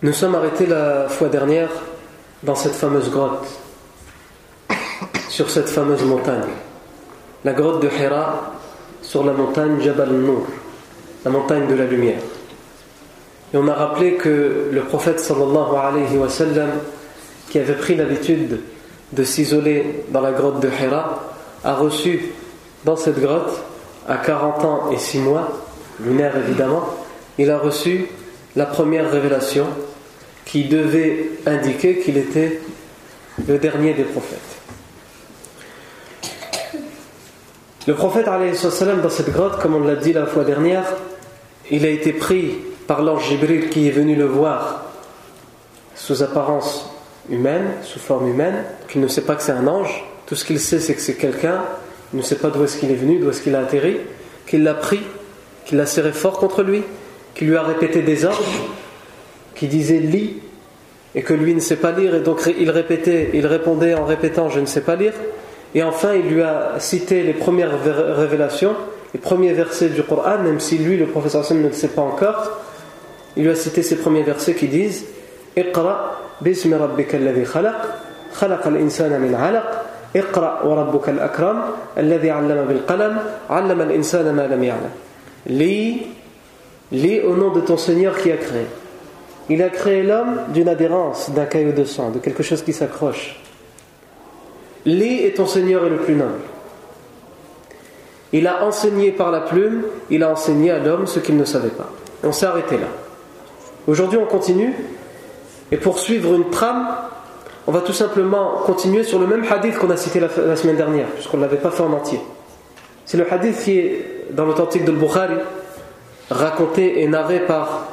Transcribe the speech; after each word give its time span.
Nous 0.00 0.12
sommes 0.12 0.36
arrêtés 0.36 0.66
la 0.66 1.08
fois 1.08 1.26
dernière 1.26 1.70
dans 2.44 2.54
cette 2.54 2.74
fameuse 2.74 3.10
grotte, 3.10 3.48
sur 5.28 5.50
cette 5.50 5.68
fameuse 5.68 6.04
montagne, 6.04 6.52
la 7.44 7.52
grotte 7.52 7.82
de 7.82 7.88
Hira, 7.88 8.52
sur 9.02 9.24
la 9.24 9.32
montagne 9.32 9.80
Jabal 9.80 10.10
Nour, 10.10 10.46
la 11.24 11.32
montagne 11.32 11.66
de 11.66 11.74
la 11.74 11.84
lumière. 11.84 12.20
Et 13.52 13.56
on 13.56 13.66
a 13.66 13.74
rappelé 13.74 14.14
que 14.14 14.68
le 14.70 14.82
prophète 14.82 15.18
sallallahu 15.18 15.74
alayhi 15.74 16.16
wa 16.16 16.28
sallam, 16.28 16.70
qui 17.50 17.58
avait 17.58 17.74
pris 17.74 17.96
l'habitude 17.96 18.60
de 19.10 19.24
s'isoler 19.24 20.04
dans 20.10 20.20
la 20.20 20.30
grotte 20.30 20.60
de 20.60 20.68
Hira, 20.68 21.24
a 21.64 21.74
reçu 21.74 22.26
dans 22.84 22.94
cette 22.94 23.18
grotte, 23.18 23.50
à 24.08 24.18
40 24.18 24.64
ans 24.64 24.90
et 24.92 24.96
6 24.98 25.18
mois, 25.18 25.48
lunaire 25.98 26.36
évidemment, 26.36 26.88
il 27.36 27.50
a 27.50 27.58
reçu 27.58 28.06
la 28.58 28.66
première 28.66 29.08
révélation 29.08 29.68
qui 30.44 30.64
devait 30.64 31.30
indiquer 31.46 32.00
qu'il 32.00 32.16
était 32.18 32.60
le 33.46 33.56
dernier 33.56 33.94
des 33.94 34.02
prophètes. 34.02 34.40
Le 37.86 37.94
prophète 37.94 38.26
dans 38.26 39.10
cette 39.10 39.30
grotte, 39.30 39.60
comme 39.60 39.76
on 39.76 39.84
l'a 39.84 39.94
dit 39.94 40.12
la 40.12 40.26
fois 40.26 40.42
dernière, 40.42 40.84
il 41.70 41.86
a 41.86 41.88
été 41.88 42.12
pris 42.12 42.56
par 42.88 43.02
l'ange 43.02 43.28
Jibril 43.28 43.70
qui 43.70 43.86
est 43.86 43.92
venu 43.92 44.16
le 44.16 44.26
voir 44.26 44.86
sous 45.94 46.24
apparence 46.24 46.90
humaine, 47.30 47.74
sous 47.84 48.00
forme 48.00 48.26
humaine, 48.26 48.64
qu'il 48.88 49.00
ne 49.00 49.08
sait 49.08 49.22
pas 49.22 49.36
que 49.36 49.42
c'est 49.42 49.52
un 49.52 49.68
ange, 49.68 50.04
tout 50.26 50.34
ce 50.34 50.44
qu'il 50.44 50.58
sait 50.58 50.80
c'est 50.80 50.94
que 50.94 51.00
c'est 51.00 51.14
quelqu'un, 51.14 51.62
il 52.12 52.16
ne 52.16 52.24
sait 52.24 52.38
pas 52.38 52.50
d'où 52.50 52.64
est-ce 52.64 52.76
qu'il 52.78 52.90
est 52.90 52.96
venu, 52.96 53.20
d'où 53.20 53.30
est-ce 53.30 53.40
qu'il 53.40 53.54
a 53.54 53.60
atterri, 53.60 53.98
qu'il 54.48 54.64
l'a 54.64 54.74
pris, 54.74 55.00
qu'il 55.64 55.78
l'a 55.78 55.86
serré 55.86 56.10
fort 56.10 56.40
contre 56.40 56.64
lui, 56.64 56.82
qui 57.38 57.44
lui 57.44 57.56
a 57.56 57.62
répété 57.62 58.02
des 58.02 58.24
ordres, 58.24 58.42
qui 59.54 59.68
disait 59.68 60.00
lis, 60.00 60.38
et 61.14 61.22
que 61.22 61.32
lui 61.32 61.54
ne 61.54 61.60
sait 61.60 61.76
pas 61.76 61.92
lire, 61.92 62.16
et 62.16 62.20
donc 62.20 62.40
il 62.58 62.68
répétait, 62.68 63.30
il 63.32 63.46
répondait 63.46 63.94
en 63.94 64.04
répétant 64.04 64.50
je 64.50 64.58
ne 64.58 64.66
sais 64.66 64.80
pas 64.80 64.96
lire. 64.96 65.12
Et 65.72 65.84
enfin, 65.84 66.14
il 66.14 66.34
lui 66.34 66.42
a 66.42 66.74
cité 66.78 67.22
les 67.22 67.34
premières 67.34 67.70
révélations, 67.84 68.74
les 69.14 69.20
premiers 69.20 69.52
versets 69.52 69.90
du 69.90 70.02
Coran, 70.02 70.38
même 70.42 70.58
si 70.58 70.78
lui, 70.78 70.96
le 70.96 71.06
professeur 71.06 71.42
Hassan, 71.42 71.62
ne 71.62 71.68
le 71.68 71.74
sait 71.74 71.88
pas 71.88 72.02
encore. 72.02 72.58
Il 73.36 73.44
lui 73.44 73.50
a 73.50 73.54
cité 73.54 73.82
ces 73.84 73.96
premiers 73.96 74.24
versets 74.24 74.54
qui 74.54 74.66
disent 74.66 75.04
Iqra 75.56 76.20
bismi 76.40 76.74
rabbika 76.74 77.18
alladhi 77.18 77.44
khalaq, 77.44 77.76
khalaq 78.38 78.66
al-insana 78.66 79.18
min 79.18 79.34
alaq, 79.34 79.64
Iqra 80.12 80.62
wa 80.64 80.74
rabbuka 80.74 81.12
al-akram, 81.12 81.62
alladhi 81.96 82.30
allama 82.30 82.62
bil 82.62 82.82
qalam, 82.84 83.20
allama 83.48 83.84
al-insana 83.84 84.32
lis 86.92 87.20
au 87.20 87.36
nom 87.36 87.50
de 87.50 87.60
ton 87.60 87.76
Seigneur 87.76 88.16
qui 88.18 88.32
a 88.32 88.36
créé 88.36 88.66
il 89.50 89.62
a 89.62 89.70
créé 89.70 90.02
l'homme 90.02 90.40
d'une 90.52 90.68
adhérence, 90.68 91.30
d'un 91.30 91.46
caillou 91.46 91.72
de 91.72 91.84
sang, 91.84 92.10
de 92.10 92.18
quelque 92.18 92.42
chose 92.42 92.62
qui 92.62 92.72
s'accroche. 92.72 93.40
Lis 94.84 95.24
et 95.24 95.32
ton 95.32 95.46
Seigneur 95.46 95.86
est 95.86 95.90
le 95.90 95.96
plus 95.96 96.14
noble. 96.14 96.40
Il 98.32 98.46
a 98.46 98.64
enseigné 98.64 99.10
par 99.10 99.30
la 99.30 99.40
plume, 99.40 99.84
il 100.10 100.22
a 100.22 100.30
enseigné 100.30 100.70
à 100.70 100.78
l'homme 100.78 101.06
ce 101.06 101.18
qu'il 101.18 101.36
ne 101.38 101.44
savait 101.44 101.70
pas. 101.70 101.90
On 102.22 102.32
s'est 102.32 102.44
arrêté 102.44 102.76
là. 102.76 102.88
Aujourd'hui, 103.86 104.18
on 104.18 104.26
continue. 104.26 104.74
Et 105.72 105.78
pour 105.78 105.98
suivre 105.98 106.34
une 106.34 106.50
trame, 106.50 106.86
on 107.66 107.72
va 107.72 107.80
tout 107.80 107.92
simplement 107.94 108.62
continuer 108.66 109.02
sur 109.02 109.18
le 109.18 109.26
même 109.26 109.44
hadith 109.50 109.78
qu'on 109.78 109.90
a 109.90 109.96
cité 109.96 110.20
la, 110.20 110.56
semaine 110.56 110.76
dernière, 110.76 111.06
puisqu'on 111.08 111.38
ne 111.38 111.42
l'avait 111.42 111.56
pas 111.56 111.70
fait 111.70 111.82
en 111.82 111.92
entier. 111.92 112.20
C'est 113.06 113.16
le 113.16 113.30
hadith 113.30 113.58
qui 113.62 113.78
est 113.78 114.26
dans 114.32 114.44
l'authentique 114.44 114.84
de 114.84 114.92
Bukhari, 114.92 115.36
racontée 116.30 117.02
et 117.02 117.08
narrée 117.08 117.40
par 117.40 117.86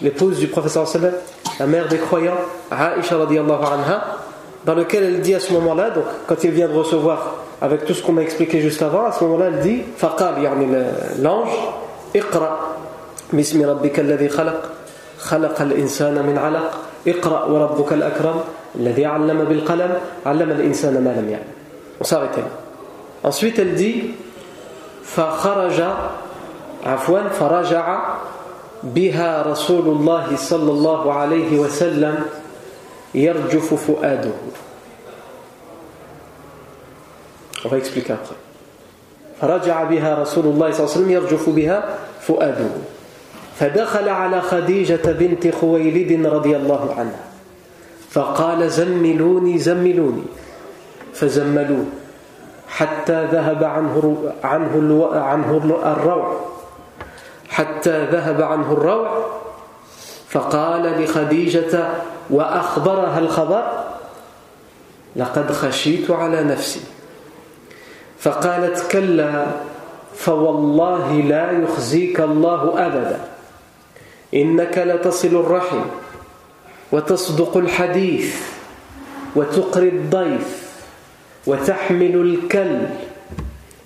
l'épouse 0.00 0.38
du 0.38 0.48
professeur 0.48 0.86
sallam, 0.88 1.12
la 1.58 1.66
mère 1.66 1.88
des 1.88 1.98
croyants, 1.98 2.34
Aisha 2.70 3.16
radiallahu 3.16 3.62
anha, 3.62 4.04
dans 4.64 4.74
lequel 4.74 5.04
elle 5.04 5.20
dit 5.20 5.34
à 5.34 5.40
ce 5.40 5.52
moment-là, 5.52 5.90
donc 5.90 6.04
quand 6.26 6.42
il 6.42 6.50
vient 6.50 6.68
de 6.68 6.74
recevoir 6.74 7.36
avec 7.60 7.84
tout 7.84 7.94
ce 7.94 8.02
qu'on 8.02 8.16
a 8.16 8.20
expliqué 8.20 8.60
juste 8.60 8.82
avant, 8.82 9.06
à 9.06 9.12
ce 9.12 9.22
moment-là, 9.24 9.46
elle 9.52 9.60
dit 9.60 9.82
Faqal, 9.96 10.42
yani 10.42 10.66
l'ange, 11.20 11.50
Iqra, 12.14 12.76
bismi 13.32 13.64
rabbika 13.64 14.00
alladhi 14.00 14.28
khalaq, 14.28 14.56
khalaq 15.28 15.60
al-insana 15.60 16.22
min 16.22 16.36
alaq, 16.36 16.62
Iqra 17.06 17.48
wa 17.48 17.68
rabbuka 17.68 17.94
al-akram, 17.94 18.42
alladhi 18.78 19.04
allama 19.04 19.44
bil 19.44 19.64
qalam, 19.64 19.90
allama 20.24 20.54
al-insana 20.54 21.00
ma 21.00 21.10
lam. 21.12 21.26
On 22.00 22.04
s'arrêtait. 22.04 22.42
Ensuite, 23.22 23.58
elle 23.58 23.74
dit 23.74 24.14
Fakharaja 25.02 26.23
عفوا 26.84 27.28
فرجع 27.28 27.98
بها 28.82 29.42
رسول 29.42 29.88
الله 29.88 30.36
صلى 30.36 30.70
الله 30.72 31.12
عليه 31.12 31.58
وسلم 31.58 32.24
يرجف 33.14 33.74
فؤاده. 33.74 34.32
فرجع 39.40 39.84
بها 39.84 40.14
رسول 40.22 40.44
الله 40.44 40.70
صلى 40.72 40.84
الله 40.84 40.94
عليه 40.94 41.00
وسلم 41.00 41.10
يرجف 41.10 41.50
بها 41.50 41.98
فؤاده. 42.20 42.70
فدخل 43.58 44.08
على 44.08 44.40
خديجة 44.40 45.12
بنت 45.12 45.54
خويلد 45.54 46.26
رضي 46.26 46.56
الله 46.56 46.94
عنها. 46.98 47.24
فقال 48.10 48.70
زملوني 48.70 49.58
زملوني. 49.58 50.22
فزملوه 51.14 51.84
حتى 52.68 53.24
ذهب 53.32 53.64
عنه 53.64 54.18
عنه 55.14 55.50
الروع. 55.84 56.40
حتى 57.54 58.04
ذهب 58.04 58.42
عنه 58.42 58.72
الروع 58.72 59.26
فقال 60.28 61.02
لخديجة 61.02 61.88
وأخبرها 62.30 63.18
الخبر؟ 63.18 63.84
لقد 65.16 65.52
خشيت 65.52 66.10
على 66.10 66.42
نفسي. 66.42 66.80
فقالت 68.18 68.90
كلا 68.90 69.46
فوالله 70.14 71.12
لا 71.12 71.50
يخزيك 71.50 72.20
الله 72.20 72.86
أبدا 72.86 73.20
إنك 74.34 74.78
لتصل 74.78 75.28
الرحم 75.28 75.80
وتصدق 76.92 77.56
الحديث 77.56 78.36
وتقري 79.36 79.88
الضيف 79.88 80.74
وتحمل 81.46 82.14
الكل 82.16 82.78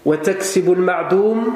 وتكسب 0.05 0.73
المعدوم 0.73 1.55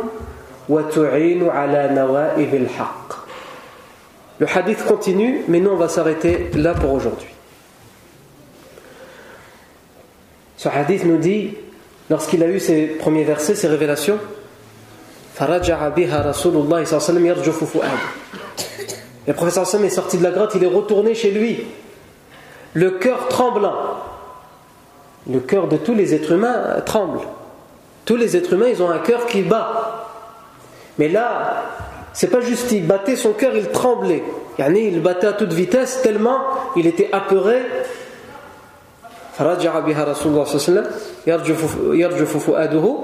Le 4.38 4.46
hadith 4.54 4.84
continue, 4.86 5.42
mais 5.48 5.60
nous 5.60 5.70
on 5.70 5.76
va 5.76 5.88
s'arrêter 5.88 6.50
là 6.54 6.74
pour 6.74 6.92
aujourd'hui. 6.92 7.28
Ce 10.56 10.68
hadith 10.68 11.04
nous 11.04 11.18
dit, 11.18 11.54
lorsqu'il 12.10 12.42
a 12.42 12.48
eu 12.48 12.60
ses 12.60 12.86
premiers 12.86 13.24
versets, 13.24 13.54
ses 13.54 13.68
révélations, 13.68 14.18
le 19.26 19.32
professeur 19.32 19.66
Sam 19.66 19.84
est 19.84 19.90
sorti 19.90 20.18
de 20.18 20.22
la 20.22 20.30
grotte, 20.30 20.52
il 20.54 20.64
est 20.64 20.68
retourné 20.68 21.14
chez 21.14 21.30
lui, 21.30 21.64
le 22.74 22.92
cœur 22.92 23.28
tremblant. 23.28 23.74
Le 25.30 25.38
cœur 25.40 25.68
de 25.68 25.76
tous 25.76 25.94
les 25.94 26.14
êtres 26.14 26.32
humains 26.32 26.80
tremble. 26.84 27.20
Tous 28.04 28.16
les 28.16 28.36
êtres 28.36 28.54
humains, 28.54 28.68
ils 28.68 28.82
ont 28.82 28.90
un 28.90 28.98
cœur 28.98 29.26
qui 29.26 29.42
bat. 29.42 30.01
Mais 31.01 31.09
là, 31.09 31.63
c'est 32.13 32.31
pas 32.31 32.41
juste 32.41 32.71
il 32.71 32.85
battait 32.87 33.15
son 33.15 33.33
cœur, 33.33 33.55
il 33.55 33.69
tremblait. 33.69 34.23
Il 34.59 35.01
battait 35.01 35.27
à 35.27 35.33
toute 35.33 35.53
vitesse 35.53 36.01
tellement 36.01 36.39
il 36.75 36.87
était 36.87 37.09
apeuré. 37.11 37.61
فرجع 39.37 39.79
بها 39.79 40.03
رسول 40.03 40.31
الله 40.31 40.43
صلى 40.45 40.55
الله 40.55 40.65
عليه 40.65 40.71
وسلم 40.71 40.87
يرجف, 41.27 41.77
يرجف 41.93 42.37
فؤاده 42.37 42.97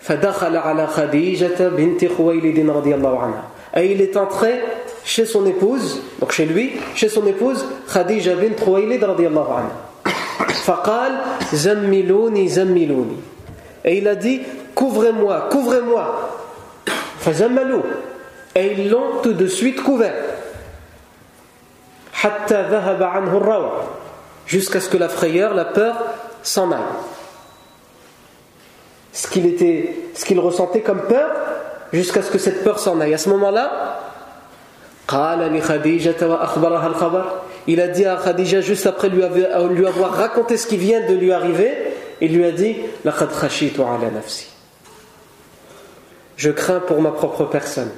فدخل 0.00 0.56
على 0.56 0.86
خديجة 0.86 1.68
بنت 1.68 2.04
خويلد 2.04 2.70
رضي 2.70 2.94
الله 2.94 3.18
عنها 3.18 3.44
et 3.76 3.86
il 3.90 4.00
est 4.02 4.16
entré 4.16 4.60
chez 5.04 5.24
son 5.24 5.46
épouse 5.46 6.02
donc 6.20 6.32
chez 6.32 6.44
lui 6.44 6.72
chez 6.94 7.08
son 7.08 7.26
épouse 7.26 7.64
Khadija 7.92 8.34
bint 8.34 8.54
Khuwaylid 8.62 9.04
رضي 9.04 9.26
الله 9.26 9.54
عنها 9.54 9.76
فقال 10.64 11.12
زملوني 11.52 12.48
زملوني 12.48 13.16
et 13.86 13.98
il 13.98 14.06
a 14.08 14.14
dit 14.16 14.42
couvrez-moi 14.74 15.48
couvrez-moi 15.50 16.27
Fazamalou. 17.19 17.83
Et 18.55 18.73
ils 18.73 18.89
l'ont 18.89 19.21
tout 19.21 19.33
de 19.33 19.47
suite 19.47 19.83
couvert. 19.83 20.13
Hatta 22.23 22.63
dhahaba 22.63 23.11
anhu 23.15 23.39
Jusqu'à 24.47 24.81
ce 24.81 24.89
que 24.89 24.97
la 24.97 25.09
frayeur, 25.09 25.53
la 25.53 25.65
peur 25.65 25.95
s'en 26.41 26.71
aille. 26.71 26.79
Ce 29.13 29.27
qu'il 29.27 29.55
ce 30.15 30.25
qu'il 30.25 30.39
ressentait 30.39 30.81
comme 30.81 31.01
peur, 31.03 31.29
jusqu'à 31.93 32.21
ce 32.21 32.31
que 32.31 32.37
cette 32.37 32.63
peur 32.63 32.79
s'en 32.79 32.99
aille. 32.99 33.13
À 33.13 33.17
ce 33.17 33.29
moment-là, 33.29 33.99
il 37.67 37.81
a 37.81 37.87
dit 37.87 38.05
à 38.05 38.15
Khadija 38.23 38.61
juste 38.61 38.85
après 38.85 39.09
lui 39.09 39.23
avoir 39.23 40.11
raconté 40.11 40.57
ce 40.57 40.67
qui 40.67 40.77
vient 40.77 41.07
de 41.07 41.15
lui 41.15 41.31
arriver, 41.31 41.71
il 42.21 42.35
lui 42.35 42.45
a 42.45 42.51
dit, 42.51 42.75
je 46.39 46.51
crains 46.51 46.79
pour 46.79 47.01
ma 47.01 47.11
propre 47.11 47.43
personne 47.43 47.91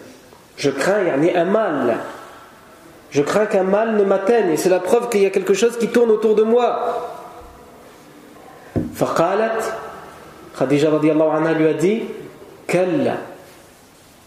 je 0.57 0.71
crains 0.71 1.05
un 1.35 1.45
mal 1.45 1.97
je 3.11 3.21
crains 3.21 3.45
qu'un 3.45 3.63
mal 3.63 3.95
ne 3.95 4.03
m'atteigne 4.03 4.49
et 4.49 4.57
c'est 4.57 4.69
la 4.69 4.79
preuve 4.79 5.09
qu'il 5.09 5.21
y 5.21 5.25
a 5.27 5.29
quelque 5.29 5.53
chose 5.53 5.77
qui 5.77 5.89
tourne 5.89 6.09
autour 6.09 6.33
de 6.35 6.43
moi 6.43 7.07
Khadija 10.57 10.89
anha 10.89 11.53
lui 11.53 11.67
a 11.67 11.73
dit 11.73 12.03
Kalla, 12.67 13.17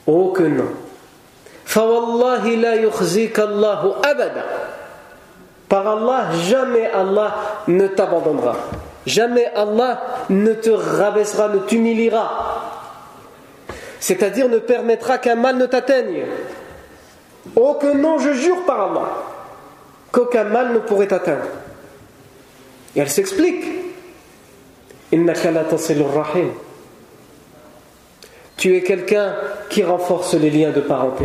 oh 0.06 0.32
que 0.32 0.43
non. 0.43 0.69
Fawallahi 1.64 2.56
la 2.56 2.70
Allahu 2.72 3.88
abada. 4.02 4.44
Par 5.69 5.87
Allah, 5.87 6.26
jamais 6.46 6.90
Allah 6.90 7.34
ne 7.69 7.87
t'abandonnera. 7.87 8.55
Jamais 9.06 9.46
Allah 9.55 10.00
ne 10.28 10.52
te 10.52 10.70
rabaissera, 10.70 11.49
ne 11.49 11.58
t'humiliera. 11.58 12.73
C'est-à-dire 14.04 14.50
ne 14.50 14.58
permettra 14.58 15.16
qu'un 15.16 15.34
mal 15.34 15.56
ne 15.56 15.64
t'atteigne. 15.64 16.26
Oh 17.56 17.78
que 17.80 17.86
non, 17.96 18.18
je 18.18 18.34
jure 18.34 18.62
par 18.66 18.90
Allah, 18.90 19.08
qu'aucun 20.12 20.44
mal 20.44 20.74
ne 20.74 20.78
pourrait 20.78 21.06
t'atteindre. 21.06 21.46
Et 22.94 23.00
elle 23.00 23.08
s'explique. 23.08 23.64
Tu 28.58 28.76
es 28.76 28.82
quelqu'un 28.82 29.36
qui 29.70 29.82
renforce 29.82 30.34
les 30.34 30.50
liens 30.50 30.70
de 30.70 30.82
parenté. 30.82 31.24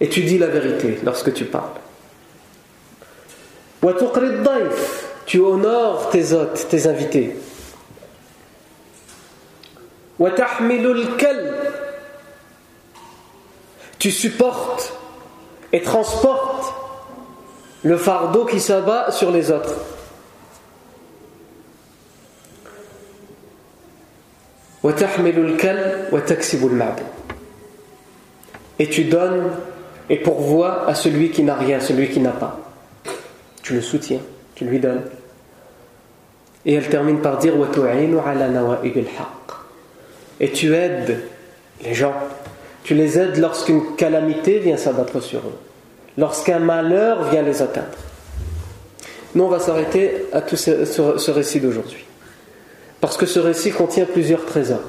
Et 0.00 0.08
tu 0.08 0.22
dis 0.22 0.38
la 0.38 0.48
vérité 0.48 0.98
lorsque 1.04 1.32
tu 1.32 1.44
parles. 1.44 1.85
Tu 5.26 5.40
honores 5.40 6.10
tes 6.10 6.32
hôtes, 6.32 6.66
tes 6.68 6.86
invités. 6.86 7.36
Tu 13.98 14.10
supportes 14.10 14.92
et 15.72 15.82
transporte 15.82 16.74
le 17.82 17.96
fardeau 17.96 18.44
qui 18.44 18.60
s'abat 18.60 19.10
sur 19.10 19.30
les 19.30 19.50
autres. 19.50 19.74
Et 28.78 28.88
tu 28.88 29.04
donnes 29.04 29.50
et 30.08 30.16
pourvois 30.16 30.88
à 30.88 30.94
celui 30.94 31.30
qui 31.30 31.42
n'a 31.42 31.56
rien, 31.56 31.80
celui 31.80 32.08
qui 32.08 32.20
n'a 32.20 32.30
pas. 32.30 32.65
Tu 33.66 33.74
le 33.74 33.80
soutiens, 33.80 34.20
tu 34.54 34.64
lui 34.64 34.78
donnes. 34.78 35.02
Et 36.64 36.74
elle 36.74 36.88
termine 36.88 37.20
par 37.20 37.38
dire 37.38 37.54
Et 40.40 40.52
tu 40.52 40.74
aides 40.74 41.20
les 41.84 41.94
gens 41.94 42.14
tu 42.86 42.94
les 42.94 43.18
aides 43.18 43.38
lorsqu'une 43.38 43.96
calamité 43.96 44.60
vient 44.60 44.76
s'abattre 44.76 45.20
sur 45.20 45.40
eux, 45.40 45.58
lorsqu'un 46.16 46.60
malheur 46.60 47.30
vient 47.30 47.42
les 47.42 47.60
atteindre. 47.60 47.98
Nous, 49.34 49.42
on 49.42 49.48
va 49.48 49.58
s'arrêter 49.58 50.26
à 50.32 50.40
tout 50.40 50.54
ce, 50.54 51.30
récit 51.32 51.58
d'aujourd'hui. 51.58 52.04
Parce 53.00 53.16
que 53.16 53.26
ce 53.26 53.40
récit 53.40 53.72
contient 53.72 54.04
plusieurs 54.04 54.46
trésors. 54.46 54.84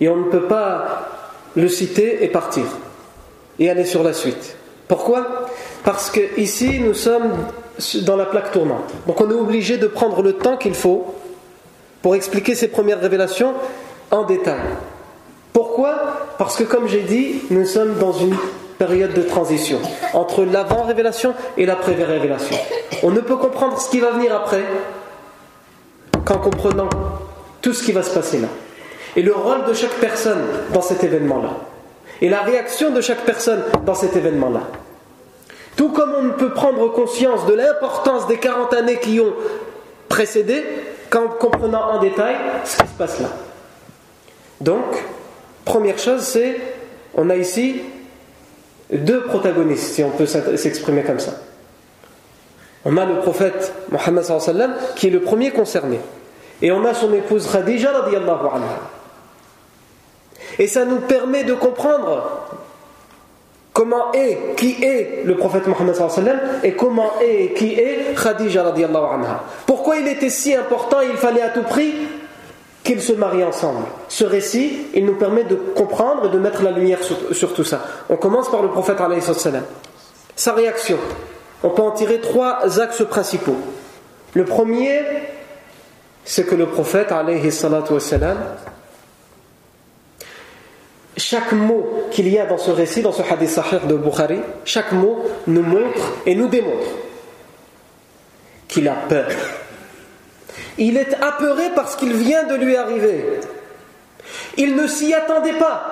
Et 0.00 0.08
on 0.08 0.16
ne 0.16 0.24
peut 0.24 0.48
pas 0.48 1.08
le 1.54 1.68
citer 1.68 2.24
et 2.24 2.28
partir. 2.28 2.64
Et 3.60 3.70
aller 3.70 3.84
sur 3.84 4.02
la 4.02 4.12
suite. 4.12 4.56
Pourquoi? 4.88 5.46
Parce 5.84 6.10
que 6.10 6.38
ici, 6.40 6.80
nous 6.80 6.94
sommes 6.94 7.30
dans 8.02 8.16
la 8.16 8.24
plaque 8.26 8.50
tournante. 8.50 8.92
Donc 9.06 9.20
on 9.20 9.30
est 9.30 9.34
obligé 9.34 9.76
de 9.76 9.86
prendre 9.86 10.22
le 10.22 10.32
temps 10.32 10.56
qu'il 10.56 10.74
faut 10.74 11.14
pour 12.02 12.14
expliquer 12.14 12.54
ces 12.54 12.68
premières 12.68 13.00
révélations 13.00 13.54
en 14.10 14.24
détail. 14.24 14.60
Pourquoi? 15.52 15.94
Parce 16.38 16.56
que 16.56 16.64
comme 16.64 16.88
j'ai 16.88 17.02
dit, 17.02 17.42
nous 17.50 17.66
sommes 17.66 17.94
dans 17.98 18.12
une 18.12 18.34
période 18.78 19.12
de 19.12 19.22
transition 19.22 19.78
entre 20.14 20.44
l'avant-révélation 20.44 21.34
et 21.56 21.66
l'après-révélation. 21.66 22.56
On 23.02 23.10
ne 23.10 23.20
peut 23.20 23.36
comprendre 23.36 23.80
ce 23.80 23.90
qui 23.90 24.00
va 24.00 24.12
venir 24.12 24.34
après 24.34 24.62
qu'en 26.24 26.38
comprenant 26.38 26.88
tout 27.60 27.72
ce 27.72 27.82
qui 27.82 27.92
va 27.92 28.02
se 28.02 28.14
passer 28.14 28.38
là. 28.38 28.48
Et 29.16 29.22
le 29.22 29.32
rôle 29.34 29.64
de 29.64 29.74
chaque 29.74 29.94
personne 29.94 30.42
dans 30.72 30.82
cet 30.82 31.02
événement-là. 31.02 31.50
Et 32.20 32.28
la 32.28 32.42
réaction 32.42 32.90
de 32.90 33.00
chaque 33.00 33.24
personne 33.24 33.62
dans 33.84 33.94
cet 33.94 34.16
événement-là. 34.16 34.60
Tout 35.78 35.88
comme 35.88 36.12
on 36.14 36.22
ne 36.24 36.32
peut 36.32 36.50
prendre 36.50 36.92
conscience 36.92 37.46
de 37.46 37.54
l'importance 37.54 38.26
des 38.26 38.36
40 38.36 38.74
années 38.74 38.98
qui 38.98 39.18
ont 39.20 39.32
précédé 40.10 40.62
qu'en 41.08 41.28
comprenant 41.28 41.92
en 41.92 42.00
détail 42.00 42.36
ce 42.64 42.76
qui 42.76 42.86
se 42.86 42.94
passe 42.94 43.18
là. 43.20 43.28
Donc, 44.60 44.82
Première 45.68 45.98
chose, 45.98 46.22
c'est, 46.22 46.56
on 47.14 47.28
a 47.28 47.36
ici 47.36 47.82
deux 48.90 49.24
protagonistes, 49.24 49.92
si 49.92 50.02
on 50.02 50.08
peut 50.08 50.24
s'exprimer 50.24 51.02
comme 51.02 51.18
ça. 51.20 51.32
On 52.86 52.96
a 52.96 53.04
le 53.04 53.16
prophète 53.16 53.74
Mohammed 53.90 54.24
qui 54.96 55.08
est 55.08 55.10
le 55.10 55.20
premier 55.20 55.50
concerné. 55.50 56.00
Et 56.62 56.72
on 56.72 56.86
a 56.86 56.94
son 56.94 57.12
épouse 57.12 57.46
Khadija. 57.52 57.90
Et 60.58 60.66
ça 60.66 60.86
nous 60.86 61.00
permet 61.00 61.44
de 61.44 61.52
comprendre 61.52 62.48
comment 63.78 64.10
est, 64.10 64.56
qui 64.56 64.82
est 64.82 65.22
le 65.24 65.36
prophète 65.36 65.68
Mohammed 65.68 65.94
et 66.64 66.72
comment 66.72 67.12
est 67.22 67.54
qui 67.54 67.74
est 67.74 68.12
Khadija 68.20 68.66
anha. 68.66 69.44
Pourquoi 69.66 69.98
il 69.98 70.08
était 70.08 70.30
si 70.30 70.52
important, 70.52 71.00
il 71.00 71.16
fallait 71.16 71.42
à 71.42 71.50
tout 71.50 71.62
prix 71.62 71.94
qu'ils 72.82 73.00
se 73.00 73.12
marient 73.12 73.44
ensemble. 73.44 73.84
Ce 74.08 74.24
récit, 74.24 74.88
il 74.94 75.04
nous 75.04 75.14
permet 75.14 75.44
de 75.44 75.54
comprendre 75.54 76.26
et 76.26 76.28
de 76.30 76.40
mettre 76.40 76.64
la 76.64 76.72
lumière 76.72 76.98
sur, 77.30 77.54
tout 77.54 77.62
ça. 77.62 77.84
On 78.10 78.16
commence 78.16 78.50
par 78.50 78.62
le 78.62 78.68
prophète 78.68 78.98
salam. 79.36 79.62
Sa 80.34 80.54
réaction. 80.54 80.98
On 81.62 81.70
peut 81.70 81.82
en 81.82 81.92
tirer 81.92 82.20
trois 82.20 82.80
axes 82.80 83.04
principaux. 83.08 83.58
Le 84.34 84.44
premier, 84.44 85.02
c'est 86.24 86.44
que 86.44 86.56
le 86.56 86.66
prophète 86.66 87.10
salam, 88.00 88.38
chaque 91.30 91.52
mot 91.52 92.06
qu'il 92.10 92.28
y 92.28 92.38
a 92.38 92.46
dans 92.46 92.58
ce 92.58 92.70
récit, 92.70 93.02
dans 93.02 93.12
ce 93.12 93.22
hadith 93.22 93.50
sahih 93.50 93.86
de 93.86 93.94
Bukhari, 93.94 94.40
chaque 94.64 94.92
mot 94.92 95.24
nous 95.46 95.62
montre 95.62 96.14
et 96.24 96.34
nous 96.34 96.48
démontre 96.48 96.88
qu'il 98.68 98.88
a 98.88 98.94
peur 99.08 99.28
il 100.78 100.96
est 100.96 101.14
apeuré 101.20 101.64
parce 101.74 101.96
qu'il 101.96 102.12
vient 102.14 102.44
de 102.44 102.54
lui 102.54 102.76
arriver. 102.76 103.40
Il 104.56 104.76
ne 104.76 104.86
s'y 104.86 105.12
attendait 105.12 105.58
pas. 105.58 105.82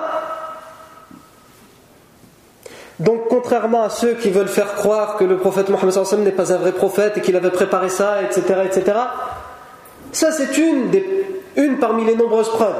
Donc, 2.99 3.27
contrairement 3.29 3.83
à 3.83 3.89
ceux 3.89 4.13
qui 4.13 4.29
veulent 4.29 4.47
faire 4.47 4.73
croire 4.75 5.17
que 5.17 5.23
le 5.23 5.37
prophète 5.37 5.69
Mohammed 5.69 6.19
n'est 6.19 6.31
pas 6.31 6.53
un 6.53 6.57
vrai 6.57 6.71
prophète 6.71 7.17
et 7.17 7.21
qu'il 7.21 7.35
avait 7.35 7.51
préparé 7.51 7.89
ça, 7.89 8.23
etc., 8.23 8.61
etc., 8.65 8.97
ça 10.13 10.31
c'est 10.31 10.57
une, 10.57 10.89
une 11.57 11.77
parmi 11.79 12.05
les 12.05 12.15
nombreuses 12.15 12.49
preuves. 12.49 12.73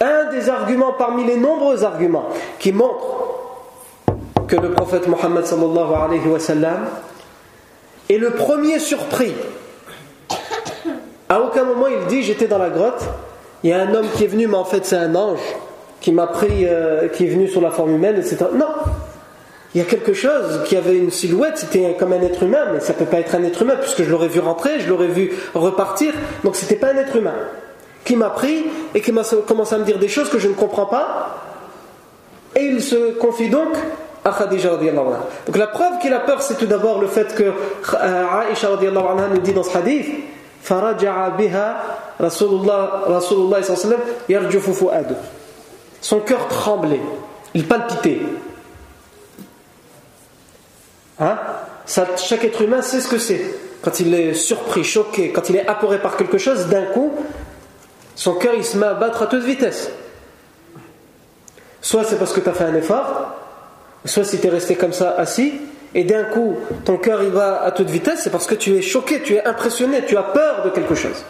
Un 0.00 0.30
des 0.30 0.50
arguments 0.50 0.92
parmi 0.92 1.24
les 1.24 1.36
nombreux 1.36 1.84
arguments 1.84 2.28
qui 2.58 2.72
montrent 2.72 3.16
que 4.46 4.56
le 4.56 4.70
prophète 4.72 5.08
Mohammed 5.08 5.44
est 8.08 8.18
le 8.18 8.30
premier 8.30 8.78
surpris. 8.78 9.34
À 11.28 11.40
aucun 11.40 11.64
moment 11.64 11.86
il 11.88 12.06
dit 12.06 12.22
j'étais 12.22 12.46
dans 12.46 12.58
la 12.58 12.70
grotte, 12.70 13.02
il 13.64 13.70
y 13.70 13.72
a 13.72 13.80
un 13.80 13.94
homme 13.94 14.06
qui 14.14 14.24
est 14.24 14.28
venu, 14.28 14.46
mais 14.46 14.56
en 14.56 14.64
fait 14.64 14.84
c'est 14.84 14.96
un 14.96 15.14
ange 15.14 15.40
qui 16.00 16.12
m'a 16.12 16.26
pris, 16.26 16.66
euh, 16.66 17.08
qui 17.08 17.24
est 17.24 17.28
venu 17.28 17.48
sur 17.48 17.60
la 17.60 17.70
forme 17.70 17.94
humaine, 17.94 18.16
etc. 18.16 18.44
Non, 18.54 18.68
il 19.74 19.78
y 19.78 19.80
a 19.80 19.84
quelque 19.84 20.12
chose 20.12 20.62
qui 20.66 20.76
avait 20.76 20.96
une 20.96 21.10
silhouette, 21.10 21.58
c'était 21.58 21.96
comme 21.98 22.12
un 22.12 22.22
être 22.22 22.42
humain, 22.44 22.66
mais 22.72 22.80
ça 22.80 22.92
ne 22.92 22.98
peut 22.98 23.06
pas 23.06 23.18
être 23.18 23.34
un 23.34 23.42
être 23.42 23.62
humain, 23.62 23.76
puisque 23.80 24.04
je 24.04 24.10
l'aurais 24.10 24.28
vu 24.28 24.40
rentrer, 24.40 24.78
je 24.78 24.88
l'aurais 24.88 25.08
vu 25.08 25.32
repartir, 25.54 26.12
donc 26.44 26.54
c'était 26.54 26.76
pas 26.76 26.92
un 26.92 26.96
être 26.96 27.16
humain. 27.16 27.34
Qui 28.06 28.16
m'a 28.16 28.30
pris 28.30 28.64
et 28.94 29.02
qui 29.02 29.12
m'a 29.12 29.22
commencé 29.46 29.74
à 29.74 29.78
me 29.78 29.84
dire 29.84 29.98
des 29.98 30.08
choses 30.08 30.30
que 30.30 30.38
je 30.38 30.48
ne 30.48 30.54
comprends 30.54 30.86
pas, 30.86 31.42
et 32.54 32.64
il 32.64 32.82
se 32.82 33.12
confie 33.18 33.50
donc 33.50 33.76
à 34.24 34.32
Khadija 34.32 34.76
Donc 34.76 35.56
la 35.56 35.66
preuve 35.66 35.98
qu'il 36.00 36.12
a 36.14 36.20
peur, 36.20 36.40
c'est 36.40 36.54
tout 36.54 36.66
d'abord 36.66 37.00
le 37.00 37.06
fait 37.06 37.34
que 37.34 37.42
euh, 37.42 38.50
Aisha 38.50 38.68
nous 38.70 39.38
dit 39.38 39.52
dans 39.52 39.62
ce 39.62 39.76
hadith, 39.76 40.06
Son 46.00 46.20
cœur 46.20 46.48
tremblait, 46.48 47.00
il 47.54 47.66
palpitait. 47.66 48.20
Hein? 51.20 51.38
Chaque 51.86 52.44
être 52.44 52.62
humain 52.62 52.82
sait 52.82 53.00
ce 53.00 53.08
que 53.08 53.18
c'est. 53.18 53.54
Quand 53.82 54.00
il 54.00 54.12
est 54.14 54.34
surpris, 54.34 54.82
choqué, 54.82 55.30
quand 55.30 55.48
il 55.50 55.56
est 55.56 55.68
apeuré 55.68 56.00
par 56.00 56.16
quelque 56.16 56.38
chose, 56.38 56.66
d'un 56.66 56.86
coup, 56.86 57.12
son 58.16 58.34
cœur 58.34 58.54
il 58.56 58.64
se 58.64 58.76
met 58.76 58.86
à 58.86 58.94
battre 58.94 59.22
à 59.22 59.26
toute 59.26 59.44
vitesse. 59.44 59.90
Soit 61.80 62.02
c'est 62.02 62.18
parce 62.18 62.32
que 62.32 62.40
tu 62.40 62.48
as 62.48 62.52
fait 62.52 62.64
un 62.64 62.74
effort, 62.74 63.36
soit 64.04 64.24
si 64.24 64.40
tu 64.40 64.46
es 64.48 64.50
resté 64.50 64.74
comme 64.74 64.92
ça 64.92 65.14
assis, 65.16 65.52
et 65.94 66.02
d'un 66.02 66.24
coup 66.24 66.56
ton 66.84 66.96
cœur 66.96 67.22
il 67.22 67.30
va 67.30 67.62
à 67.62 67.70
toute 67.70 67.88
vitesse, 67.88 68.22
c'est 68.24 68.30
parce 68.30 68.48
que 68.48 68.56
tu 68.56 68.74
es 68.74 68.82
choqué, 68.82 69.22
tu 69.22 69.34
es 69.34 69.44
impressionné, 69.44 70.04
tu 70.04 70.16
as 70.16 70.24
peur 70.24 70.64
de 70.64 70.70
quelque 70.70 70.96
chose. 70.96 71.24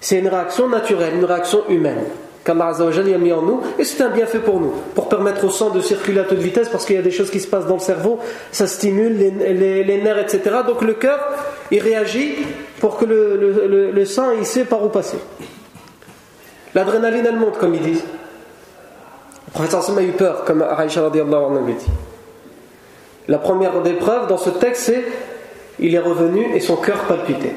C'est 0.00 0.18
une 0.18 0.28
réaction 0.28 0.68
naturelle, 0.68 1.14
une 1.14 1.24
réaction 1.24 1.62
humaine 1.68 2.04
qu'Allah 2.44 2.72
a 2.80 3.18
mis 3.18 3.32
en 3.32 3.42
nous, 3.42 3.60
et 3.78 3.84
c'est 3.84 4.02
un 4.02 4.08
bienfait 4.08 4.40
pour 4.40 4.60
nous, 4.60 4.72
pour 4.94 5.08
permettre 5.08 5.44
au 5.44 5.50
sang 5.50 5.70
de 5.70 5.80
circuler 5.80 6.20
à 6.20 6.24
toute 6.24 6.38
vitesse, 6.38 6.68
parce 6.68 6.84
qu'il 6.84 6.96
y 6.96 6.98
a 6.98 7.02
des 7.02 7.10
choses 7.10 7.30
qui 7.30 7.40
se 7.40 7.46
passent 7.46 7.66
dans 7.66 7.74
le 7.74 7.80
cerveau, 7.80 8.18
ça 8.50 8.66
stimule 8.66 9.16
les, 9.16 10.02
nerfs, 10.02 10.18
etc. 10.18 10.56
Donc 10.66 10.82
le 10.82 10.94
cœur, 10.94 11.20
il 11.70 11.80
réagit 11.80 12.34
pour 12.80 12.96
que 12.96 13.04
le, 13.04 14.04
sang, 14.04 14.32
il 14.36 14.44
sait 14.44 14.64
par 14.64 14.84
où 14.84 14.88
passer. 14.88 15.18
L'adrénaline, 16.74 17.26
elle 17.26 17.36
monte, 17.36 17.58
comme 17.58 17.74
ils 17.74 17.82
disent. 17.82 18.04
Le 19.46 19.52
professeur 19.52 19.82
Sam 19.82 19.98
a 19.98 20.02
eu 20.02 20.12
peur, 20.12 20.44
comme 20.44 20.62
Aisha 20.62 21.02
radiallahu 21.02 21.44
anhu 21.44 21.72
dit. 21.74 21.86
La 23.28 23.38
première 23.38 23.82
des 23.82 23.92
preuves 23.92 24.26
dans 24.28 24.38
ce 24.38 24.50
texte, 24.50 24.84
c'est 24.84 25.04
il 25.78 25.94
est 25.94 25.98
revenu 25.98 26.54
et 26.54 26.60
son 26.60 26.76
cœur 26.76 26.98
palpitait. 27.04 27.54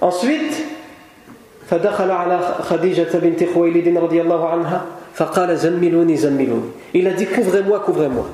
Ensuite, 0.00 0.64
il 6.94 7.06
a 7.06 7.10
dit 7.12 7.26
couvrez-moi, 7.26 7.80
couvrez-moi. 7.80 8.26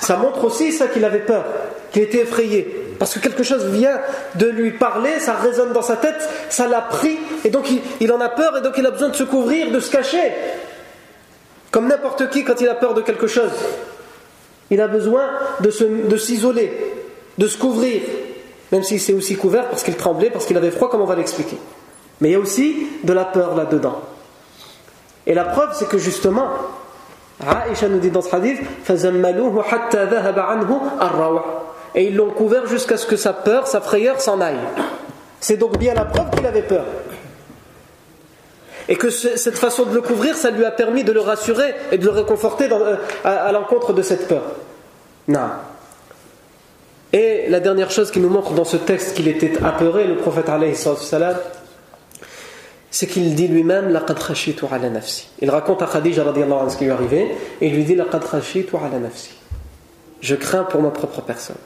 Ça 0.00 0.16
montre 0.16 0.44
aussi 0.44 0.72
ça 0.72 0.86
qu'il 0.86 1.04
avait 1.04 1.18
peur, 1.18 1.44
qu'il 1.90 2.02
était 2.02 2.22
effrayé. 2.22 2.87
Parce 2.98 3.14
que 3.14 3.20
quelque 3.20 3.42
chose 3.42 3.66
vient 3.66 4.00
de 4.34 4.46
lui 4.46 4.72
parler, 4.72 5.20
ça 5.20 5.34
résonne 5.34 5.72
dans 5.72 5.82
sa 5.82 5.96
tête, 5.96 6.28
ça 6.48 6.66
l'a 6.66 6.80
pris, 6.80 7.18
et 7.44 7.50
donc 7.50 7.68
il, 8.00 8.12
en 8.12 8.20
a 8.20 8.28
peur, 8.28 8.56
et 8.56 8.60
donc 8.60 8.74
il 8.76 8.86
a 8.86 8.90
besoin 8.90 9.10
de 9.10 9.16
se 9.16 9.24
couvrir, 9.24 9.70
de 9.70 9.80
se 9.80 9.90
cacher. 9.90 10.32
Comme 11.70 11.86
n'importe 11.86 12.30
qui 12.30 12.44
quand 12.44 12.60
il 12.60 12.68
a 12.68 12.74
peur 12.74 12.94
de 12.94 13.02
quelque 13.02 13.26
chose. 13.26 13.52
Il 14.70 14.80
a 14.80 14.88
besoin 14.88 15.26
de 15.60 16.16
s'isoler, 16.16 16.72
de, 17.38 17.44
de 17.44 17.48
se 17.48 17.56
couvrir 17.56 18.02
même 18.72 18.82
s'il 18.82 19.00
s'est 19.00 19.14
aussi 19.14 19.36
couvert 19.36 19.68
parce 19.68 19.82
qu'il 19.82 19.96
tremblait, 19.96 20.30
parce 20.30 20.46
qu'il 20.46 20.56
avait 20.56 20.70
froid, 20.70 20.90
comme 20.90 21.00
on 21.00 21.06
va 21.06 21.16
l'expliquer. 21.16 21.58
Mais 22.20 22.30
il 22.30 22.32
y 22.32 22.34
a 22.34 22.38
aussi 22.38 22.88
de 23.04 23.12
la 23.12 23.24
peur 23.24 23.54
là-dedans. 23.54 24.02
Et 25.26 25.34
la 25.34 25.44
preuve, 25.44 25.70
c'est 25.74 25.88
que 25.88 25.98
justement, 25.98 26.48
Aïcha 27.46 27.88
nous 27.88 27.98
dit 27.98 28.10
dans 28.10 28.22
ce 28.22 28.34
hadith 28.34 28.60
Et 31.94 32.04
ils 32.04 32.16
l'ont 32.16 32.30
couvert 32.30 32.66
jusqu'à 32.66 32.96
ce 32.96 33.06
que 33.06 33.16
sa 33.16 33.32
peur, 33.32 33.66
sa 33.66 33.80
frayeur 33.80 34.20
s'en 34.20 34.40
aille. 34.40 34.60
C'est 35.40 35.56
donc 35.56 35.78
bien 35.78 35.94
la 35.94 36.04
preuve 36.04 36.30
qu'il 36.30 36.46
avait 36.46 36.62
peur. 36.62 36.84
Et 38.88 38.96
que 38.96 39.10
cette 39.10 39.58
façon 39.58 39.84
de 39.84 39.94
le 39.94 40.00
couvrir, 40.00 40.34
ça 40.34 40.50
lui 40.50 40.64
a 40.64 40.70
permis 40.70 41.04
de 41.04 41.12
le 41.12 41.20
rassurer 41.20 41.74
et 41.92 41.98
de 41.98 42.04
le 42.04 42.10
réconforter 42.10 42.68
euh, 42.72 42.96
à, 43.22 43.52
l'encontre 43.52 43.92
de 43.92 44.00
cette 44.00 44.26
peur. 44.28 44.42
Non. 45.28 45.50
Et 47.12 47.48
la 47.48 47.60
dernière 47.60 47.90
chose 47.90 48.10
qui 48.10 48.20
nous 48.20 48.30
montre 48.30 48.52
dans 48.52 48.64
ce 48.64 48.78
texte 48.78 49.14
qu'il 49.14 49.28
était 49.28 49.62
apeuré, 49.62 50.06
le 50.06 50.16
prophète 50.16 50.46
salam, 50.96 51.36
c'est 52.90 53.06
qu'il 53.06 53.34
dit 53.34 53.48
lui-même 53.48 53.90
laqad 53.90 54.18
khashitu 54.18 54.64
ala 54.70 54.88
nafsi. 54.88 55.28
Il 55.40 55.50
raconte 55.50 55.82
à 55.82 55.86
Khadija 55.86 56.24
ce 56.68 56.76
qui 56.76 56.86
lui 56.86 56.92
est 57.16 57.36
et 57.60 57.66
il 57.66 57.74
lui 57.74 57.84
dit 57.84 57.94
laqad 57.94 58.22
khashitu 58.28 58.74
ala 58.76 58.98
nafsi. 58.98 59.32
Je 60.20 60.34
crains 60.34 60.64
pour 60.64 60.80
ma 60.80 60.90
propre 60.90 61.20
personne. 61.20 61.56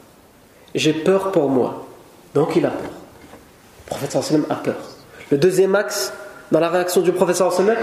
J'ai 0.74 0.92
peur 0.92 1.32
pour 1.32 1.48
moi. 1.48 1.86
Donc 2.34 2.56
il 2.56 2.64
a 2.64 2.70
peur. 2.70 2.90
Le 3.86 3.90
prophète 3.90 4.22
sallam 4.22 4.46
a 4.48 4.54
peur. 4.56 4.76
Le 5.30 5.38
deuxième 5.38 5.74
axe 5.74 6.12
dans 6.50 6.60
la 6.60 6.68
réaction 6.68 7.00
du 7.00 7.12
prophète 7.12 7.36
sallam, 7.36 7.76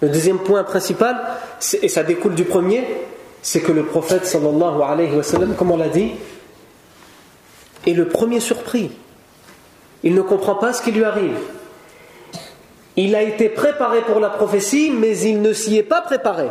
le 0.00 0.08
deuxième 0.08 0.38
point 0.38 0.64
principal, 0.64 1.16
et 1.80 1.88
ça 1.88 2.02
découle 2.02 2.34
du 2.34 2.44
premier, 2.44 2.84
c'est 3.42 3.60
que 3.60 3.72
le 3.72 3.84
prophète 3.84 4.26
sallallahu 4.26 4.82
alayhi 4.82 5.16
wa 5.16 5.22
sallam, 5.22 5.54
comme 5.54 5.70
on 5.70 5.76
l'a 5.76 5.88
dit, 5.88 6.12
est 7.86 7.92
le 7.92 8.08
premier 8.08 8.40
surpris. 8.40 8.90
Il 10.02 10.14
ne 10.14 10.22
comprend 10.22 10.56
pas 10.56 10.72
ce 10.72 10.82
qui 10.82 10.92
lui 10.92 11.04
arrive. 11.04 11.36
Il 12.96 13.14
a 13.14 13.22
été 13.22 13.48
préparé 13.48 14.00
pour 14.00 14.20
la 14.20 14.30
prophétie, 14.30 14.90
mais 14.90 15.18
il 15.18 15.42
ne 15.42 15.52
s'y 15.52 15.76
est 15.76 15.82
pas 15.82 16.00
préparé. 16.00 16.48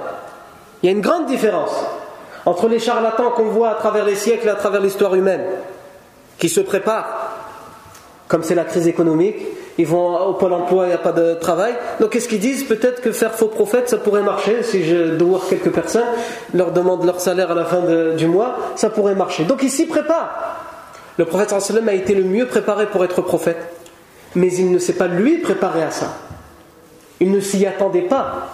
Il 0.82 0.86
y 0.86 0.90
a 0.90 0.92
une 0.92 1.02
grande 1.02 1.26
différence 1.26 1.74
entre 2.46 2.68
les 2.68 2.80
charlatans 2.80 3.32
qu'on 3.32 3.46
voit 3.46 3.70
à 3.70 3.76
travers 3.76 4.06
les 4.06 4.16
siècles 4.16 4.48
et 4.48 4.52
à 4.52 4.56
travers 4.56 4.82
l'histoire 4.82 5.16
humaine, 5.16 5.44
qui 6.38 6.50
se 6.50 6.62
préparent, 6.62 7.32
comme 8.28 8.44
c'est 8.44 8.56
la 8.56 8.66
crise 8.66 8.88
économique, 8.88 9.38
ils 9.78 9.86
vont 9.86 10.18
au 10.18 10.34
pôle 10.34 10.54
emploi, 10.54 10.86
il 10.86 10.90
n'y 10.90 10.94
a 10.94 11.00
pas 11.00 11.12
de 11.12 11.34
travail. 11.34 11.74
Donc 12.00 12.12
qu'est-ce 12.12 12.30
qu'ils 12.30 12.40
disent? 12.40 12.64
Peut-être 12.64 13.02
que 13.02 13.12
faire 13.12 13.34
faux 13.34 13.48
prophète, 13.48 13.90
ça 13.90 13.98
pourrait 13.98 14.22
marcher. 14.22 14.64
Si 14.64 14.86
je 14.86 15.16
dois 15.16 15.30
voir 15.30 15.42
quelques 15.50 15.72
personnes, 15.72 16.08
leur 16.54 16.72
demande 16.72 17.04
leur 17.06 17.20
salaire 17.20 17.52
à 17.52 17.56
la 17.56 17.66
fin 17.66 17.82
du 18.16 18.28
mois, 18.28 18.56
ça 18.76 18.90
pourrait 18.90 19.16
marcher. 19.16 19.44
Donc 19.44 19.64
ils 19.64 19.70
s'y 19.70 19.86
préparent. 19.86 20.32
Le 21.18 21.26
prophète 21.26 21.54
a 21.54 21.94
été 21.94 22.16
le 22.16 22.24
mieux 22.24 22.46
préparé 22.46 22.88
pour 22.88 23.04
être 23.04 23.22
prophète, 23.22 23.58
mais 24.34 24.54
il 24.54 24.72
ne 24.72 24.80
s'est 24.80 24.94
pas 24.94 25.08
lui 25.08 25.40
préparé 25.40 25.84
à 25.84 25.92
ça. 25.92 26.08
Il 27.20 27.32
ne 27.32 27.40
s'y 27.40 27.66
attendait 27.66 28.02
pas. 28.02 28.50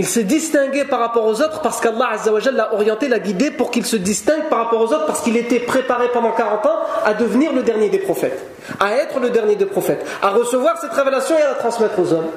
Il 0.00 0.06
s'est 0.06 0.24
distingué 0.24 0.86
par 0.86 0.98
rapport 0.98 1.26
aux 1.26 1.42
autres 1.42 1.60
parce 1.60 1.78
qu'Allah 1.78 2.16
l'a 2.54 2.72
orienté, 2.72 3.06
l'a 3.06 3.18
guidé 3.18 3.50
pour 3.50 3.70
qu'il 3.70 3.84
se 3.84 3.96
distingue 3.96 4.48
par 4.48 4.60
rapport 4.60 4.80
aux 4.80 4.94
autres 4.94 5.04
parce 5.04 5.20
qu'il 5.20 5.36
était 5.36 5.60
préparé 5.60 6.08
pendant 6.10 6.32
40 6.32 6.64
ans 6.64 6.78
à 7.04 7.12
devenir 7.12 7.52
le 7.52 7.62
dernier 7.62 7.90
des 7.90 7.98
prophètes, 7.98 8.42
à 8.80 8.94
être 8.94 9.20
le 9.20 9.28
dernier 9.28 9.56
des 9.56 9.66
prophètes, 9.66 10.02
à 10.22 10.30
recevoir 10.30 10.78
cette 10.80 10.94
révélation 10.94 11.36
et 11.36 11.42
à 11.42 11.48
la 11.48 11.54
transmettre 11.56 11.98
aux 11.98 12.14
hommes. 12.14 12.30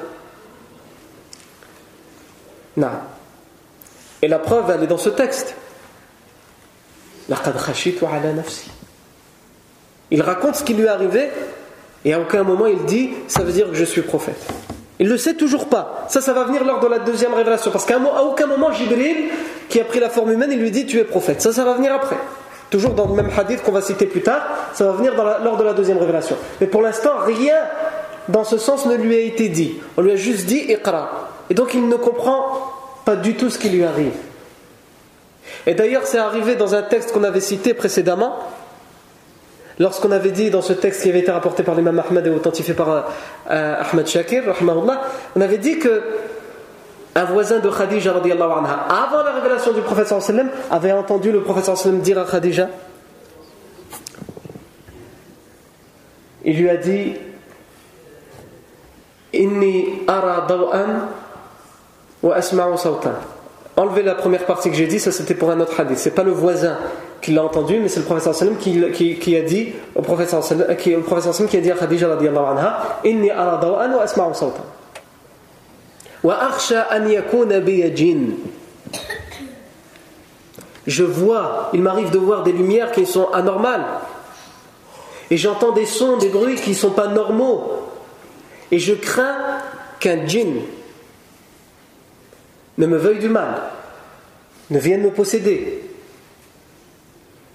Non. 2.76 2.90
Et 4.20 4.28
la 4.28 4.40
preuve, 4.40 4.70
elle 4.70 4.82
est 4.82 4.86
dans 4.86 4.98
ce 4.98 5.08
texte. 5.08 5.54
Il 10.10 10.20
raconte 10.20 10.56
ce 10.56 10.64
qui 10.64 10.74
lui 10.74 10.84
est 10.84 10.88
arrivé 10.88 11.30
et 12.04 12.12
à 12.12 12.20
aucun 12.20 12.42
moment 12.42 12.66
il 12.66 12.84
dit 12.84 13.14
ça 13.26 13.42
veut 13.42 13.52
dire 13.52 13.70
que 13.70 13.74
je 13.74 13.86
suis 13.86 14.02
prophète. 14.02 14.52
Il 15.00 15.06
ne 15.06 15.12
le 15.12 15.18
sait 15.18 15.34
toujours 15.34 15.66
pas. 15.66 16.06
Ça, 16.08 16.20
ça 16.20 16.32
va 16.32 16.44
venir 16.44 16.64
lors 16.64 16.80
de 16.80 16.86
la 16.86 17.00
deuxième 17.00 17.34
révélation. 17.34 17.70
Parce 17.70 17.84
qu'à 17.84 17.98
aucun 17.98 18.46
moment, 18.46 18.72
Jibril, 18.72 19.30
qui 19.68 19.80
a 19.80 19.84
pris 19.84 20.00
la 20.00 20.08
forme 20.08 20.32
humaine, 20.32 20.50
il 20.52 20.60
lui 20.60 20.70
dit 20.70 20.86
tu 20.86 20.98
es 20.98 21.04
prophète. 21.04 21.42
Ça, 21.42 21.52
ça 21.52 21.64
va 21.64 21.74
venir 21.74 21.92
après. 21.92 22.16
Toujours 22.70 22.94
dans 22.94 23.06
le 23.06 23.14
même 23.14 23.30
hadith 23.36 23.62
qu'on 23.62 23.72
va 23.72 23.82
citer 23.82 24.06
plus 24.06 24.22
tard, 24.22 24.42
ça 24.72 24.84
va 24.84 24.92
venir 24.92 25.12
lors 25.16 25.56
de 25.56 25.64
la 25.64 25.72
deuxième 25.74 25.98
révélation. 25.98 26.36
Mais 26.60 26.66
pour 26.66 26.82
l'instant, 26.82 27.12
rien 27.24 27.56
dans 28.28 28.44
ce 28.44 28.58
sens 28.58 28.86
ne 28.86 28.94
lui 28.94 29.14
a 29.14 29.20
été 29.20 29.48
dit. 29.48 29.74
On 29.96 30.02
lui 30.02 30.12
a 30.12 30.16
juste 30.16 30.46
dit 30.46 30.64
Iqra. 30.68 31.28
Et 31.50 31.54
donc 31.54 31.74
il 31.74 31.88
ne 31.88 31.96
comprend 31.96 32.72
pas 33.04 33.16
du 33.16 33.34
tout 33.34 33.50
ce 33.50 33.58
qui 33.58 33.68
lui 33.68 33.84
arrive. 33.84 34.14
Et 35.66 35.74
d'ailleurs, 35.74 36.06
c'est 36.06 36.18
arrivé 36.18 36.54
dans 36.56 36.74
un 36.74 36.82
texte 36.82 37.12
qu'on 37.12 37.24
avait 37.24 37.40
cité 37.40 37.74
précédemment, 37.74 38.38
lorsqu'on 39.78 40.10
avait 40.10 40.30
dit 40.30 40.50
dans 40.50 40.62
ce 40.62 40.72
texte 40.72 41.02
qui 41.02 41.08
avait 41.08 41.20
été 41.20 41.30
rapporté 41.30 41.62
par 41.62 41.74
l'imam 41.74 42.02
Ahmed 42.08 42.26
et 42.26 42.30
authentifié 42.30 42.74
par 42.74 43.06
euh, 43.50 43.82
Ahmed 43.92 44.06
Shakir, 44.06 44.42
on 45.36 45.40
avait 45.40 45.58
dit 45.58 45.78
que 45.78 46.02
un 47.16 47.24
voisin 47.24 47.60
de 47.60 47.70
Khadija 47.70 48.12
anha, 48.12 48.86
avant 48.88 49.22
la 49.22 49.32
révélation 49.32 49.72
du 49.72 49.80
prophète 49.82 50.08
sallam, 50.08 50.48
avait 50.70 50.92
entendu 50.92 51.30
le 51.30 51.42
prophète 51.42 51.76
sallam 51.76 52.00
dire 52.00 52.18
à 52.18 52.24
Khadija 52.24 52.68
il 56.44 56.60
lui 56.60 56.68
a 56.68 56.76
dit 56.76 57.14
Inni 59.32 60.02
ara 60.06 60.46
daw'an 60.46 61.08
wa 62.22 62.36
asma'u 62.36 62.76
sawtan. 62.76 63.14
Enlevez 63.76 64.02
la 64.02 64.14
première 64.14 64.46
partie 64.46 64.70
que 64.70 64.76
j'ai 64.76 64.86
dit, 64.86 65.00
ça 65.00 65.10
c'était 65.10 65.34
pour 65.34 65.50
un 65.50 65.58
autre 65.58 65.78
hadith. 65.80 65.98
C'est 65.98 66.14
pas 66.14 66.22
le 66.22 66.30
voisin 66.30 66.78
qui 67.24 67.32
l'a 67.32 67.42
entendu, 67.42 67.80
mais 67.80 67.88
c'est 67.88 68.06
le 68.06 68.20
sallam 68.20 68.58
qui, 68.58 69.18
qui, 69.18 69.36
a 69.36 69.40
dit 69.40 69.72
prophète 70.02 70.28
sallam 70.28 70.76
qui, 70.76 70.94
a 70.94 71.60
dit 71.60 71.70
à 71.70 71.74
Khadija 71.74 72.12
anha 72.12 73.00
Inni 73.02 73.30
ara 73.30 73.56
daw'an 73.56 73.94
wa 73.94 74.02
asma'u. 74.02 74.32
Wa 76.22 76.34
akhsha 76.34 76.86
an 76.90 77.06
yakuna 77.08 77.60
bi 77.60 77.82
jinn. 77.96 78.34
Je 80.86 81.02
vois, 81.02 81.70
il 81.72 81.80
m'arrive 81.80 82.10
de 82.10 82.18
voir 82.18 82.42
des 82.42 82.52
lumières 82.52 82.92
qui 82.92 83.06
sont 83.06 83.30
anormales. 83.32 83.86
Et 85.30 85.38
j'entends 85.38 85.72
des 85.72 85.86
sons, 85.86 86.18
des 86.18 86.28
bruits 86.28 86.56
qui 86.56 86.70
ne 86.70 86.74
sont 86.74 86.90
pas 86.90 87.06
normaux. 87.06 87.88
Et 88.70 88.78
je 88.78 88.92
crains 88.92 89.62
qu'un 89.98 90.26
djinn 90.26 90.56
ne 92.76 92.86
me 92.86 92.98
veuille 92.98 93.20
du 93.20 93.30
mal, 93.30 93.62
ne 94.68 94.78
vienne 94.78 95.00
me 95.00 95.10
posséder. 95.10 95.93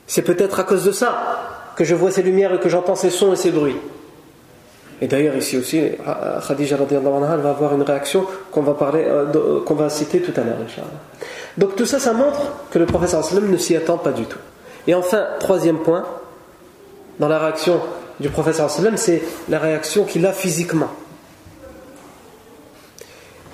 C'est 0.09 0.23
peut-être 0.23 0.59
à 0.59 0.63
cause 0.63 0.83
de 0.83 0.91
ça 0.91 1.71
que 1.75 1.83
je 1.83 1.93
vois 1.93 2.09
ces 2.09 2.23
lumières 2.23 2.51
et 2.51 2.59
que 2.59 2.67
j'entends 2.67 2.95
ces 2.95 3.11
sons 3.11 3.31
et 3.31 3.35
ces 3.35 3.51
bruits. 3.51 3.77
Et 5.01 5.07
d'ailleurs, 5.07 5.35
ici 5.35 5.55
aussi, 5.55 5.81
Khadija 6.45 6.77
anha, 6.77 7.37
va 7.37 7.49
avoir 7.51 7.75
une 7.75 7.83
réaction 7.83 8.25
qu'on 8.51 8.63
va, 8.63 8.73
parler, 8.73 9.05
euh, 9.05 9.61
qu'on 9.63 9.75
va 9.75 9.87
citer 9.89 10.19
tout 10.19 10.33
à 10.35 10.43
l'heure, 10.43 10.57
Donc 11.57 11.75
tout 11.75 11.85
ça, 11.85 11.99
ça 11.99 12.13
montre 12.13 12.41
que 12.71 12.79
le 12.79 12.87
professeur 12.87 13.23
ne 13.39 13.57
s'y 13.57 13.75
attend 13.75 13.99
pas 13.99 14.11
du 14.11 14.23
tout. 14.23 14.39
Et 14.87 14.95
enfin, 14.95 15.27
troisième 15.39 15.77
point, 15.77 16.03
dans 17.19 17.27
la 17.27 17.37
réaction 17.37 17.79
du 18.19 18.29
professeur 18.29 18.69
c'est 18.95 19.21
la 19.47 19.59
réaction 19.59 20.05
qu'il 20.05 20.25
a 20.25 20.33
physiquement. 20.33 20.89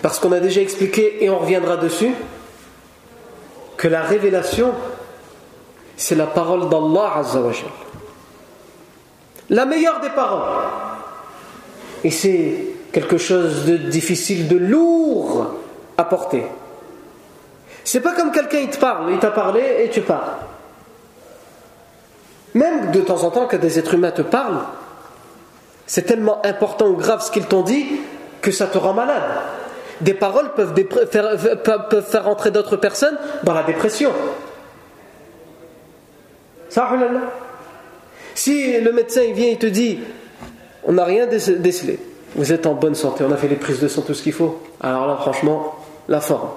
Parce 0.02 0.20
qu'on 0.20 0.32
a 0.32 0.40
déjà 0.40 0.62
expliqué, 0.62 1.24
et 1.24 1.30
on 1.30 1.40
reviendra 1.40 1.76
dessus, 1.76 2.14
que 3.76 3.90
la 3.90 4.02
révélation, 4.02 4.72
c'est 5.98 6.16
la 6.16 6.28
parole 6.28 6.70
d'Allah 6.70 7.18
Azzawajal. 7.18 7.70
La 9.50 9.66
meilleure 9.66 10.00
des 10.02 10.10
paroles. 10.10 10.64
Et 12.04 12.12
c'est 12.12 12.68
quelque 12.92 13.18
chose 13.18 13.66
de 13.66 13.78
difficile, 13.78 14.48
de 14.48 14.58
lourd 14.58 15.56
à 15.98 16.04
porter. 16.06 16.44
C'est 17.84 18.02
pas 18.02 18.14
comme 18.14 18.32
quelqu'un 18.32 18.60
il 18.60 18.70
te 18.70 18.78
parle, 18.78 19.12
il 19.12 19.20
t'a 19.20 19.32
parlé 19.32 19.84
et 19.84 19.90
tu 19.90 20.02
parles. 20.02 20.34
Même 22.56 22.92
de 22.92 23.02
temps 23.02 23.24
en 23.24 23.32
temps, 23.32 23.48
que 23.48 23.58
des 23.58 23.78
êtres 23.78 23.94
humains 23.94 24.12
te 24.12 24.22
parlent, 24.22 24.64
c'est 25.86 26.04
tellement 26.04 26.44
important 26.46 26.88
ou 26.88 26.96
grave 26.96 27.22
ce 27.22 27.30
qu'ils 27.30 27.46
t'ont 27.46 27.62
dit 27.62 27.86
que 28.42 28.52
ça 28.52 28.68
te 28.68 28.78
rend 28.78 28.94
malade. 28.94 29.24
Des 30.02 30.14
paroles 30.14 30.54
peuvent 30.56 30.74
faire, 31.12 31.38
peuvent 31.64 32.10
faire 32.10 32.28
entrer 32.28 32.52
d'autres 32.52 32.78
personnes 32.78 33.18
dans 33.44 33.54
la 33.54 33.64
dépression. 33.64 34.12
Ça, 36.76 36.90
si 38.34 38.82
le 38.82 38.92
médecin 38.92 39.22
il 39.22 39.34
vient 39.34 39.48
et 39.48 39.56
te 39.56 39.66
dit 39.66 39.98
on 40.84 40.92
n'a 40.92 41.06
rien 41.06 41.26
décelé, 41.26 42.00
vous 42.36 42.52
êtes 42.52 42.66
en 42.66 42.74
bonne 42.74 42.96
santé, 42.96 43.24
on 43.26 43.32
a 43.32 43.38
fait 43.38 43.48
les 43.48 43.56
prises 43.56 43.80
de 43.80 43.88
sang, 43.88 44.02
tout 44.02 44.14
ce 44.14 44.22
qu'il 44.22 44.34
faut, 44.34 44.62
alors 44.82 45.08
là, 45.08 45.16
franchement, 45.16 45.74
la 46.10 46.20
forme. 46.20 46.50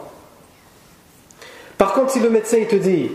Par 1.79 1.93
contre, 1.93 2.11
si 2.11 2.19
le 2.19 2.31
médecin 2.31 2.57
il 2.59 2.67
te 2.67 2.75
dit 2.75 3.13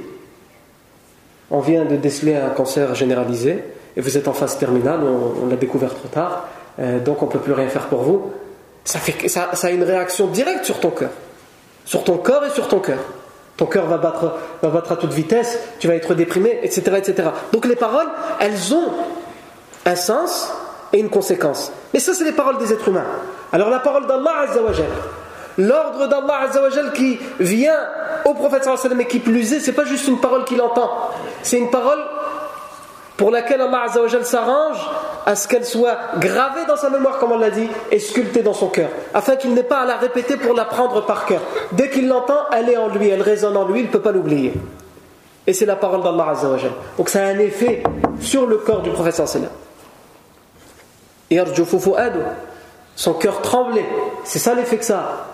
on 1.52 1.60
vient 1.60 1.84
de 1.84 1.98
déceler 1.98 2.38
un 2.38 2.52
cancer 2.52 2.96
généralisé 2.96 3.66
et 3.98 4.00
vous 4.00 4.18
êtes 4.18 4.30
en 4.30 4.34
phase 4.34 4.58
terminale, 4.58 5.02
on, 5.04 5.48
l'a 5.48 5.58
découvert 5.58 5.94
trop 5.94 6.08
tard, 6.08 6.48
euh, 6.80 7.02
donc 7.02 7.22
on 7.22 7.26
ne 7.26 7.32
peut 7.32 7.40
plus 7.40 7.52
rien 7.52 7.68
faire 7.68 7.88
pour 7.88 8.04
vous. 8.04 8.32
Ça, 8.86 9.00
fait, 9.00 9.28
ça 9.28 9.50
a 9.52 9.70
une 9.72 9.84
réaction 9.84 10.28
directe 10.28 10.64
sur 10.64 10.80
ton 10.80 10.92
cœur. 10.92 11.12
Sur 11.84 12.06
ton 12.06 12.16
corps 12.16 12.46
et 12.46 12.50
sur 12.52 12.70
ton 12.70 12.80
cœur. 12.80 13.00
Ton 13.64 13.70
cœur 13.70 13.86
va 13.86 13.98
battre, 13.98 14.34
va 14.62 14.68
battre 14.68 14.92
à 14.92 14.98
toute 14.98 15.14
vitesse, 15.14 15.58
tu 15.80 15.88
vas 15.88 15.96
être 15.96 16.16
déprimé, 16.16 16.60
etc., 16.64 16.98
etc. 16.98 17.30
Donc 17.54 17.66
les 17.66 17.78
paroles, 17.78 18.10
elles 18.42 18.74
ont 18.74 18.92
un 19.86 19.96
sens 19.96 20.52
et 20.92 21.00
une 21.00 21.10
conséquence. 21.10 21.72
Mais 21.94 22.02
ça, 22.02 22.14
c'est 22.14 22.26
les 22.26 22.34
paroles 22.34 22.58
des 22.58 22.74
êtres 22.74 22.90
humains. 22.90 23.06
Alors 23.54 23.70
la 23.70 23.80
parole 23.80 24.06
d'Allah 24.06 24.50
Azzawajal, 24.50 24.90
l'ordre 25.60 26.10
d'Allah 26.10 26.42
Azzawajal 26.50 26.92
qui 26.92 27.18
vient 27.40 27.80
au 28.26 28.34
prophète 28.34 28.66
sallam 28.66 29.00
et 29.00 29.08
qui 29.08 29.20
plus 29.20 29.54
est, 29.54 29.62
c'est 29.62 29.72
pas 29.72 29.86
juste 29.86 30.10
une 30.10 30.20
parole 30.20 30.44
qu'il 30.44 30.62
entend, 30.62 31.12
c'est 31.42 31.58
une 31.58 31.72
parole 31.72 32.00
pour 33.18 33.32
laquelle 33.32 33.62
Allah 33.62 33.84
Azzawajal 33.86 34.26
s'arrange 34.26 34.78
à 35.26 35.36
ce 35.36 35.48
qu'elle 35.48 35.66
soit 35.66 35.98
gravée 36.18 36.66
dans 36.68 36.76
sa 36.76 36.90
mémoire, 36.90 37.20
comme 37.20 37.32
on 37.32 37.38
l'a 37.38 37.52
dit, 37.52 37.68
et 37.92 38.00
sculptée 38.00 38.42
dans 38.42 38.54
son 38.54 38.68
cœur, 38.68 38.90
afin 39.14 39.36
qu'il 39.36 39.54
n'ait 39.54 39.64
pas 39.64 39.82
à 39.82 39.86
la 39.86 39.98
répéter 39.98 40.38
pour 40.38 40.54
la 40.54 40.66
prendre 40.66 41.06
par 41.06 41.26
cœur. 41.26 41.42
Dès 41.72 41.90
qu'il 41.90 42.08
l'entend, 42.08 42.40
elle 42.52 42.70
est 42.70 42.78
en 42.78 42.90
lui, 42.90 43.10
elle 43.10 43.22
résonne 43.22 43.56
en 43.56 43.66
lui, 43.68 43.82
il 43.82 43.86
ne 43.86 43.92
peut 43.92 44.02
pas 44.02 44.12
l'oublier. 44.12 44.54
Et 45.46 45.54
c'est 45.54 45.66
la 45.66 45.76
parole 45.76 46.02
d'Allah 46.02 46.30
Azzawajal. 46.32 46.72
Donc 46.98 47.10
ça 47.10 47.24
a 47.24 47.28
un 47.28 47.40
effet 47.40 47.84
sur 48.20 48.48
le 48.48 48.58
corps 48.58 48.82
du 48.82 48.90
prophète 48.90 49.16
sallam. 49.16 49.50
Et 51.30 51.40
son 52.96 53.14
cœur 53.14 53.42
tremblait. 53.42 53.86
C'est 54.24 54.40
ça 54.40 54.54
l'effet 54.54 54.78
que 54.78 54.86
ça 54.86 54.98
a. 55.00 55.26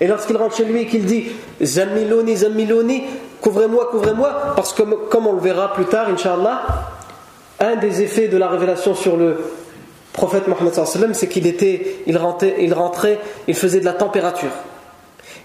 Et 0.00 0.06
lorsqu'il 0.06 0.36
rentre 0.36 0.56
chez 0.56 0.64
lui 0.64 0.82
et 0.82 0.86
qu'il 0.86 1.06
dit 1.06 1.28
Zammiloni, 1.62 2.36
Zammiloni, 2.36 3.04
couvrez-moi, 3.40 3.88
couvrez-moi, 3.90 4.54
parce 4.54 4.72
que 4.72 4.82
comme 4.82 5.26
on 5.26 5.32
le 5.32 5.40
verra 5.40 5.72
plus 5.72 5.86
tard, 5.86 6.08
Inch'Allah, 6.10 6.62
un 7.60 7.76
des 7.76 8.02
effets 8.02 8.28
de 8.28 8.36
la 8.36 8.48
révélation 8.48 8.94
sur 8.94 9.16
le 9.16 9.38
prophète 10.12 10.48
Mohammed 10.48 11.14
c'est 11.14 11.28
qu'il 11.28 11.46
était, 11.46 12.02
il 12.06 12.16
rentrait, 12.16 12.56
il 12.60 12.72
rentrait, 12.74 13.18
il 13.46 13.54
faisait 13.54 13.80
de 13.80 13.84
la 13.84 13.92
température. 13.92 14.50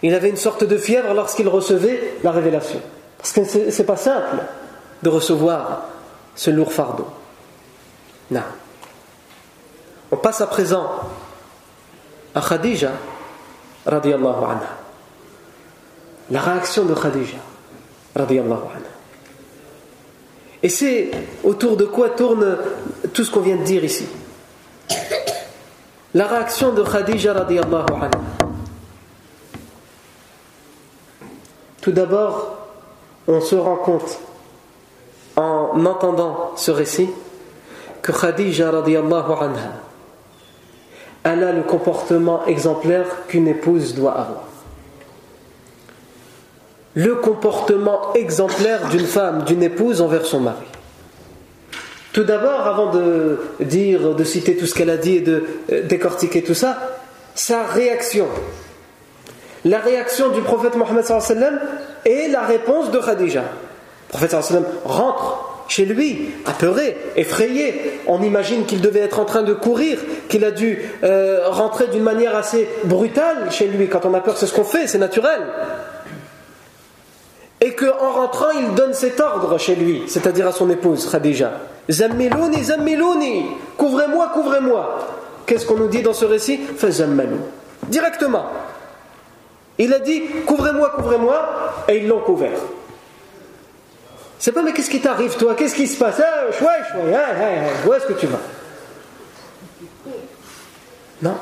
Il 0.02 0.14
avait 0.16 0.30
une 0.30 0.38
sorte 0.38 0.64
de 0.64 0.78
fièvre 0.78 1.14
lorsqu'il 1.14 1.48
recevait 1.48 2.16
la 2.24 2.32
révélation. 2.32 2.82
Parce 3.18 3.34
que 3.34 3.44
c'est 3.44 3.84
pas 3.84 3.98
simple 3.98 4.38
de 5.04 5.10
recevoir 5.10 5.86
ce 6.36 6.50
lourd 6.50 6.74
fardeau. 6.74 7.08
Non. 8.32 8.42
On 10.12 10.18
passe 10.18 10.42
à 10.42 10.48
présent 10.48 10.90
à 12.34 12.42
Khadija 12.42 12.92
radiallahu 13.86 14.44
anha. 14.44 14.78
La 16.32 16.40
réaction 16.40 16.86
de 16.86 16.96
Khadija 16.96 17.38
radiallahu 18.16 18.62
anha. 18.76 18.91
Et 20.64 20.70
c'est 20.70 21.12
autour 21.44 21.78
de 21.78 21.86
quoi 21.86 22.10
tourne 22.10 22.58
tout 23.14 23.24
ce 23.24 23.32
qu'on 23.32 23.42
vient 23.42 23.56
de 23.56 23.64
dire 23.64 23.84
ici. 23.84 24.08
La 26.14 26.28
réaction 26.28 26.74
de 26.74 26.84
Khadija 26.84 27.34
radiallahu 27.34 27.94
anha. 27.96 28.10
Tout 31.82 31.92
d'abord, 31.92 32.58
on 33.28 33.42
se 33.42 33.56
rend 33.56 33.78
compte 33.78 34.20
en 35.36 35.86
entendant 35.86 36.52
ce 36.58 36.72
récit 36.72 37.10
que 38.02 38.12
Khadija 38.12 38.72
radiallahu 38.72 39.32
anha 39.40 39.82
elle 41.24 41.44
a 41.44 41.52
le 41.52 41.64
comportement 41.64 42.46
exemplaire 42.46 43.28
qu'une 43.28 43.48
épouse 43.48 43.94
doit 43.94 44.14
avoir. 44.14 44.44
Le 46.94 47.16
comportement 47.16 48.14
exemplaire 48.14 48.90
d'une 48.90 49.06
femme, 49.06 49.44
d'une 49.46 49.64
épouse 49.64 50.02
envers 50.02 50.26
son 50.26 50.42
mari. 50.42 50.66
Tout 52.14 52.24
d'abord, 52.24 52.68
avant 52.68 52.92
de 52.92 53.40
dire, 53.62 54.14
de 54.16 54.24
citer 54.26 54.58
tout 54.58 54.66
ce 54.66 54.76
qu'elle 54.76 54.90
a 54.90 54.98
dit 54.98 55.18
et 55.18 55.22
de 55.22 55.44
euh, 55.72 55.84
décortiquer 55.84 56.44
tout 56.44 56.54
ça, 56.54 56.78
sa 57.36 57.64
réaction. 57.64 58.28
La 59.64 59.80
réaction 59.80 60.30
du 60.30 60.42
prophète 60.42 60.76
Mohammed 60.76 61.06
et 62.06 62.28
la 62.28 62.42
réponse 62.42 62.92
de 62.92 63.00
Khadija. 63.00 63.42
Le 63.42 64.10
prophète 64.10 64.36
rentre 64.84 65.64
chez 65.70 65.86
lui, 65.86 66.32
apeuré, 66.46 66.98
effrayé. 67.16 68.02
On 68.08 68.22
imagine 68.22 68.66
qu'il 68.66 68.82
devait 68.82 69.00
être 69.00 69.20
en 69.20 69.26
train 69.26 69.44
de 69.44 69.54
courir, 69.54 70.00
qu'il 70.28 70.44
a 70.44 70.52
dû 70.52 70.80
euh, 71.04 71.48
rentrer 71.48 71.88
d'une 71.88 72.04
manière 72.04 72.36
assez 72.36 72.68
brutale 72.84 73.50
chez 73.52 73.68
lui. 73.68 73.88
Quand 73.88 74.06
on 74.06 74.14
a 74.14 74.20
peur, 74.20 74.38
c'est 74.38 74.48
ce 74.48 74.54
qu'on 74.54 74.66
fait, 74.66 74.88
c'est 74.88 74.98
naturel. 74.98 75.42
Et 77.62 77.74
qu'en 77.76 78.12
rentrant, 78.12 78.50
il 78.50 78.74
donne 78.74 78.94
cet 78.94 79.20
ordre 79.20 79.58
chez 79.60 79.76
lui, 79.76 80.04
c'est-à-dire 80.08 80.48
à 80.48 80.52
son 80.52 80.70
épouse, 80.72 81.08
Khadija. 81.10 81.52
Zammilouni, 81.90 82.64
zammilouni, 82.64 83.46
couvrez-moi, 83.78 84.32
couvrez-moi. 84.34 85.08
Qu'est-ce 85.46 85.66
qu'on 85.66 85.78
nous 85.78 85.88
dit 85.88 86.02
dans 86.02 86.14
ce 86.14 86.26
récit 86.26 86.58
Fazammalou. 86.58 87.38
Directement. 87.88 88.46
Il 89.78 89.94
a 89.94 90.00
dit 90.00 90.24
couvrez-moi, 90.46 90.92
couvrez-moi, 90.96 91.84
et 91.88 91.98
ils 91.98 92.08
l'ont 92.08 92.22
couvert. 92.22 92.60
C'est 94.40 94.52
pas, 94.52 94.64
mais 94.64 94.74
qu'est-ce 94.74 94.90
qui 94.90 95.00
t'arrive, 95.02 95.38
toi 95.38 95.54
Qu'est-ce 95.54 95.76
qui 95.76 95.88
se 95.88 96.00
passe 96.00 96.20
ah, 96.20 96.52
chouette, 96.52 96.84
chouette, 96.92 97.86
où 97.86 97.94
est-ce 97.94 98.06
que 98.08 98.14
tu 98.14 98.26
vas 98.26 98.40
Non. 101.22 101.36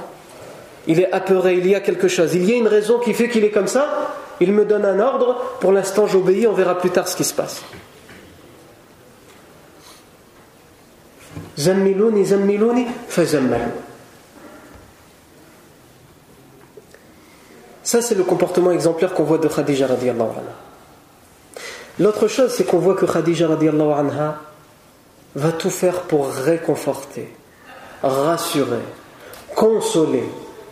Il 0.89 0.99
est 0.99 1.12
apeuré, 1.12 1.54
il 1.54 1.67
y 1.67 1.75
a 1.75 1.82
quelque 1.82 2.08
chose, 2.08 2.34
il 2.34 2.49
y 2.49 2.52
a 2.52 2.56
une 2.56 2.67
raison 2.67 2.97
qui 2.97 3.13
fait 3.13 3.30
qu'il 3.30 3.43
est 3.43 3.52
comme 3.52 3.67
ça, 3.67 4.15
il 4.41 4.52
me 4.52 4.65
donne 4.65 4.86
un 4.86 4.99
ordre, 4.99 5.39
pour 5.60 5.71
l'instant 5.71 6.08
j'obéis, 6.08 6.47
on 6.47 6.54
verra 6.54 6.80
plus 6.80 6.89
tard 6.89 7.08
ce 7.08 7.15
qui 7.15 7.23
se 7.23 7.34
passe. 7.34 7.62
Zammilouni, 11.60 12.25
zammilouni, 12.25 12.88
Ça, 17.84 18.02
c'est 18.02 18.15
le 18.15 18.23
comportement 18.23 18.71
exemplaire 18.71 19.13
qu'on 19.13 19.23
voit 19.23 19.38
de 19.38 19.47
Khadija 19.47 19.86
radiallahu 19.86 20.30
anha. 20.30 20.56
L'autre 21.99 22.28
chose, 22.28 22.52
c'est 22.52 22.63
qu'on 22.63 22.80
voit 22.80 22.95
que 22.95 23.06
Khadija 23.06 23.47
radiallahu 23.47 23.91
anha 23.91 24.39
va 25.36 25.52
tout 25.52 25.69
faire 25.69 26.02
pour 26.02 26.32
réconforter, 26.32 27.32
rassurer, 28.02 28.82
consoler 29.56 30.23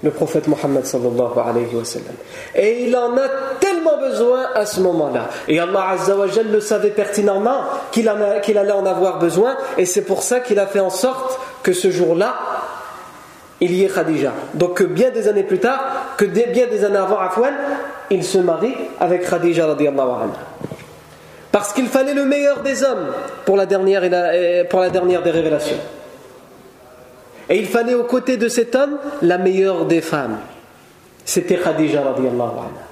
le 0.04 0.12
prophète 0.12 0.48
Mohammed 0.48 0.86
sallallahu 0.86 1.40
alayhi 1.44 1.76
wa 1.76 1.84
sallam. 1.84 2.14
Et 2.56 2.84
il 2.84 2.96
en 2.96 3.18
a 3.18 3.28
tellement 3.60 3.98
besoin 3.98 4.46
à 4.54 4.66
ce 4.66 4.80
moment-là. 4.82 5.30
Et 5.48 5.60
Allah 5.60 5.90
azza 5.90 6.16
wa 6.16 6.26
le 6.28 6.62
savait 6.62 6.92
pertinemment 6.92 7.62
qu'il 7.92 8.08
allait 8.08 8.72
en 8.72 8.86
avoir 8.86 9.20
besoin. 9.20 9.56
Et 9.78 9.86
c'est 9.86 10.04
pour 10.04 10.24
ça 10.24 10.40
qu'il 10.40 10.60
a 10.60 10.68
fait 10.68 10.80
en 10.80 10.92
sorte 10.92 11.40
que 11.64 11.74
ce 11.74 11.90
jour-là, 11.90 12.36
il 13.60 13.74
y 13.74 13.84
est 13.84 13.94
Khadija. 13.94 14.34
Donc 14.54 14.76
que 14.76 14.84
bien 14.84 15.10
des 15.10 15.28
années 15.28 15.44
plus 15.44 15.60
tard, 15.60 15.84
que 16.18 16.26
bien 16.26 16.68
des 16.68 16.86
années 16.86 16.98
avant 16.98 17.20
Afwan, 17.20 17.54
il 18.12 18.24
se 18.24 18.38
marie 18.38 18.76
avec 19.00 19.28
Khadija 19.28 19.66
radiallahu 19.66 20.10
anha. 20.10 20.28
Parce 21.52 21.74
qu'il 21.74 21.88
fallait 21.88 22.14
le 22.14 22.26
meilleur 22.26 22.62
des 22.62 22.84
hommes 22.84 23.08
pour 23.46 23.58
la 23.58 23.66
dernière, 23.66 24.04
pour 24.70 24.80
la 24.80 24.92
dernière 24.92 25.24
des 25.24 25.32
révélations. 25.32 25.78
Et 27.50 27.58
il 27.58 27.66
fallait 27.66 27.94
aux 27.94 28.04
côtés 28.04 28.38
de 28.38 28.50
cet 28.50 28.76
homme 28.76 28.98
la 29.22 29.38
meilleure 29.38 29.86
des 29.86 30.02
femmes. 30.02 30.38
C'était 31.24 31.58
Khadija 31.58 32.02
radiallahu 32.02 32.40
anha. 32.40 32.88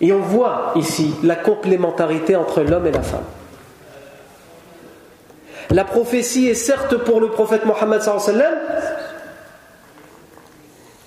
Et 0.00 0.12
on 0.12 0.20
voit 0.20 0.72
ici 0.76 1.14
la 1.22 1.36
complémentarité 1.36 2.36
entre 2.36 2.62
l'homme 2.62 2.86
et 2.86 2.92
la 2.92 3.02
femme. 3.02 3.24
La 5.70 5.84
prophétie 5.84 6.48
est 6.48 6.54
certes 6.54 6.96
pour 6.98 7.20
le 7.20 7.28
prophète 7.28 7.64
Mohammed 7.64 8.00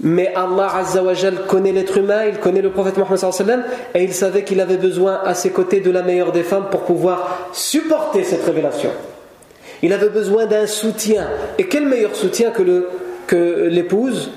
mais 0.01 0.33
Allah 0.33 0.71
Azzawajal 0.77 1.45
connaît 1.45 1.73
l'être 1.73 1.97
humain, 1.97 2.23
il 2.25 2.39
connaît 2.39 2.61
le 2.61 2.71
prophète 2.71 2.97
Mohammed 2.97 3.65
et 3.93 4.03
il 4.03 4.13
savait 4.13 4.43
qu'il 4.43 4.61
avait 4.61 4.77
besoin 4.77 5.19
à 5.25 5.33
ses 5.33 5.49
côtés 5.49 5.81
de 5.81 5.91
la 5.91 6.03
meilleure 6.03 6.31
des 6.31 6.43
femmes 6.43 6.67
pour 6.71 6.83
pouvoir 6.83 7.49
supporter 7.51 8.23
cette 8.23 8.45
révélation. 8.45 8.91
Il 9.81 9.93
avait 9.93 10.09
besoin 10.09 10.45
d'un 10.45 10.67
soutien. 10.67 11.27
Et 11.57 11.67
quel 11.67 11.85
meilleur 11.85 12.15
soutien 12.15 12.51
que, 12.51 12.87
que 13.27 13.67
l'épouse 13.69 14.31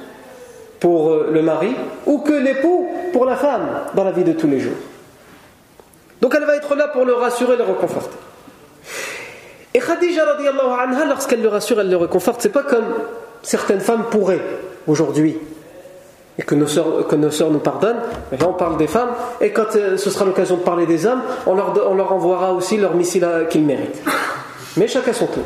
pour 0.83 1.11
euh, 1.11 1.31
le 1.33 1.43
mari 1.43 1.75
ou 2.07 2.19
que 2.19 2.33
l'époux 2.33 2.89
pour 3.13 3.25
la 3.25 3.37
femme 3.37 3.69
dans 3.95 4.03
la 4.03 4.11
vie 4.11 4.25
de 4.25 4.33
tous 4.33 4.49
les 4.49 4.59
jours. 4.59 4.75
Donc 6.21 6.35
elle 6.37 6.45
va 6.45 6.57
être 6.57 6.75
là 6.75 6.89
pour 6.89 7.05
le 7.05 7.15
rassurer, 7.15 7.57
le 7.57 7.63
réconforter. 7.63 8.17
Et 9.75 9.79
Khadija 9.79 10.25
anha, 10.25 11.05
lorsqu'elle 11.07 11.41
le 11.41 11.49
rassure, 11.49 11.81
elle 11.81 11.89
le 11.89 11.97
réconforte. 11.97 12.43
C'est 12.43 12.53
pas 12.53 12.65
comme 12.65 12.85
certaines 13.43 13.81
femmes 13.81 14.05
pourraient 14.11 14.43
aujourd'hui. 14.87 15.39
Et 16.39 16.43
que 16.43 16.55
nos, 16.55 16.67
soeurs, 16.67 17.07
que 17.07 17.15
nos 17.15 17.29
nous 17.51 17.59
pardonnent. 17.59 18.01
Mais 18.31 18.39
là, 18.39 18.49
on 18.49 18.55
parle 18.55 18.77
des 18.77 18.87
femmes. 18.87 19.11
Et 19.41 19.51
quand 19.51 19.77
euh, 19.77 19.97
ce 19.97 20.11
sera 20.11 20.25
l'occasion 20.25 20.57
de 20.57 20.63
parler 20.63 20.87
des 20.87 21.07
hommes, 21.07 21.23
on 21.47 21.55
leur, 21.55 21.75
on 21.89 21.95
leur 21.95 22.13
envoiera 22.13 22.53
aussi 22.55 22.77
leur 22.77 22.95
missile 22.95 23.27
qu'ils 23.51 23.65
méritent. 23.65 24.03
Mais 24.77 24.89
chacun 24.89 25.13
son 25.13 25.27
tour. 25.27 25.45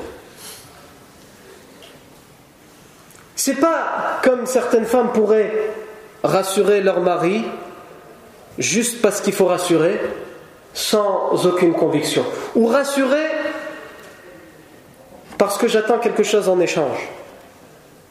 C'est 3.35 3.61
pas 3.61 4.21
comme 4.23 4.47
certaines 4.47 4.87
femmes 4.87 5.13
pourraient 5.13 5.71
rassurer 6.23 6.81
leur 6.81 7.01
mari 7.01 7.45
juste 8.59 9.03
parce 9.03 9.21
qu'il 9.21 9.33
faut 9.33 9.47
rassurer, 9.47 10.01
sans 10.75 11.47
aucune 11.47 11.75
conviction. 11.75 12.25
Ou 12.55 12.67
rassurer 12.67 13.27
parce 15.39 15.59
que 15.59 15.69
j'attends 15.69 15.99
quelque 15.99 16.23
chose 16.23 16.49
en 16.49 16.59
échange. 16.61 17.09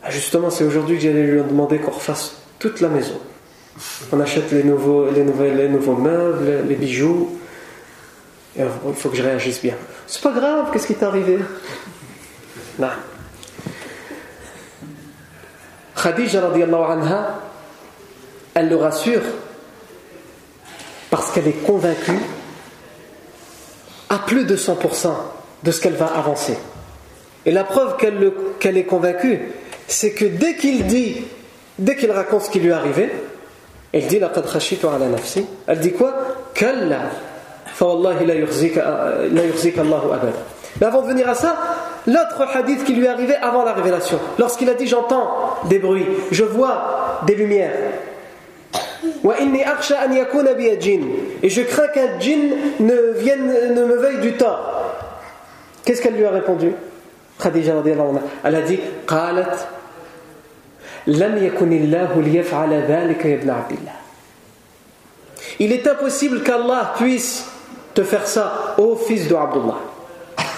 Ah, 0.04 0.12
justement, 0.12 0.52
c'est 0.52 0.64
aujourd'hui 0.64 0.98
que 0.98 1.04
j'allais 1.04 1.24
lui 1.24 1.42
demander 1.42 1.80
qu'on 1.80 1.92
refasse 1.92 2.38
toute 2.60 2.82
la 2.82 2.90
maison. 2.90 3.20
On 4.12 4.20
achète 4.20 4.52
les 4.52 4.64
nouveaux, 4.64 5.10
les 5.10 5.24
les 5.24 5.68
nouveaux 5.68 5.96
meubles, 5.96 6.64
les 6.68 6.76
bijoux. 6.76 7.40
Il 8.58 8.94
faut 8.96 9.10
que 9.10 9.18
je 9.18 9.24
réagisse 9.24 9.62
bien. 9.62 9.76
C'est 10.08 10.22
pas 10.22 10.32
grave, 10.32 10.70
qu'est-ce 10.72 10.88
qui 10.88 10.96
t'est 10.96 11.06
arrivé? 11.06 11.40
Non. 12.80 12.88
Khadija 16.02 16.42
anha, 16.46 17.40
elle 18.54 18.70
le 18.70 18.76
rassure 18.76 19.22
parce 21.10 21.32
qu'elle 21.32 21.48
est 21.48 21.66
convaincue 21.66 22.20
à 24.10 24.20
plus 24.20 24.46
de 24.46 24.56
100% 24.56 25.14
de 25.64 25.72
ce 25.72 25.82
qu'elle 25.82 25.96
va 25.96 26.08
avancer. 26.08 26.58
Et 27.46 27.52
la 27.52 27.64
preuve 27.64 27.98
qu'elle 27.98 28.78
est 28.78 28.86
convaincue, 28.86 29.52
c'est 29.88 30.12
que 30.12 30.26
dès 30.26 30.56
qu'il 30.56 30.86
dit, 30.86 31.26
dès 31.80 31.96
qu'il 31.96 32.12
raconte 32.12 32.44
ce 32.44 32.50
qui 32.50 32.60
lui 32.60 32.70
est 32.70 32.74
arrivé, 32.74 33.12
elle 33.92 34.08
dit 34.08 34.20
Elle 35.68 35.80
dit 35.80 35.94
quoi? 35.94 36.14
Mais 40.81 40.87
avant 40.87 41.03
de 41.03 41.09
venir 41.09 41.29
à 41.29 41.35
ça, 41.35 41.57
l'autre 42.07 42.47
hadith 42.55 42.85
qui 42.85 42.95
lui 42.95 43.05
est 43.07 43.09
arrivé 43.09 43.35
avant 43.37 43.65
la 43.65 43.73
révélation, 43.73 44.19
lorsqu'il 44.39 44.69
a 44.69 44.75
dit 44.75 44.87
J'entends 44.87 45.57
des 45.65 45.79
bruits, 45.79 46.07
je 46.31 46.45
vois 46.45 47.21
des 47.27 47.35
lumières. 47.35 47.73
Et 51.43 51.49
je 51.49 51.63
crains 51.63 51.89
qu'un 51.89 52.19
djinn 52.19 52.55
ne 52.81 53.13
vienne 53.19 53.75
ne 53.75 53.85
me 53.85 53.97
veuille 53.97 54.21
du 54.21 54.33
tort. 54.35 54.85
Qu'est-ce 55.85 56.03
qu'elle 56.03 56.15
lui 56.15 56.25
a 56.25 56.31
répondu 56.31 56.73
Khadija 57.41 57.73
anha, 57.73 58.21
elle 58.45 58.55
a 58.55 58.61
dit 58.61 58.79
قالت 59.07 59.67
لم 61.07 61.45
يكن 61.45 61.73
الله 61.73 62.23
ليفعل 62.23 62.73
ذلك 62.73 63.25
يا 63.25 63.35
ابن 63.35 63.51
عبد 63.51 63.73
الله 63.73 63.93
Il 65.59 65.73
est 65.73 65.87
impossible 65.87 66.43
qu'Allah 66.43 66.95
puisse 66.97 67.47
te 67.96 68.04
faire 68.04 68.28
ça, 68.28 68.76
ô 68.78 68.96
fils 68.96 69.28
de 69.28 69.36
Abdullah. 69.36 69.80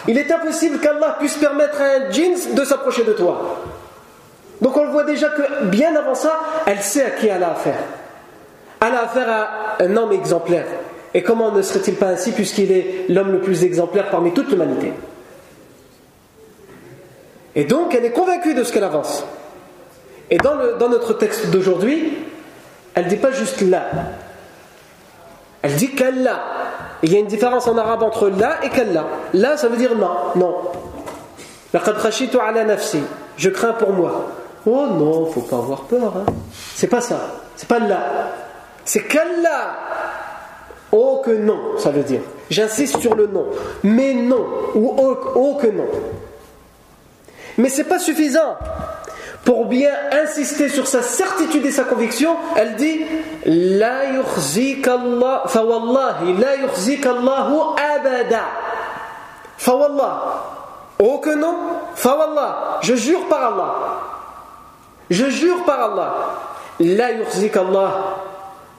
Il 0.07 0.17
est 0.17 0.29
impossible 0.31 0.79
qu'Allah 0.79 1.15
puisse 1.19 1.37
permettre 1.37 1.79
à 1.81 1.85
un 1.85 2.11
djinn 2.11 2.33
de 2.53 2.65
s'approcher 2.65 3.03
de 3.03 3.13
toi. 3.13 3.59
Donc 4.59 4.75
on 4.75 4.83
le 4.83 4.91
voit 4.91 5.03
déjà 5.03 5.29
que 5.29 5.65
bien 5.65 5.95
avant 5.95 6.15
ça, 6.15 6.39
elle 6.65 6.81
sait 6.81 7.05
à 7.05 7.11
qui 7.11 7.27
elle 7.27 7.43
a 7.43 7.51
affaire. 7.51 7.79
Elle 8.81 8.93
a 8.93 9.03
affaire 9.03 9.29
à 9.29 9.83
un 9.83 9.95
homme 9.95 10.11
exemplaire. 10.11 10.65
Et 11.13 11.23
comment 11.23 11.51
ne 11.51 11.61
serait-il 11.61 11.95
pas 11.95 12.07
ainsi 12.07 12.31
puisqu'il 12.31 12.71
est 12.71 13.05
l'homme 13.09 13.31
le 13.31 13.39
plus 13.39 13.63
exemplaire 13.63 14.09
parmi 14.09 14.33
toute 14.33 14.49
l'humanité? 14.49 14.93
Et 17.55 17.63
donc, 17.63 17.95
elle 17.95 18.05
est 18.05 18.11
convaincue 18.11 18.53
de 18.53 18.63
ce 18.63 18.71
qu'elle 18.71 18.83
avance. 18.83 19.25
Et 20.29 20.37
dans, 20.37 20.77
dans 20.77 20.89
notre 20.89 21.13
texte 21.13 21.49
d'aujourd'hui, 21.49 22.13
elle 22.93 23.05
ne 23.05 23.09
dit 23.09 23.15
pas 23.17 23.31
juste 23.31 23.61
là. 23.61 23.85
Elle 25.61 25.75
dit 25.75 25.91
qu'Allah. 25.91 26.39
Il 27.03 27.13
y 27.13 27.15
a 27.15 27.19
une 27.19 27.27
différence 27.27 27.67
en 27.67 27.77
arabe 27.77 28.03
entre 28.03 28.29
là 28.29 28.57
et 28.63 28.69
qu'Allah. 28.69 29.05
Là, 29.33 29.57
ça 29.57 29.67
veut 29.67 29.77
dire 29.77 29.95
non. 29.95 30.09
Non. 30.35 30.55
Je 33.37 33.49
crains 33.49 33.73
pour 33.73 33.91
moi. 33.91 34.31
Oh 34.65 34.87
non, 34.87 35.25
faut 35.27 35.41
pas 35.41 35.57
avoir 35.57 35.81
peur. 35.83 36.13
Hein. 36.17 36.25
C'est 36.75 36.87
pas 36.87 37.01
ça. 37.01 37.19
C'est 37.55 37.67
pas 37.67 37.79
là. 37.79 37.99
C'est 38.83 39.03
qu'Allah. 39.03 39.77
Oh 40.91 41.21
que 41.23 41.31
non, 41.31 41.77
ça 41.77 41.91
veut 41.91 42.03
dire. 42.03 42.21
J'insiste 42.49 42.99
sur 42.99 43.15
le 43.15 43.27
non. 43.27 43.47
Mais 43.83 44.13
non. 44.13 44.45
Ou 44.75 44.93
oh, 44.97 45.17
oh 45.35 45.57
que 45.61 45.67
non. 45.67 45.87
Mais 47.57 47.69
ce 47.69 47.79
n'est 47.79 47.87
pas 47.87 47.99
suffisant. 47.99 48.55
Pour 49.47 49.67
bien 49.67 49.93
insister 50.11 50.67
sur 50.67 50.87
sa 50.87 51.01
certitude 51.01 51.65
et 51.65 51.71
sa 51.71 51.85
conviction, 51.85 52.35
elle 52.57 52.75
dit 52.75 52.99
La 53.45 53.99
Allah, 53.99 55.43
fawallahi, 55.45 56.33
la 56.37 57.09
Allahu 57.09 57.55
abada. 57.95 58.41
Fawallah. 59.57 60.43
Oh 60.99 61.19
que 61.19 61.33
non, 61.33 61.55
fawallah. 61.95 62.79
Je 62.81 62.95
jure 62.95 63.25
par 63.29 63.53
Allah. 63.53 63.75
Je 65.09 65.29
jure 65.29 65.63
par 65.63 65.93
Allah. 65.93 66.13
La 66.81 67.05
Allah. 67.05 67.93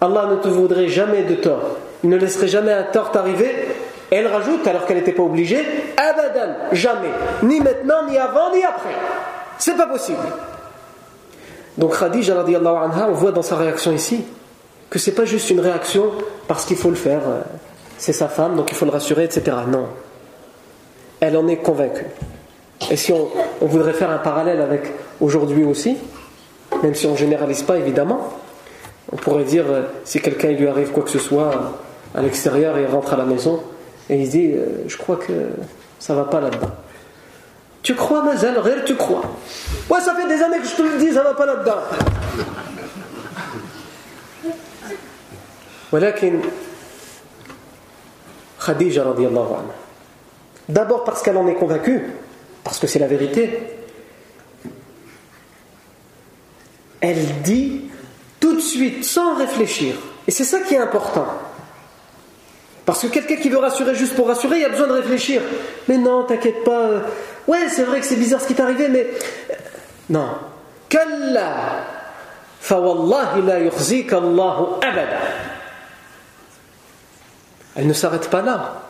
Allah 0.03 0.27
ne 0.33 0.37
te 0.37 0.49
voudrait 0.49 0.89
jamais 0.89 1.23
de 1.23 1.37
tort. 1.37 1.79
Il 2.05 2.11
ne 2.11 2.19
laisserait 2.19 2.47
jamais 2.47 2.75
un 2.75 2.83
tort 2.83 3.11
arriver 3.15 3.69
elle 4.11 4.27
rajoute, 4.27 4.67
alors 4.67 4.87
qu'elle 4.87 4.97
n'était 4.99 5.13
pas 5.13 5.23
obligée, 5.23 5.67
abadan, 5.99 6.55
jamais, 6.73 7.11
ni 7.43 7.61
maintenant, 7.61 8.07
ni 8.09 8.17
avant, 8.17 8.55
ni 8.55 8.65
après. 8.65 8.95
C'est 9.59 9.77
pas 9.77 9.87
possible. 9.87 10.19
Donc 11.79 11.97
Khadija 11.97 12.39
anha, 12.41 13.09
on 13.09 13.13
voit 13.13 13.33
dans 13.33 13.43
sa 13.43 13.57
réaction 13.57 13.93
ici 13.93 14.25
que 14.91 14.99
c'est 14.99 15.13
pas 15.13 15.25
juste 15.25 15.49
une 15.51 15.61
réaction 15.61 16.11
parce 16.49 16.65
qu'il 16.65 16.77
faut 16.77 16.91
le 16.91 16.97
faire, 16.97 17.21
euh, 17.27 17.41
c'est 17.99 18.13
sa 18.13 18.29
femme, 18.29 18.57
donc 18.57 18.71
il 18.71 18.75
faut 18.75 18.85
le 18.85 18.91
rassurer, 18.91 19.25
etc. 19.25 19.57
Non. 19.69 19.87
Elle 21.21 21.37
en 21.37 21.47
est 21.47 21.59
convaincue. 21.59 22.07
Et 22.91 22.97
si 22.97 23.13
on, 23.13 23.29
voudrait 23.61 23.93
faire 23.93 24.11
un 24.11 24.19
parallèle 24.19 24.61
avec 24.61 24.93
aujourd'hui 25.21 25.65
aussi, 25.65 25.97
même 26.83 26.95
si 26.95 27.07
on 27.07 27.13
ne 27.13 27.17
généralise 27.17 27.63
pas 27.63 27.77
évidemment. 27.77 28.29
On 29.13 29.17
pourrait 29.17 29.45
dire, 29.45 29.65
euh, 29.69 29.83
si 30.05 30.21
quelqu'un 30.21 30.51
lui 30.51 30.67
arrive 30.67 30.91
quoi 30.91 31.03
que 31.03 31.11
ce 31.11 31.19
soit 31.19 31.51
à 32.15 32.23
l'extérieur 32.23 32.77
et 32.77 32.83
il 32.83 32.87
rentre 32.89 33.15
à 33.15 33.17
la 33.17 33.25
maison, 33.25 33.63
et 34.11 34.17
il 34.17 34.29
dit, 34.29 34.53
euh, 34.53 34.85
je 34.87 34.97
crois 34.97 35.17
que 35.17 35.33
ça 35.99 36.15
va 36.15 36.25
pas 36.25 36.41
là-dedans. 36.41 36.71
Tu 37.88 37.96
crois, 37.96 38.24
Mazal, 38.24 38.58
réel, 38.60 38.84
tu 38.86 38.96
crois. 38.96 39.24
Ouais, 39.90 40.00
ça 40.00 40.16
fait 40.16 40.28
des 40.28 40.42
années 40.42 40.60
que 40.60 40.68
je 40.68 40.76
te 40.76 40.82
le 40.82 40.98
dis, 40.98 41.14
ça 41.14 41.24
va 41.24 41.34
pas 41.34 41.46
là-dedans. 41.46 41.82
ولكن 45.92 46.42
Khadija 48.66 49.04
radiallahu 49.04 49.54
anha. 49.54 49.76
D'abord 50.70 51.04
parce 51.04 51.22
qu'elle 51.22 51.38
en 51.38 51.48
est 51.48 51.56
convaincue, 51.56 52.02
parce 52.64 52.80
que 52.80 52.88
c'est 52.88 53.00
la 53.00 53.08
vérité. 53.08 53.60
Elle 57.02 57.42
dit 57.44 57.90
tout 58.40 58.56
de 58.56 58.62
suite, 58.62 59.04
sans 59.04 59.36
réfléchir. 59.36 59.96
Et 60.26 60.32
c'est 60.32 60.46
ça 60.46 60.62
qui 60.62 60.76
est 60.76 60.78
important. 60.80 61.28
Parce 62.86 63.02
que 63.02 63.08
quelqu'un 63.08 63.36
qui 63.36 63.50
veut 63.50 63.58
rassurer 63.58 63.96
juste 63.96 64.16
pour 64.16 64.28
rassurer, 64.28 64.60
il 64.60 64.66
a 64.66 64.70
besoin 64.70 64.88
de 64.88 64.94
réfléchir. 64.94 65.42
Mais 65.90 65.98
non, 65.98 66.24
t'inquiète 66.24 66.64
pas. 66.64 67.02
Ouais, 67.49 67.69
c'est 67.69 67.83
vrai 67.83 67.99
que 67.99 68.07
c'est 68.07 68.17
bizarre 68.17 68.41
ce 68.41 68.47
qui 68.47 68.55
t'est 68.55 68.63
arrivé, 68.63 68.89
mais. 68.89 69.09
Non. 70.11 70.29
La 73.45 73.59
yukhzika 73.61 74.19
Allahu. 74.19 74.81
Elle 77.75 77.87
ne 77.87 77.93
s'arrête 77.93 78.29
pas 78.29 78.43
là. 78.43 78.83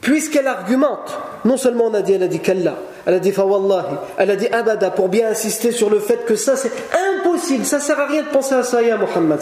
Puisqu'elle 0.00 0.46
argumente, 0.46 1.18
non 1.44 1.56
seulement 1.56 1.84
on 1.86 1.94
a 1.94 2.02
dit, 2.02 2.12
elle 2.12 2.22
a 2.22 2.28
dit 2.28 2.40
Kalla, 2.40 2.76
elle 3.06 3.14
a 3.14 3.18
dit 3.18 3.32
Fawallahi, 3.32 3.96
elle 4.18 4.30
a 4.30 4.36
dit 4.36 4.48
Abada, 4.48 4.90
pour 4.90 5.08
bien 5.08 5.28
insister 5.28 5.72
sur 5.72 5.90
le 5.90 5.98
fait 5.98 6.24
que 6.24 6.36
ça 6.36 6.56
c'est 6.56 6.72
impossible, 7.16 7.64
ça 7.64 7.80
sert 7.80 7.98
à 7.98 8.06
rien 8.06 8.22
de 8.22 8.28
penser 8.28 8.54
à 8.54 8.62
ça, 8.62 8.82
ya 8.82 8.96
Muhammad 8.96 9.40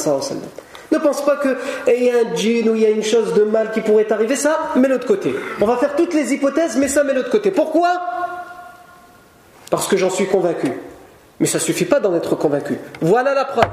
Ne 0.93 0.99
pense 0.99 1.25
pas 1.25 1.37
qu'il 1.37 2.05
y 2.05 2.11
a 2.11 2.15
un 2.15 2.35
djinn 2.35 2.69
ou 2.69 2.75
il 2.75 2.83
y 2.83 2.87
a 2.87 2.91
une 2.91 3.03
chose 3.03 3.35
de 3.35 3.43
mal 3.43 3.71
qui 3.73 3.81
pourrait 3.81 4.11
arriver, 4.13 4.37
ça, 4.37 4.73
mets-le 4.77 4.99
de 4.99 5.05
côté. 5.05 5.35
On 5.61 5.67
va 5.67 5.77
faire 5.77 5.95
toutes 5.95 6.15
les 6.15 6.33
hypothèses, 6.33 6.77
mais 6.77 6.89
ça, 6.89 7.05
mets-le 7.05 7.25
côté. 7.25 7.51
Pourquoi? 7.51 8.01
Parce 9.71 9.87
que 9.87 9.97
j'en 9.97 10.11
suis 10.11 10.27
convaincu. 10.27 10.73
Mais 11.39 11.47
ça 11.47 11.59
suffit 11.59 11.85
pas 11.85 12.01
d'en 12.01 12.15
être 12.15 12.35
convaincu. 12.35 12.79
Voilà 13.01 13.35
la 13.35 13.45
preuve 13.45 13.65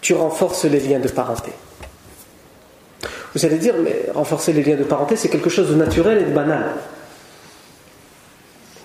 tu 0.00 0.14
renforces 0.14 0.64
les 0.64 0.80
liens 0.80 1.00
de 1.00 1.08
parenté. 1.08 1.52
Vous 3.38 3.46
allez 3.46 3.58
dire, 3.58 3.74
mais 3.80 4.06
renforcer 4.12 4.52
les 4.52 4.64
liens 4.64 4.74
de 4.74 4.82
parenté, 4.82 5.14
c'est 5.14 5.28
quelque 5.28 5.48
chose 5.48 5.70
de 5.70 5.76
naturel 5.76 6.18
et 6.18 6.24
de 6.24 6.34
banal. 6.34 6.64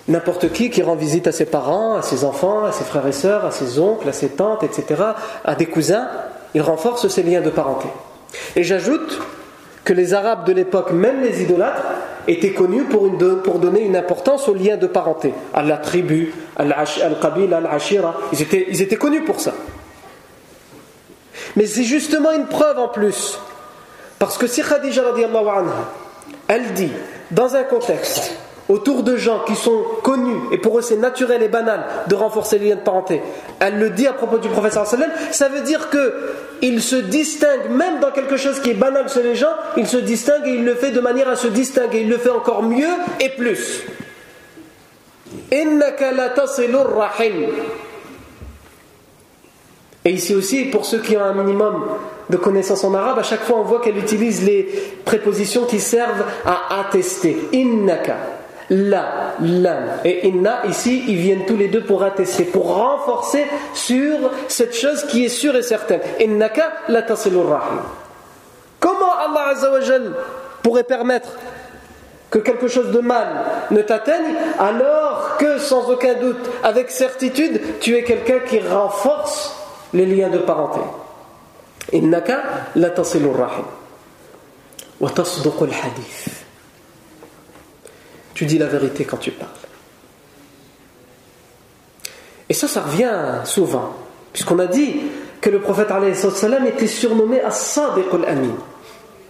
N'importe 0.06 0.52
qui 0.52 0.70
qui 0.70 0.80
rend 0.80 0.94
visite 0.94 1.26
à 1.26 1.32
ses 1.32 1.46
parents, 1.46 1.96
à 1.96 2.02
ses 2.02 2.22
enfants, 2.22 2.64
à 2.64 2.70
ses 2.70 2.84
frères 2.84 3.04
et 3.08 3.12
sœurs, 3.12 3.44
à 3.44 3.50
ses 3.50 3.80
oncles, 3.80 4.08
à 4.08 4.12
ses 4.12 4.28
tantes, 4.28 4.62
etc., 4.62 5.02
à 5.44 5.56
des 5.56 5.66
cousins, 5.66 6.08
il 6.54 6.62
renforce 6.62 7.08
ses 7.08 7.24
liens 7.24 7.40
de 7.40 7.50
parenté. 7.50 7.88
Et 8.54 8.62
j'ajoute 8.62 9.20
que 9.84 9.92
les 9.92 10.14
Arabes 10.14 10.46
de 10.46 10.52
l'époque, 10.52 10.92
même 10.92 11.20
les 11.20 11.42
idolâtres, 11.42 11.82
étaient 12.28 12.52
connus 12.52 12.84
pour, 12.84 13.58
donner 13.58 13.80
une 13.80 13.96
importance 13.96 14.48
aux 14.48 14.54
liens 14.54 14.76
de 14.76 14.86
parenté, 14.86 15.34
à 15.52 15.64
la 15.64 15.78
tribu, 15.78 16.32
à 16.56 16.62
al-qabil, 16.62 17.52
al-ashira. 17.52 18.14
Ils 18.32 18.42
étaient, 18.42 18.66
ils 18.68 18.82
étaient 18.82 18.94
connus 18.94 19.22
pour 19.22 19.40
ça. 19.40 19.52
Mais 21.56 21.66
c'est 21.66 21.82
justement 21.82 22.30
une 22.30 22.46
preuve 22.46 22.78
en 22.78 22.86
plus. 22.86 23.40
Parce 24.18 24.38
que 24.38 24.46
si 24.46 24.62
Khadija 24.62 25.02
anha, 25.02 25.72
elle 26.48 26.72
dit, 26.72 26.92
dans 27.30 27.56
un 27.56 27.64
contexte, 27.64 28.32
autour 28.68 29.02
de 29.02 29.16
gens 29.16 29.40
qui 29.46 29.54
sont 29.54 29.82
connus, 30.02 30.40
et 30.52 30.58
pour 30.58 30.78
eux 30.78 30.82
c'est 30.82 30.96
naturel 30.96 31.42
et 31.42 31.48
banal 31.48 31.84
de 32.06 32.14
renforcer 32.14 32.58
les 32.58 32.68
liens 32.68 32.76
de 32.76 32.80
parenté, 32.80 33.20
elle 33.60 33.78
le 33.78 33.90
dit 33.90 34.06
à 34.06 34.12
propos 34.12 34.38
du 34.38 34.48
professeur 34.48 34.86
sallam, 34.86 35.10
ça 35.32 35.48
veut 35.48 35.60
dire 35.60 35.88
qu'il 35.90 36.82
se 36.82 36.96
distingue, 36.96 37.70
même 37.70 38.00
dans 38.00 38.10
quelque 38.10 38.36
chose 38.36 38.60
qui 38.60 38.70
est 38.70 38.74
banal 38.74 39.08
chez 39.08 39.22
les 39.22 39.34
gens, 39.34 39.52
il 39.76 39.86
se 39.86 39.98
distingue 39.98 40.46
et 40.46 40.54
il 40.54 40.64
le 40.64 40.74
fait 40.74 40.90
de 40.90 41.00
manière 41.00 41.28
à 41.28 41.36
se 41.36 41.48
distinguer, 41.48 42.00
il 42.00 42.08
le 42.08 42.18
fait 42.18 42.30
encore 42.30 42.62
mieux 42.62 42.88
et 43.20 43.30
plus. 43.30 43.82
Et 50.06 50.10
ici 50.10 50.34
aussi, 50.34 50.66
pour 50.66 50.84
ceux 50.84 51.00
qui 51.00 51.16
ont 51.16 51.24
un 51.24 51.32
minimum 51.32 51.82
de 52.28 52.36
connaissances 52.36 52.84
en 52.84 52.92
arabe, 52.92 53.18
à 53.18 53.22
chaque 53.22 53.40
fois 53.40 53.56
on 53.58 53.62
voit 53.62 53.80
qu'elle 53.80 53.96
utilise 53.96 54.44
les 54.44 54.68
prépositions 55.06 55.64
qui 55.64 55.80
servent 55.80 56.24
à 56.44 56.80
attester. 56.80 57.48
Innaka, 57.52 58.16
la, 58.68 59.34
lam 59.40 59.84
et 60.04 60.28
inna, 60.28 60.66
ici, 60.66 61.04
ils 61.08 61.16
viennent 61.16 61.46
tous 61.46 61.56
les 61.56 61.68
deux 61.68 61.84
pour 61.84 62.02
attester, 62.02 62.44
pour 62.44 62.74
renforcer 62.74 63.46
sur 63.72 64.30
cette 64.48 64.74
chose 64.74 65.04
qui 65.04 65.24
est 65.24 65.30
sûre 65.30 65.56
et 65.56 65.62
certaine. 65.62 66.00
Innaka 66.20 66.70
la 66.88 67.00
rahim. 67.00 67.82
Comment 68.80 69.14
Allah 69.26 69.52
Azzawajal 69.52 70.12
pourrait 70.62 70.84
permettre 70.84 71.30
que 72.30 72.40
quelque 72.40 72.68
chose 72.68 72.90
de 72.90 72.98
mal 72.98 73.28
ne 73.70 73.80
t'atteigne, 73.80 74.34
alors 74.58 75.38
que 75.38 75.56
sans 75.56 75.88
aucun 75.88 76.12
doute, 76.12 76.50
avec 76.62 76.90
certitude, 76.90 77.58
tu 77.80 77.96
es 77.96 78.02
quelqu'un 78.02 78.40
qui 78.40 78.58
renforce 78.58 79.63
les 79.94 80.06
liens 80.06 80.28
de 80.28 80.38
parenté. 80.38 80.80
La 81.92 82.20
rahim. 82.90 83.64
Hadith. 85.00 86.28
Tu 88.34 88.46
dis 88.46 88.58
la 88.58 88.66
vérité 88.66 89.04
quand 89.04 89.16
tu 89.16 89.30
parles. 89.30 89.50
Et 92.48 92.54
ça, 92.54 92.68
ça 92.68 92.82
revient 92.82 93.40
souvent, 93.44 93.94
puisqu'on 94.32 94.58
a 94.58 94.66
dit 94.66 94.96
que 95.40 95.50
le 95.50 95.60
prophète 95.60 95.88
était 96.66 96.86
surnommé 96.86 97.40
As-Sadiq 97.40 98.06
al-Amin, 98.12 98.56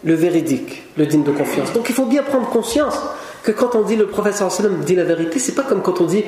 le 0.03 0.15
véridique, 0.15 0.85
le 0.97 1.07
digne 1.07 1.23
de 1.23 1.33
confiance. 1.33 1.73
Donc 1.73 1.89
il 1.89 1.95
faut 1.95 2.07
bien 2.07 2.23
prendre 2.23 2.49
conscience 2.49 2.99
que 3.43 3.53
quand 3.53 3.75
on 3.75 3.83
dit 3.83 3.97
le 3.97 4.07
prophète 4.07 4.43
dit 4.85 4.95
la 4.95 5.05
vérité, 5.05 5.39
c'est 5.39 5.55
pas 5.55 5.63
comme 5.63 5.83
quand 5.83 6.01
on 6.01 6.07
dit 6.07 6.25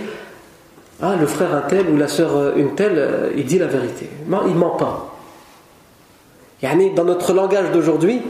ah, 1.02 1.14
le 1.18 1.26
frère 1.26 1.54
un 1.54 1.60
tel 1.62 1.88
ou 1.88 1.96
la 1.96 2.08
sœur 2.08 2.36
euh, 2.36 2.52
une 2.56 2.74
telle, 2.74 2.96
euh, 2.96 3.30
il 3.36 3.44
dit 3.44 3.58
la 3.58 3.66
vérité. 3.66 4.08
Non, 4.28 4.40
il 4.46 4.54
ment 4.54 4.70
pas. 4.70 5.12
Dans 6.62 7.04
notre 7.04 7.32
langage 7.32 7.70
d'aujourd'hui, 7.72 8.22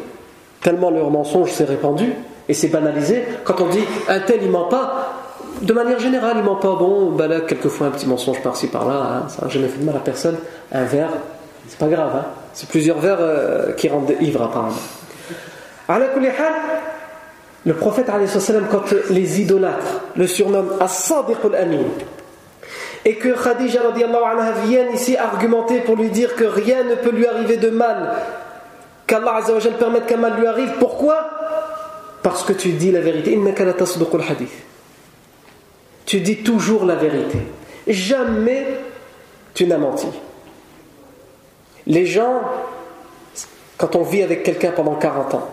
tellement 0.60 0.90
leur 0.90 1.10
mensonge 1.10 1.52
s'est 1.52 1.64
répandu 1.64 2.12
et 2.48 2.54
s'est 2.54 2.68
banalisé, 2.68 3.24
quand 3.44 3.60
on 3.60 3.68
dit 3.68 3.84
un 4.08 4.20
tel 4.20 4.40
il 4.42 4.50
ment 4.50 4.64
pas, 4.64 5.12
de 5.62 5.72
manière 5.72 5.98
générale 5.98 6.34
il 6.38 6.44
ment 6.44 6.56
pas, 6.56 6.74
bon, 6.74 7.12
bah 7.12 7.28
là, 7.28 7.40
quelquefois 7.40 7.86
un 7.86 7.90
petit 7.90 8.06
mensonge 8.06 8.42
par-ci 8.42 8.66
par-là, 8.66 8.94
hein, 8.94 9.28
ça 9.28 9.44
n'a 9.46 9.48
jamais 9.48 9.68
fait 9.68 9.78
de 9.78 9.84
mal 9.84 9.96
à 9.96 10.00
personne, 10.00 10.36
un 10.72 10.84
verre, 10.84 11.10
c'est 11.68 11.78
pas 11.78 11.86
grave, 11.86 12.10
hein. 12.14 12.24
c'est 12.52 12.68
plusieurs 12.68 12.98
verres 12.98 13.18
euh, 13.20 13.72
qui 13.72 13.88
rendent 13.88 14.12
ivre 14.20 14.42
apparemment. 14.42 14.74
Le 17.64 17.74
prophète, 17.74 18.10
quand 18.70 18.94
les 19.10 19.40
idolâtres 19.40 20.02
le 20.16 20.26
surnomment 20.26 20.72
As-Sadiq 20.80 21.38
al-Amin, 21.44 21.84
et 23.04 23.16
que 23.16 23.28
Khadija 23.28 23.80
anha 23.82 24.52
vienne 24.64 24.94
ici 24.94 25.16
argumenter 25.16 25.80
pour 25.80 25.96
lui 25.96 26.08
dire 26.08 26.34
que 26.34 26.44
rien 26.44 26.84
ne 26.84 26.94
peut 26.94 27.10
lui 27.10 27.26
arriver 27.26 27.56
de 27.56 27.70
mal, 27.70 28.14
qu'Allah 29.06 29.40
permette 29.78 30.06
qu'un 30.06 30.16
mal 30.16 30.38
lui 30.38 30.46
arrive. 30.46 30.72
Pourquoi? 30.78 31.30
Parce 32.22 32.42
que 32.42 32.52
tu 32.52 32.70
dis 32.70 32.90
la 32.90 33.00
vérité. 33.00 33.38
Tu 36.04 36.20
dis 36.20 36.36
toujours 36.38 36.84
la 36.84 36.96
vérité. 36.96 37.38
Jamais 37.86 38.66
tu 39.54 39.66
n'as 39.66 39.78
menti. 39.78 40.08
Les 41.86 42.04
gens, 42.04 42.40
quand 43.78 43.94
on 43.94 44.02
vit 44.02 44.22
avec 44.22 44.42
quelqu'un 44.42 44.72
pendant 44.72 44.96
40 44.96 45.34
ans, 45.34 45.48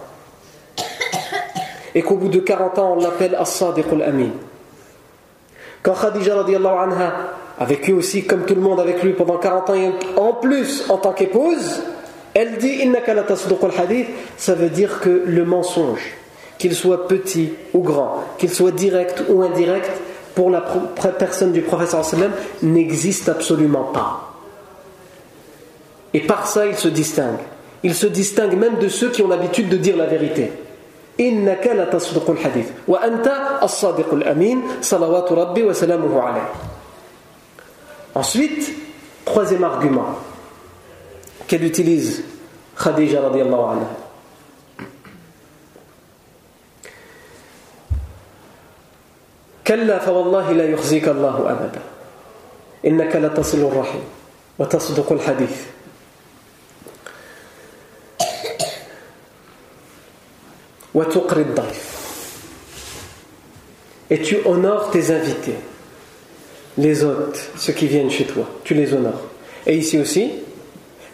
et 1.95 2.01
qu'au 2.01 2.15
bout 2.15 2.29
de 2.29 2.39
40 2.39 2.79
ans 2.79 2.95
on 2.97 3.01
l'appelle 3.01 3.35
As-Sadiq 3.35 3.85
al-Amin, 3.91 4.31
quand 5.83 5.93
Khadija 5.93 6.39
anha 6.39 7.13
a 7.59 7.65
vécu 7.65 7.93
aussi 7.93 8.25
comme 8.25 8.45
tout 8.45 8.55
le 8.55 8.61
monde 8.61 8.79
avec 8.79 9.03
lui 9.03 9.13
pendant 9.13 9.37
40 9.37 9.69
ans 9.69 9.75
et 9.75 9.91
en 10.17 10.33
plus 10.33 10.85
en 10.89 10.97
tant 10.97 11.11
qu'épouse, 11.11 11.83
elle 12.33 12.57
dit 12.57 12.81
hadith, 13.77 14.07
ça 14.37 14.55
veut 14.55 14.69
dire 14.69 15.01
que 15.01 15.23
le 15.25 15.45
mensonge, 15.45 16.15
qu'il 16.57 16.73
soit 16.73 17.07
petit 17.07 17.53
ou 17.73 17.81
grand, 17.81 18.23
qu'il 18.37 18.49
soit 18.49 18.71
direct 18.71 19.23
ou 19.29 19.43
indirect, 19.43 19.91
pour 20.33 20.49
la 20.49 20.61
personne 20.61 21.51
du 21.51 21.63
sallam 21.67 22.31
n'existe 22.63 23.29
absolument 23.29 23.83
pas. 23.83 24.33
Et 26.13 26.21
par 26.21 26.47
ça, 26.47 26.65
il 26.65 26.75
se 26.75 26.87
distingue. 26.87 27.37
Il 27.83 27.93
se 27.93 28.07
distingue 28.07 28.57
même 28.57 28.79
de 28.79 28.87
ceux 28.87 29.11
qui 29.11 29.21
ont 29.21 29.27
l'habitude 29.27 29.69
de 29.69 29.77
dire 29.77 29.97
la 29.97 30.05
vérité. 30.05 30.51
إنك 31.19 31.67
لتصدق 31.67 32.29
الحديث 32.29 32.67
وأنت 32.87 33.27
الصادق 33.63 34.13
الأمين 34.13 34.81
صلوات 34.81 35.31
ربي 35.31 35.63
وسلامه 35.63 36.21
عليه. 36.21 36.47
Ensuite, 38.15 38.73
troisième 39.25 39.63
argument 39.63 40.17
qu'elle 41.47 41.63
utilise 41.63 42.23
Khadija 42.75 43.21
radiallahu 43.21 43.63
anha. 43.63 43.89
كلا 49.67 49.99
فوالله 49.99 50.51
لا 50.51 50.65
يخزيك 50.75 51.07
الله 51.07 51.51
أبدا 51.51 51.81
إنك 52.85 53.15
لتصل 53.15 53.57
الرحم 53.57 53.99
وتصدق 54.59 55.11
الحديث 55.11 55.72
et 64.09 64.21
tu 64.21 64.37
honores 64.45 64.91
tes 64.91 65.11
invités. 65.11 65.55
Les 66.77 67.03
hôtes 67.03 67.51
ceux 67.55 67.73
qui 67.73 67.87
viennent 67.87 68.11
chez 68.11 68.25
toi. 68.25 68.45
Tu 68.63 68.73
les 68.73 68.93
honores. 68.93 69.21
Et 69.65 69.75
ici 69.75 69.99
aussi 69.99 70.31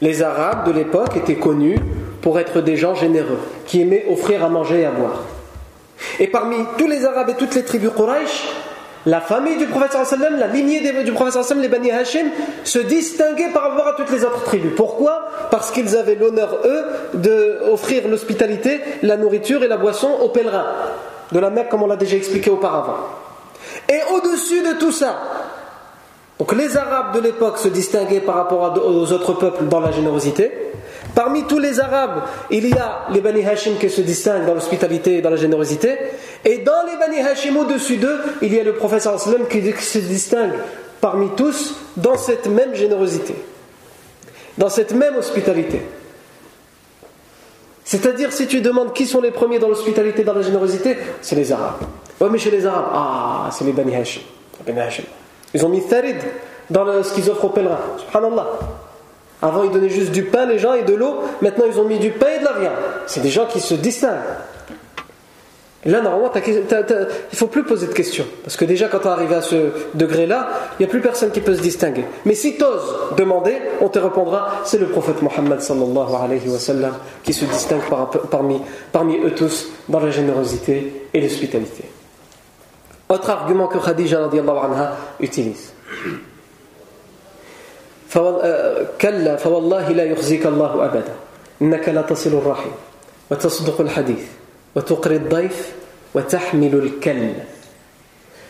les 0.02 0.22
arabes 0.22 0.66
de 0.68 0.72
l'époque 0.72 1.18
étaient 1.18 1.36
connus 1.36 1.78
pour 2.22 2.40
être 2.40 2.62
des 2.62 2.78
gens 2.78 2.96
généreux 2.96 3.40
qui 3.66 3.82
aimaient 3.82 4.06
offrir 4.10 4.44
à 4.44 4.50
manger 4.50 4.82
et 4.82 4.86
à 4.86 4.92
boire. 4.92 5.24
Et 6.20 6.28
parmi 6.28 6.56
tous 6.78 6.88
les 6.88 7.06
arabes 7.06 7.30
et 7.30 7.34
toutes 7.34 7.56
les 7.56 7.64
tribus 7.64 7.92
Quraysh 7.96 8.48
la 9.06 9.22
famille 9.22 9.58
du 9.58 9.66
prophète 9.66 9.98
la 10.38 10.48
lignée 10.48 10.82
du 11.04 11.12
prophète 11.12 11.58
les 11.58 11.68
Bani 11.68 11.92
Hashim, 11.92 12.28
se 12.64 12.80
distinguaient 12.80 13.52
par 13.54 13.64
rapport 13.64 13.88
à 13.88 13.94
toutes 13.94 14.12
les 14.12 14.24
autres 14.26 14.44
tribus. 14.44 14.72
Pourquoi? 14.76 15.30
Parce 15.52 15.72
qu'ils 15.72 15.96
avaient 15.96 16.16
l'honneur, 16.16 16.60
eux, 16.66 16.84
d'offrir 17.14 18.08
l'hospitalité, 18.08 18.82
la 19.04 19.18
nourriture 19.18 19.64
et 19.64 19.68
la 19.68 19.78
boisson 19.78 20.10
aux 20.22 20.30
pèlerins 20.30 20.68
de 21.32 21.40
la 21.40 21.50
Mecque, 21.50 21.70
comme 21.70 21.84
on 21.84 21.88
l'a 21.88 21.96
déjà 21.96 22.18
expliqué 22.18 22.50
auparavant. 22.50 22.98
Et 23.88 24.00
au-dessus 24.14 24.62
de 24.62 24.80
tout 24.80 24.92
ça, 24.92 25.16
donc 26.38 26.54
les 26.56 26.78
Arabes 26.78 27.14
de 27.16 27.20
l'époque 27.20 27.58
se 27.58 27.68
distinguaient 27.68 28.22
par 28.22 28.36
rapport 28.36 28.82
aux 28.86 29.12
autres 29.12 29.34
peuples 29.34 29.66
dans 29.66 29.80
la 29.80 29.92
générosité. 29.92 30.52
Parmi 31.16 31.44
tous 31.44 31.60
les 31.60 31.80
Arabes, 31.80 32.22
il 32.50 32.70
y 32.70 32.74
a 32.74 33.08
les 33.12 33.20
Bani 33.20 33.46
Hashim 33.46 33.74
qui 33.80 33.90
se 33.90 34.02
distinguent 34.02 34.46
dans 34.46 34.54
l'hospitalité 34.54 35.18
et 35.18 35.22
dans 35.22 35.30
la 35.30 35.36
générosité. 35.36 35.98
Et 36.46 36.60
dans 36.60 36.86
les 36.86 36.98
Bani 36.98 37.20
Hashim, 37.20 37.58
au-dessus 37.58 37.98
d'eux, 37.98 38.20
il 38.42 38.54
y 38.54 38.60
a 38.60 38.64
le 38.64 38.74
professeur 38.74 39.20
sallam 39.20 39.48
qui 39.48 39.62
se 39.72 40.00
distingue 40.00 40.54
parmi 41.02 41.30
tous 41.36 41.76
dans 41.98 42.18
cette 42.18 42.48
même 42.48 42.76
générosité, 42.76 43.36
dans 44.58 44.70
cette 44.70 44.94
même 44.94 45.16
hospitalité. 45.18 45.82
C'est-à-dire, 47.84 48.32
si 48.32 48.48
tu 48.48 48.62
demandes 48.62 48.94
qui 48.94 49.08
sont 49.08 49.20
les 49.20 49.32
premiers 49.32 49.60
dans 49.60 49.68
l'hospitalité, 49.68 50.24
dans 50.24 50.36
la 50.36 50.44
générosité, 50.44 50.98
c'est 51.22 51.36
les 51.36 51.52
Arabes. 51.52 51.82
Oui, 52.22 52.30
mais 52.32 52.38
chez 52.38 52.52
les 52.52 52.66
Arabes, 52.66 52.90
ah, 52.94 53.50
c'est 53.52 53.66
les 53.66 53.72
Bani 53.72 53.96
Hashim. 53.96 54.22
Ils 55.54 55.66
ont 55.66 55.70
mis 55.70 55.82
Tharid 55.82 56.18
dans 56.70 57.04
ce 57.04 57.14
qu'ils 57.14 57.30
offrent 57.30 57.46
aux 57.46 57.50
pèlerins. 57.50 57.80
Subhanallah. 57.98 58.48
Avant, 59.42 59.64
ils 59.64 59.72
donnaient 59.72 59.90
juste 59.90 60.12
du 60.12 60.24
pain, 60.24 60.46
les 60.46 60.60
gens, 60.60 60.74
et 60.74 60.84
de 60.84 60.94
l'eau. 60.94 61.22
Maintenant, 61.42 61.66
ils 61.68 61.80
ont 61.80 61.86
mis 61.86 61.98
du 61.98 62.12
pain 62.12 62.28
et 62.36 62.40
de 62.40 62.46
la 62.46 62.54
viande. 62.54 62.74
C'est 63.08 63.22
des 63.22 63.30
gens 63.30 63.46
qui 63.46 63.60
se 63.60 63.74
distinguent. 63.74 64.20
là, 65.85 66.01
normalement, 66.01 66.33
il 66.47 66.55
ne 66.55 67.37
faut 67.37 67.47
plus 67.47 67.65
poser 67.65 67.87
de 67.87 67.93
questions. 67.93 68.25
Parce 68.43 68.57
que 68.57 68.65
déjà, 68.65 68.89
quand 68.89 69.01
on 69.05 69.11
arrive 69.11 69.33
à 69.33 69.43
ce 69.43 69.71
degré-là, 69.95 70.49
il 70.79 70.83
n'y 70.83 70.87
a 70.87 70.89
plus 70.89 71.01
personne 71.01 71.31
qui 71.31 71.41
peut 71.41 71.55
se 71.55 71.61
distinguer. 71.61 72.05
Mais 72.25 72.35
si 72.35 72.57
tu 72.57 72.65
oses 72.65 73.17
demander, 73.17 73.57
on 73.81 73.89
te 73.89 73.99
répondra 73.99 74.63
c'est 74.65 74.79
le 74.79 74.87
prophète 74.87 75.21
Mohammed 75.21 75.61
sallallahu 75.61 76.15
alayhi 76.23 76.49
wa 76.49 76.59
sallam 76.59 76.95
qui 77.23 77.35
se 77.35 77.45
distingue 77.45 77.83
parmi, 78.31 78.61
parmi 78.93 79.19
eux 79.19 79.35
tous 79.35 79.69
dans 79.89 80.01
la 80.01 80.11
générosité 80.11 81.09
et 81.13 81.21
l'hospitalité. 81.21 81.85
Autre 83.09 83.29
argument 83.31 83.67
que 83.67 83.79
Khadija 83.79 84.25
anha 84.25 84.97
utilise. 85.21 85.73
كلا 89.01 89.37
فوالله 89.37 89.89
لا 89.89 90.05
يخزيك 90.05 90.47
الله 90.47 90.85
أبدا 90.85 91.15
إنك 91.63 91.89
لا 91.89 92.03
تصل 92.03 92.31
الرحم 92.31 92.71
وتصدق 93.31 93.81
الحديث 93.81 94.38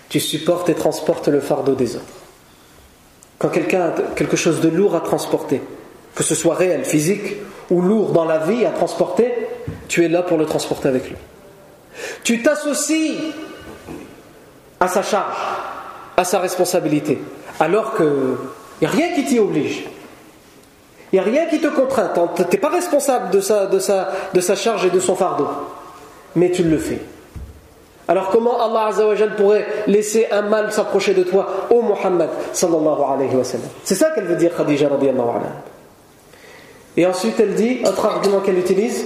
tu 0.09 0.19
supportes 0.19 0.69
et 0.69 0.73
transportes 0.73 1.27
le 1.27 1.39
fardeau 1.39 1.75
des 1.75 1.95
autres. 1.95 2.05
Quand 3.37 3.49
quelqu'un 3.49 3.87
a 3.87 3.91
quelque 4.15 4.35
chose 4.35 4.59
de 4.59 4.69
lourd 4.69 4.95
à 4.95 5.01
transporter, 5.01 5.61
que 6.15 6.23
ce 6.23 6.35
soit 6.35 6.55
réel, 6.55 6.83
physique 6.83 7.37
ou 7.69 7.81
lourd 7.81 8.11
dans 8.11 8.25
la 8.25 8.39
vie 8.39 8.65
à 8.65 8.71
transporter, 8.71 9.33
tu 9.87 10.03
es 10.03 10.09
là 10.09 10.23
pour 10.23 10.37
le 10.37 10.45
transporter 10.45 10.89
avec 10.89 11.09
lui. 11.09 11.15
Tu 12.23 12.41
t'associes 12.41 13.17
à 14.79 14.87
sa 14.87 15.01
charge, 15.01 15.37
à 16.17 16.23
sa 16.23 16.39
responsabilité, 16.39 17.19
alors 17.59 17.95
qu'il 17.95 18.05
n'y 18.81 18.87
a 18.87 18.89
rien 18.89 19.13
qui 19.13 19.25
t'y 19.25 19.39
oblige. 19.39 19.85
Il 21.11 21.15
n'y 21.15 21.19
a 21.19 21.23
rien 21.23 21.45
qui 21.47 21.59
te 21.59 21.67
contraint. 21.67 22.11
Tu 22.35 22.43
n'es 22.43 22.57
pas 22.57 22.69
responsable 22.69 23.31
de 23.31 23.39
sa, 23.39 23.65
de 23.65 24.41
sa 24.41 24.55
charge 24.55 24.85
et 24.85 24.89
de 24.89 24.99
son 24.99 25.15
fardeau 25.15 25.47
mais 26.35 26.51
tu 26.51 26.63
le 26.63 26.77
fais. 26.77 26.99
Alors 28.09 28.29
comment 28.29 28.59
Allah 28.59 28.87
Azzawajal 28.87 29.35
pourrait 29.35 29.67
laisser 29.85 30.25
un 30.31 30.41
mal 30.41 30.71
s'approcher 30.71 31.13
de 31.13 31.21
toi, 31.21 31.67
ô 31.69 31.83
Muhammad 31.83 32.29
sallallahu 32.53 33.01
alayhi 33.07 33.35
wa 33.35 33.43
sallam? 33.43 33.67
C'est 33.83 33.93
ça 33.93 34.09
qu'elle 34.09 34.25
veut 34.25 34.35
dire 34.35 34.55
Khadija 34.55 34.89
radiallahu 34.89 35.29
anha. 35.29 35.63
Et 36.97 37.05
ensuite 37.05 37.39
elle 37.39 37.53
dit, 37.53 37.81
autre 37.85 38.03
argument 38.03 38.39
qu'elle 38.39 38.57
utilise, 38.57 39.05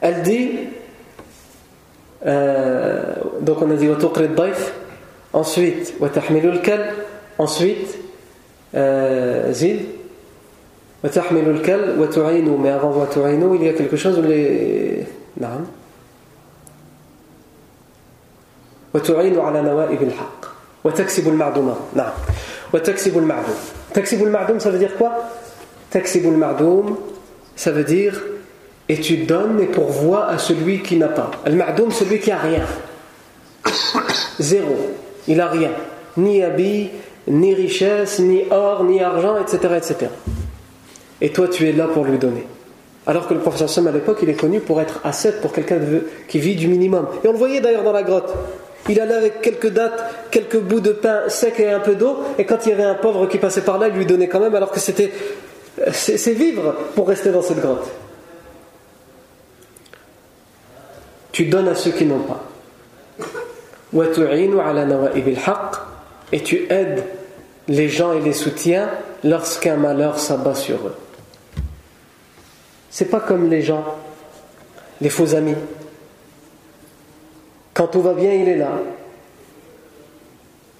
elle 0.00 0.22
dit, 0.22 0.50
euh, 2.26 3.14
donc 3.40 3.62
on 3.62 3.70
a 3.70 3.74
dit 3.74 3.88
ensuite 5.32 5.94
ensuite 7.38 7.98
euh, 8.74 9.52
zid, 9.52 9.82
kal, 11.62 11.94
mais 12.58 12.70
avant 12.70 13.06
il 13.54 13.64
y 13.64 13.68
a 13.68 13.72
quelque 13.74 13.96
chose 13.96 14.18
où 14.18 14.22
les 14.22 15.06
نعم 15.37 15.65
وتعين 18.93 19.39
على 19.39 19.61
نوائب 19.61 20.01
الحق 20.01 20.45
وتكسب 20.83 21.27
المعدوم 21.27 21.75
نعم 21.95 22.11
وتكسب 22.73 23.17
المعدوم 23.17 23.55
تكسب 23.93 24.23
المعدوم 24.23 24.59
ça 24.59 24.69
veut 24.69 24.79
dire 24.79 24.97
quoi 24.97 25.11
تكسب 25.91 26.25
المعدوم 26.25 26.97
ça 27.57 27.71
veut 27.71 27.83
dire 27.83 28.21
et 28.89 28.99
tu 28.99 29.17
donnes 29.17 29.59
et 29.61 29.67
pourvois 29.67 30.27
à 30.27 30.37
celui 30.37 30.81
qui 30.81 30.97
n'a 30.97 31.07
pas 31.07 31.31
al-ma'doum 31.45 31.91
celui 31.91 32.19
qui 32.19 32.31
a 32.31 32.37
rien 32.37 32.65
zéro 34.39 34.91
il 35.27 35.39
a 35.39 35.47
rien 35.47 35.71
ni 36.17 36.43
habit 36.43 36.89
ni 37.27 37.53
richesse, 37.53 38.19
ni 38.19 38.43
or, 38.51 38.83
ni 38.83 39.01
argent, 39.01 39.37
etc., 39.37 39.75
etc. 39.77 40.11
Et 41.21 41.31
toi, 41.31 41.47
tu 41.47 41.67
es 41.67 41.71
là 41.71 41.87
pour 41.87 42.05
lui 42.05 42.17
donner. 42.17 42.45
Alors 43.08 43.26
que 43.26 43.32
le 43.32 43.40
professeur 43.40 43.70
Sam 43.70 43.86
à 43.86 43.90
l'époque, 43.90 44.18
il 44.22 44.28
est 44.28 44.34
connu 44.34 44.60
pour 44.60 44.80
être 44.82 45.00
ascète, 45.02 45.40
pour 45.40 45.52
quelqu'un 45.52 45.78
qui 46.28 46.38
vit 46.38 46.54
du 46.54 46.68
minimum. 46.68 47.08
Et 47.24 47.28
on 47.28 47.32
le 47.32 47.38
voyait 47.38 47.60
d'ailleurs 47.60 47.82
dans 47.82 47.92
la 47.92 48.02
grotte. 48.02 48.32
Il 48.88 49.00
allait 49.00 49.14
avec 49.14 49.40
quelques 49.40 49.70
dates, 49.70 49.98
quelques 50.30 50.60
bouts 50.60 50.80
de 50.80 50.92
pain 50.92 51.22
sec 51.28 51.58
et 51.58 51.70
un 51.70 51.80
peu 51.80 51.94
d'eau, 51.94 52.18
et 52.38 52.44
quand 52.44 52.66
il 52.66 52.68
y 52.68 52.72
avait 52.72 52.84
un 52.84 52.94
pauvre 52.94 53.26
qui 53.26 53.38
passait 53.38 53.62
par 53.62 53.78
là, 53.78 53.88
il 53.88 53.94
lui 53.94 54.06
donnait 54.06 54.28
quand 54.28 54.40
même, 54.40 54.54
alors 54.54 54.70
que 54.70 54.78
c'était. 54.78 55.10
C'est 55.92 56.32
vivre 56.32 56.74
pour 56.94 57.08
rester 57.08 57.30
dans 57.30 57.42
cette 57.42 57.60
grotte. 57.60 57.88
Tu 61.32 61.46
donnes 61.46 61.68
à 61.68 61.74
ceux 61.74 61.92
qui 61.92 62.04
n'ont 62.04 62.18
pas 62.18 62.44
et 66.32 66.42
tu 66.42 66.66
aides 66.68 67.04
les 67.68 67.88
gens 67.88 68.12
et 68.12 68.20
les 68.20 68.32
soutiens 68.32 68.90
lorsqu'un 69.24 69.76
malheur 69.76 70.18
s'abat 70.18 70.54
sur 70.54 70.76
eux. 70.76 70.94
C'est 72.90 73.06
pas 73.06 73.20
comme 73.20 73.50
les 73.50 73.62
gens, 73.62 73.84
les 75.00 75.10
faux 75.10 75.34
amis. 75.34 75.54
Quand 77.74 77.86
tout 77.86 78.02
va 78.02 78.14
bien, 78.14 78.32
il 78.32 78.48
est 78.48 78.56
là. 78.56 78.70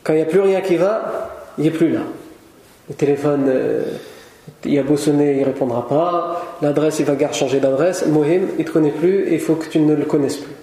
Quand 0.03 0.13
il 0.15 0.17
n'y 0.17 0.23
a 0.23 0.27
plus 0.27 0.41
rien 0.41 0.61
qui 0.61 0.77
va, 0.77 1.31
il 1.59 1.65
n'est 1.65 1.71
plus 1.71 1.91
là. 1.91 2.01
Le 2.89 2.95
téléphone, 2.95 3.45
euh, 3.49 3.85
il 4.65 4.79
a 4.79 4.83
beau 4.83 4.97
sonner, 4.97 5.35
il 5.35 5.41
ne 5.41 5.45
répondra 5.45 5.87
pas. 5.87 6.57
L'adresse, 6.63 6.99
il 6.99 7.05
va 7.05 7.33
changer 7.33 7.61
d'adresse. 7.61 8.07
Mohim, 8.07 8.49
il 8.57 8.59
ne 8.59 8.65
te 8.65 8.71
connaît 8.71 8.91
plus 8.91 9.29
et 9.29 9.35
il 9.35 9.41
faut 9.41 9.55
que 9.55 9.67
tu 9.67 9.79
ne 9.81 9.95
le 9.95 10.07
connaisses 10.07 10.39
plus. 10.39 10.55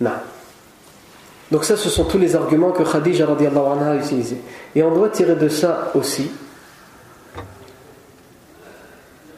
Non. 0.00 0.10
Donc 1.50 1.64
ça, 1.64 1.76
ce 1.76 1.88
sont 1.88 2.04
tous 2.04 2.18
les 2.18 2.34
arguments 2.36 2.72
que 2.72 2.82
Khadija 2.82 3.26
a 3.26 3.94
utilisés. 3.96 4.38
Et 4.74 4.82
on 4.82 4.94
doit 4.94 5.08
tirer 5.08 5.36
de 5.36 5.48
ça 5.48 5.90
aussi, 5.94 6.30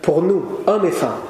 pour 0.09 0.23
nous, 0.23 0.43
hommes 0.67 0.87
et 0.87 0.91
femmes, 0.91 1.21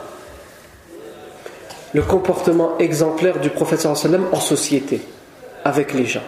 le 1.95 2.03
comportement 2.03 2.79
exemplaire 2.79 3.41
du 3.41 3.51
prophète 3.51 3.85
en 3.87 3.97
société, 3.97 5.01
avec 5.65 5.95
les 5.95 6.07
gens. 6.07 6.23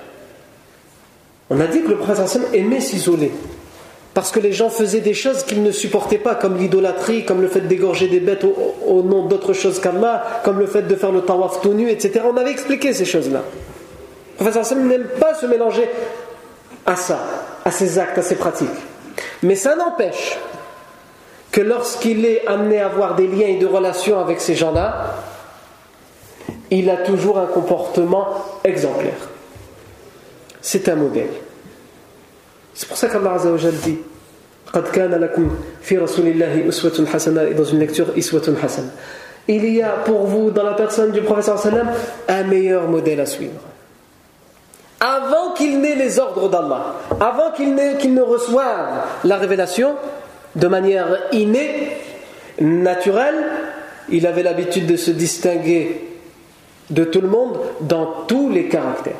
On 1.48 1.60
a 1.60 1.68
dit 1.68 1.80
que 1.82 1.90
le 1.90 1.96
prophète 1.98 2.40
aimait 2.52 2.80
s'isoler. 2.80 3.30
Parce 4.14 4.32
que 4.32 4.40
les 4.40 4.52
gens 4.52 4.68
faisaient 4.68 5.00
des 5.00 5.14
choses 5.14 5.44
qu'ils 5.44 5.62
ne 5.62 5.70
supportaient 5.70 6.18
pas, 6.18 6.34
comme 6.34 6.56
l'idolâtrie, 6.56 7.24
comme 7.24 7.40
le 7.40 7.46
fait 7.46 7.60
d'égorger 7.60 8.08
des 8.08 8.18
bêtes 8.18 8.44
au, 8.44 9.02
nom 9.04 9.26
d'autres 9.26 9.52
choses 9.52 9.78
qu'Allah, 9.78 10.40
comme 10.42 10.58
le 10.58 10.66
fait 10.66 10.82
de 10.82 10.96
faire 10.96 11.12
le 11.12 11.20
tawaf 11.20 11.60
tout 11.60 11.72
nu, 11.72 11.88
etc. 11.88 12.22
On 12.28 12.36
avait 12.36 12.50
expliqué 12.50 12.92
ces 12.92 13.04
choses-là. 13.04 13.44
Le 14.40 14.44
professeur 14.44 14.76
n'aime 14.76 15.06
pas 15.20 15.34
se 15.34 15.46
mélanger 15.46 15.88
à 16.84 16.96
ça, 16.96 17.20
à 17.64 17.70
ses 17.70 18.00
actes, 18.00 18.18
à 18.18 18.22
ses 18.22 18.34
pratiques. 18.34 18.68
Mais 19.44 19.54
ça 19.54 19.76
n'empêche 19.76 20.36
que 21.52 21.60
lorsqu'il 21.60 22.24
est 22.24 22.46
amené 22.46 22.80
à 22.80 22.86
avoir 22.86 23.16
des 23.16 23.26
liens 23.26 23.48
et 23.48 23.58
de 23.58 23.66
relations 23.66 24.20
avec 24.20 24.40
ces 24.40 24.54
gens-là, 24.54 25.16
il 26.70 26.88
a 26.88 26.98
toujours 26.98 27.38
un 27.38 27.46
comportement 27.46 28.28
exemplaire. 28.62 29.28
C'est 30.60 30.88
un 30.88 30.96
modèle. 30.96 31.30
C'est 32.74 32.88
pour 32.88 32.96
ça 32.96 33.08
qu'Allah 33.08 33.34
Azzawajal 33.34 33.74
dit 33.74 33.98
dans 34.72 34.84
une 37.64 37.78
lecture 37.80 38.06
Il 39.48 39.68
y 39.68 39.82
a 39.82 39.90
pour 40.04 40.26
vous, 40.26 40.50
dans 40.50 40.62
la 40.62 40.74
personne 40.74 41.10
du 41.10 41.22
professeur 41.22 41.58
un 42.28 42.42
meilleur 42.44 42.88
modèle 42.88 43.20
à 43.20 43.26
suivre. 43.26 43.60
Avant 45.00 45.54
qu'il 45.54 45.80
n'ait 45.80 45.96
les 45.96 46.18
ordres 46.18 46.50
d'Allah, 46.50 46.94
avant 47.18 47.50
qu'il 47.52 47.74
ne 47.74 48.20
reçoive 48.20 49.06
la 49.24 49.38
révélation, 49.38 49.94
de 50.56 50.66
manière 50.66 51.06
innée 51.32 51.90
naturelle 52.60 53.44
il 54.08 54.26
avait 54.26 54.42
l'habitude 54.42 54.86
de 54.86 54.96
se 54.96 55.10
distinguer 55.10 56.04
de 56.90 57.04
tout 57.04 57.20
le 57.20 57.28
monde 57.28 57.58
dans 57.80 58.24
tous 58.26 58.50
les 58.50 58.68
caractères 58.68 59.14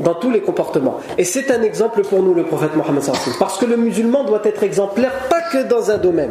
dans 0.00 0.14
tous 0.14 0.30
les 0.30 0.40
comportements. 0.40 0.98
Et 1.18 1.24
c'est 1.24 1.50
un 1.50 1.62
exemple 1.62 2.02
pour 2.02 2.22
nous, 2.22 2.34
le 2.34 2.44
prophète 2.44 2.74
Mohammed 2.74 3.02
parce 3.38 3.58
que 3.58 3.66
le 3.66 3.76
musulman 3.76 4.24
doit 4.24 4.40
être 4.44 4.62
exemplaire 4.62 5.12
pas 5.28 5.42
que 5.42 5.68
dans 5.68 5.90
un 5.90 5.98
domaine. 5.98 6.30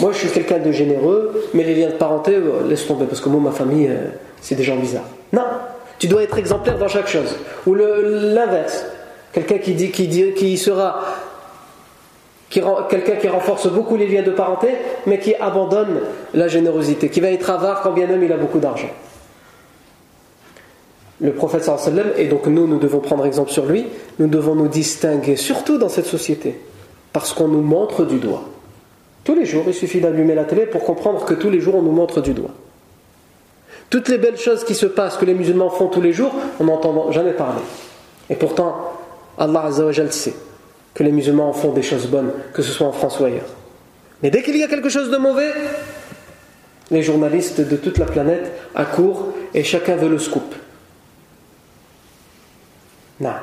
Moi, 0.00 0.12
je 0.12 0.18
suis 0.18 0.28
quelqu'un 0.28 0.58
de 0.58 0.72
généreux, 0.72 1.48
mais 1.52 1.62
les 1.62 1.74
liens 1.74 1.90
de 1.90 1.94
parenté, 1.94 2.34
euh, 2.34 2.66
laisse 2.68 2.86
tomber, 2.86 3.06
parce 3.06 3.20
que 3.20 3.28
moi, 3.28 3.40
ma 3.40 3.52
famille, 3.52 3.86
euh, 3.88 4.08
c'est 4.40 4.56
des 4.56 4.64
gens 4.64 4.76
bizarres. 4.76 5.08
Non, 5.32 5.44
tu 5.98 6.08
dois 6.08 6.22
être 6.24 6.36
exemplaire 6.36 6.78
dans 6.78 6.88
chaque 6.88 7.06
chose. 7.06 7.36
Ou 7.66 7.74
l'inverse, 7.74 8.86
quelqu'un 9.32 9.58
qui 9.58 9.74
dit, 9.74 10.58
sera, 10.58 11.00
quelqu'un 12.88 13.16
qui 13.16 13.28
renforce 13.28 13.68
beaucoup 13.68 13.96
les 13.96 14.06
liens 14.06 14.22
de 14.22 14.30
parenté, 14.30 14.68
mais 15.06 15.18
qui 15.18 15.34
abandonne 15.34 16.00
la 16.34 16.48
générosité, 16.48 17.08
qui 17.08 17.20
va 17.20 17.30
être 17.30 17.50
avare 17.50 17.82
quand 17.82 17.92
bien 17.92 18.06
même 18.06 18.22
il 18.22 18.32
a 18.32 18.36
beaucoup 18.36 18.58
d'argent 18.58 18.90
le 21.20 21.32
prophète 21.32 21.64
sallam, 21.64 22.08
et 22.16 22.26
donc 22.26 22.46
nous, 22.46 22.66
nous 22.66 22.78
devons 22.78 23.00
prendre 23.00 23.24
exemple 23.24 23.50
sur 23.50 23.66
lui, 23.66 23.86
nous 24.18 24.26
devons 24.26 24.54
nous 24.54 24.68
distinguer, 24.68 25.36
surtout 25.36 25.78
dans 25.78 25.88
cette 25.88 26.06
société, 26.06 26.60
parce 27.12 27.32
qu'on 27.32 27.48
nous 27.48 27.62
montre 27.62 28.04
du 28.04 28.18
doigt. 28.18 28.42
Tous 29.22 29.34
les 29.34 29.46
jours, 29.46 29.64
il 29.66 29.74
suffit 29.74 30.00
d'allumer 30.00 30.34
la 30.34 30.44
télé 30.44 30.66
pour 30.66 30.84
comprendre 30.84 31.24
que 31.24 31.34
tous 31.34 31.50
les 31.50 31.60
jours, 31.60 31.76
on 31.76 31.82
nous 31.82 31.92
montre 31.92 32.20
du 32.20 32.34
doigt. 32.34 32.50
Toutes 33.90 34.08
les 34.08 34.18
belles 34.18 34.38
choses 34.38 34.64
qui 34.64 34.74
se 34.74 34.86
passent, 34.86 35.16
que 35.16 35.24
les 35.24 35.34
musulmans 35.34 35.70
font 35.70 35.86
tous 35.86 36.00
les 36.00 36.12
jours, 36.12 36.32
on 36.60 36.64
n'entend 36.64 37.10
jamais 37.12 37.32
parler. 37.32 37.62
Et 38.28 38.34
pourtant, 38.34 38.92
Allah 39.38 39.62
Azzawajal 39.66 40.12
sait 40.12 40.34
que 40.94 41.02
les 41.02 41.12
musulmans 41.12 41.52
font 41.52 41.72
des 41.72 41.82
choses 41.82 42.06
bonnes, 42.06 42.32
que 42.52 42.62
ce 42.62 42.72
soit 42.72 42.86
en 42.86 42.92
France 42.92 43.18
ou 43.20 43.24
ailleurs. 43.24 43.50
Mais 44.22 44.30
dès 44.30 44.42
qu'il 44.42 44.56
y 44.56 44.62
a 44.62 44.68
quelque 44.68 44.88
chose 44.88 45.10
de 45.10 45.16
mauvais, 45.16 45.52
les 46.90 47.02
journalistes 47.02 47.60
de 47.60 47.76
toute 47.76 47.98
la 47.98 48.06
planète 48.06 48.52
accourent 48.74 49.28
et 49.52 49.64
chacun 49.64 49.96
veut 49.96 50.08
le 50.08 50.18
scoop. 50.18 50.54
Non. 53.20 53.34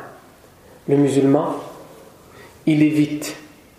Le 0.87 0.95
musulman, 0.95 1.55
il 2.65 2.81
évite 2.83 3.35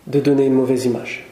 de 0.06 0.20
donner 0.20 0.46
une 0.46 0.54
mauvaise 0.54 0.84
image. 0.84 1.26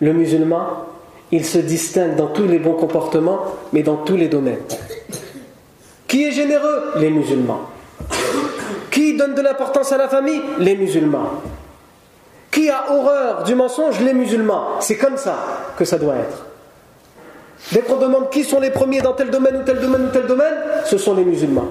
Le 0.00 0.12
musulman, 0.12 0.86
il 1.30 1.44
se 1.44 1.58
distingue 1.58 2.16
dans 2.16 2.28
tous 2.28 2.46
les 2.46 2.58
bons 2.58 2.74
comportements, 2.74 3.40
mais 3.72 3.82
dans 3.82 3.96
tous 3.96 4.16
les 4.16 4.28
domaines. 4.28 4.58
Qui 6.08 6.24
est 6.24 6.32
généreux? 6.32 6.92
Les 6.96 7.10
musulmans. 7.10 7.70
Qui 8.90 9.16
donne 9.16 9.34
de 9.34 9.42
l'importance 9.42 9.92
à 9.92 9.96
la 9.96 10.08
famille? 10.08 10.42
Les 10.58 10.76
musulmans. 10.76 11.42
Qui 12.50 12.68
a 12.68 12.92
horreur 12.92 13.44
du 13.44 13.54
mensonge? 13.54 14.00
Les 14.00 14.14
musulmans. 14.14 14.80
C'est 14.80 14.96
comme 14.96 15.16
ça 15.16 15.36
que 15.76 15.84
ça 15.84 15.98
doit 15.98 16.16
être. 16.16 16.46
Dès 17.72 17.80
qu'on 17.80 17.96
demande 17.96 18.30
qui 18.30 18.42
sont 18.42 18.58
les 18.58 18.70
premiers 18.70 19.00
dans 19.00 19.12
tel 19.12 19.30
domaine 19.30 19.56
ou 19.56 19.62
tel 19.62 19.78
domaine 19.78 20.06
ou 20.06 20.10
tel 20.10 20.26
domaine, 20.26 20.54
ce 20.84 20.98
sont 20.98 21.14
les 21.14 21.24
musulmans. 21.24 21.68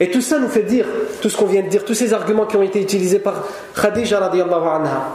Et 0.00 0.10
tout 0.10 0.20
ça 0.20 0.38
nous 0.38 0.48
fait 0.48 0.62
dire, 0.62 0.86
tout 1.20 1.28
ce 1.28 1.36
qu'on 1.36 1.46
vient 1.46 1.62
de 1.62 1.68
dire, 1.68 1.84
tous 1.84 1.94
ces 1.94 2.12
arguments 2.12 2.46
qui 2.46 2.56
ont 2.56 2.62
été 2.62 2.80
utilisés 2.80 3.18
par 3.18 3.44
Khadija 3.80 4.18
anha, 4.18 5.08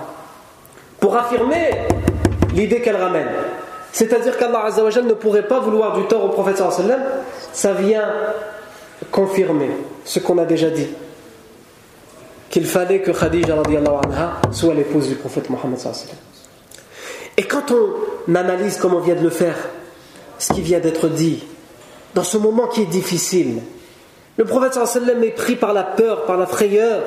pour 1.00 1.18
affirmer 1.18 1.72
l'idée 2.54 2.82
qu'elle 2.82 2.96
ramène. 2.96 3.28
C'est-à-dire 3.92 4.38
qu'Allah 4.38 4.70
ne 5.04 5.14
pourrait 5.14 5.48
pas 5.48 5.60
vouloir 5.60 5.94
du 5.94 6.04
tort 6.04 6.24
au 6.24 6.30
prophète 6.30 6.62
ça 7.54 7.74
vient 7.74 8.04
confirmer 9.12 9.72
ce 10.10 10.18
qu'on 10.18 10.40
a 10.40 10.46
déjà 10.46 10.72
dit. 10.72 10.88
Qu'il 12.50 12.66
fallait 12.66 13.00
que 13.00 13.12
Khadija 13.12 13.62
anha 13.62 14.42
soit 14.52 14.74
l'épouse 14.74 15.08
du 15.08 15.14
prophète 15.14 15.52
Mohammed. 15.52 15.78
Et 17.38 17.44
quand 17.44 17.72
on 17.72 18.34
analyse 18.34 18.78
comme 18.78 18.96
on 18.96 19.02
vient 19.02 19.14
de 19.14 19.22
le 19.22 19.30
faire, 19.30 19.56
ce 20.40 20.52
qui 20.52 20.62
vient 20.62 20.80
d'être 20.80 21.10
dit, 21.10 21.44
dans 22.16 22.24
ce 22.24 22.38
moment 22.38 22.66
qui 22.66 22.82
est 22.82 22.88
difficile, 22.88 23.62
le 24.36 24.46
prophète 24.46 24.74
sallam 24.74 25.24
est 25.24 25.30
pris 25.30 25.56
par 25.56 25.74
la 25.74 25.84
peur, 25.84 26.26
par 26.26 26.38
la 26.38 26.48
frayeur. 26.48 27.04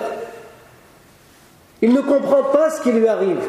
Il 1.80 1.92
ne 1.92 2.02
comprend 2.02 2.44
pas 2.44 2.70
ce 2.70 2.82
qui 2.82 2.92
lui 2.92 3.08
arrive. 3.08 3.42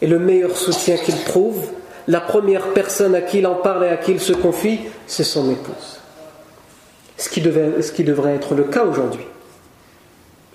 Et 0.00 0.06
le 0.06 0.20
meilleur 0.20 0.56
soutien 0.56 0.96
qu'il 0.96 1.24
trouve, 1.24 1.66
la 2.06 2.20
première 2.20 2.68
personne 2.68 3.16
à 3.16 3.20
qui 3.20 3.38
il 3.38 3.46
en 3.48 3.56
parle 3.56 3.86
et 3.86 3.88
à 3.88 3.96
qui 3.96 4.12
il 4.12 4.20
se 4.20 4.32
confie, 4.32 4.78
c'est 5.08 5.24
son 5.24 5.50
épouse. 5.50 5.99
Ce 7.20 7.28
qui, 7.28 7.42
devrait 7.42 8.34
être 8.34 8.54
le 8.54 8.64
cas 8.64 8.84
aujourd'hui. 8.84 9.26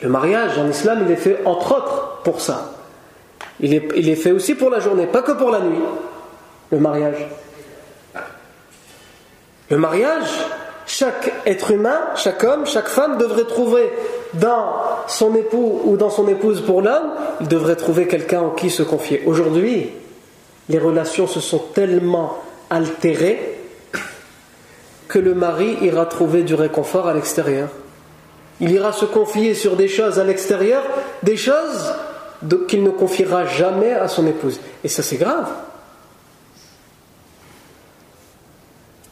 Le 0.01 0.09
mariage 0.09 0.57
en 0.57 0.67
islam, 0.67 1.03
il 1.05 1.11
est 1.11 1.15
fait 1.15 1.37
entre 1.45 1.77
autres 1.77 2.21
pour 2.23 2.41
ça. 2.41 2.71
Il 3.59 3.71
est, 3.75 3.87
il 3.95 4.09
est 4.09 4.15
fait 4.15 4.31
aussi 4.31 4.55
pour 4.55 4.71
la 4.71 4.79
journée, 4.79 5.05
pas 5.05 5.21
que 5.21 5.33
pour 5.33 5.51
la 5.51 5.59
nuit. 5.59 5.77
Le 6.71 6.79
mariage. 6.79 7.27
Le 9.69 9.77
mariage, 9.77 10.27
chaque 10.87 11.31
être 11.45 11.69
humain, 11.69 11.99
chaque 12.15 12.43
homme, 12.43 12.65
chaque 12.65 12.87
femme 12.87 13.19
devrait 13.19 13.45
trouver 13.45 13.91
dans 14.33 14.73
son 15.05 15.35
époux 15.35 15.81
ou 15.85 15.97
dans 15.97 16.09
son 16.09 16.27
épouse 16.27 16.61
pour 16.61 16.81
l'homme, 16.81 17.11
il 17.41 17.47
devrait 17.47 17.75
trouver 17.75 18.07
quelqu'un 18.07 18.41
en 18.41 18.49
qui 18.49 18.71
se 18.71 18.81
confier. 18.81 19.21
Aujourd'hui, 19.27 19.91
les 20.69 20.79
relations 20.79 21.27
se 21.27 21.39
sont 21.39 21.61
tellement 21.75 22.39
altérées 22.71 23.54
que 25.15 25.19
le 25.21 25.33
mari 25.33 25.77
ira 25.81 26.05
trouver 26.05 26.43
du 26.43 26.55
réconfort 26.55 27.07
à 27.07 27.13
l'extérieur. 27.13 27.69
Il 28.59 28.69
ira 28.69 28.91
se 28.91 29.05
confier 29.05 29.53
sur 29.53 29.77
des 29.77 29.87
choses 29.87 30.19
à 30.19 30.25
l'extérieur, 30.25 30.83
des 31.23 31.37
choses 31.37 31.93
qu'il 32.67 32.83
ne 32.83 32.89
confiera 32.89 33.45
jamais 33.45 33.93
à 33.93 34.09
son 34.09 34.27
épouse. 34.27 34.59
Et 34.83 34.89
ça 34.89 35.03
c'est 35.03 35.15
grave. 35.15 35.47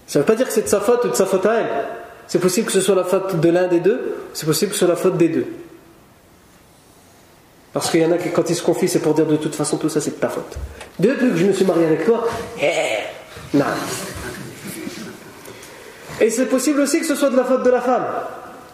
Ça 0.07 0.19
ne 0.19 0.23
veut 0.23 0.27
pas 0.27 0.35
dire 0.35 0.45
que 0.45 0.51
c'est 0.51 0.63
de 0.63 0.67
sa 0.67 0.81
faute 0.81 1.05
ou 1.05 1.07
de 1.07 1.15
sa 1.15 1.25
faute 1.25 1.45
à 1.45 1.53
elle. 1.53 1.85
C'est 2.27 2.39
possible 2.39 2.67
que 2.67 2.73
ce 2.73 2.81
soit 2.81 2.95
la 2.95 3.05
faute 3.05 3.39
de 3.39 3.49
l'un 3.49 3.69
des 3.69 3.79
deux, 3.79 4.17
c'est 4.33 4.45
possible 4.45 4.71
que 4.71 4.77
ce 4.77 4.85
soit 4.85 4.93
la 4.93 4.99
faute 4.99 5.15
des 5.15 5.29
deux. 5.29 5.47
Parce 7.71 7.89
qu'il 7.89 8.01
y 8.01 8.05
en 8.05 8.11
a 8.11 8.17
qui, 8.17 8.29
quand 8.29 8.49
ils 8.49 8.57
se 8.57 8.61
confient, 8.61 8.89
c'est 8.89 8.99
pour 8.99 9.13
dire 9.13 9.25
de 9.25 9.37
toute 9.37 9.55
façon 9.55 9.77
tout 9.77 9.87
ça 9.87 10.01
c'est 10.01 10.11
de 10.11 10.19
ta 10.19 10.27
faute. 10.27 10.57
Depuis 10.99 11.29
que 11.29 11.37
je 11.37 11.45
me 11.45 11.53
suis 11.53 11.63
marié 11.63 11.85
avec 11.85 12.03
toi, 12.03 12.27
eh, 12.61 13.57
non. 13.57 13.63
Et 16.23 16.29
c'est 16.29 16.45
possible 16.45 16.79
aussi 16.79 17.01
que 17.01 17.05
ce 17.05 17.15
soit 17.15 17.29
de 17.29 17.35
la 17.35 17.43
faute 17.43 17.63
de 17.63 17.69
la 17.69 17.81
femme. 17.81 18.05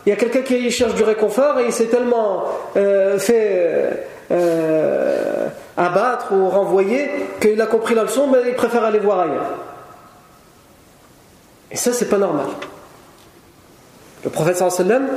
Il 0.06 0.10
y 0.10 0.14
a 0.14 0.16
quelqu'un 0.16 0.44
qui 0.44 0.70
cherche 0.70 0.94
du 0.94 1.02
réconfort 1.02 1.60
et 1.60 1.66
il 1.66 1.74
s'est 1.74 1.88
tellement 1.88 2.44
euh, 2.78 3.18
fait 3.18 4.08
euh, 4.30 5.48
abattre 5.76 6.32
ou 6.32 6.48
renvoyer 6.48 7.10
qu'il 7.42 7.60
a 7.60 7.66
compris 7.66 7.96
la 7.96 8.04
leçon, 8.04 8.28
mais 8.28 8.50
il 8.50 8.54
préfère 8.54 8.84
aller 8.84 9.00
voir 9.00 9.22
ailleurs. 9.22 9.50
Et 11.72 11.76
ça, 11.76 11.92
c'est 11.92 12.08
pas 12.08 12.20
normal. 12.20 12.46
Le 14.24 14.30
prophète 14.30 14.58
sallam, 14.58 15.08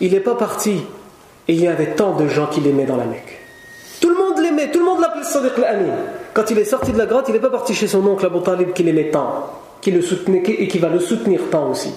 il 0.00 0.12
n'est 0.12 0.18
pas 0.18 0.34
parti 0.34 0.82
et 1.46 1.52
il 1.52 1.62
y 1.62 1.68
avait 1.68 1.94
tant 1.94 2.16
de 2.16 2.26
gens 2.26 2.48
qui 2.48 2.60
l'aimaient 2.60 2.84
dans 2.84 2.96
la 2.96 3.04
Mecque. 3.04 3.38
Tout 4.00 4.08
le 4.08 4.16
monde 4.16 4.40
l'aimait, 4.40 4.72
tout 4.72 4.80
le 4.80 4.86
monde 4.86 5.00
l'appelait 5.00 5.22
Sadiq 5.22 5.52
al-Amin. 5.58 5.94
Quand 6.34 6.50
il 6.50 6.58
est 6.58 6.64
sorti 6.64 6.90
de 6.90 6.98
la 6.98 7.06
grotte, 7.06 7.26
il 7.28 7.34
n'est 7.34 7.40
pas 7.40 7.48
parti 7.48 7.74
chez 7.74 7.86
son 7.86 8.04
oncle 8.08 8.26
Abu 8.26 8.42
Talib 8.42 8.72
qui 8.72 8.82
l'aimait 8.82 9.10
tant, 9.10 9.50
qui 9.80 9.90
le 9.90 10.02
soutenait 10.02 10.42
et 10.46 10.68
qui 10.68 10.78
va 10.78 10.88
le 10.88 11.00
soutenir 11.00 11.40
tant 11.50 11.70
aussi. 11.70 11.92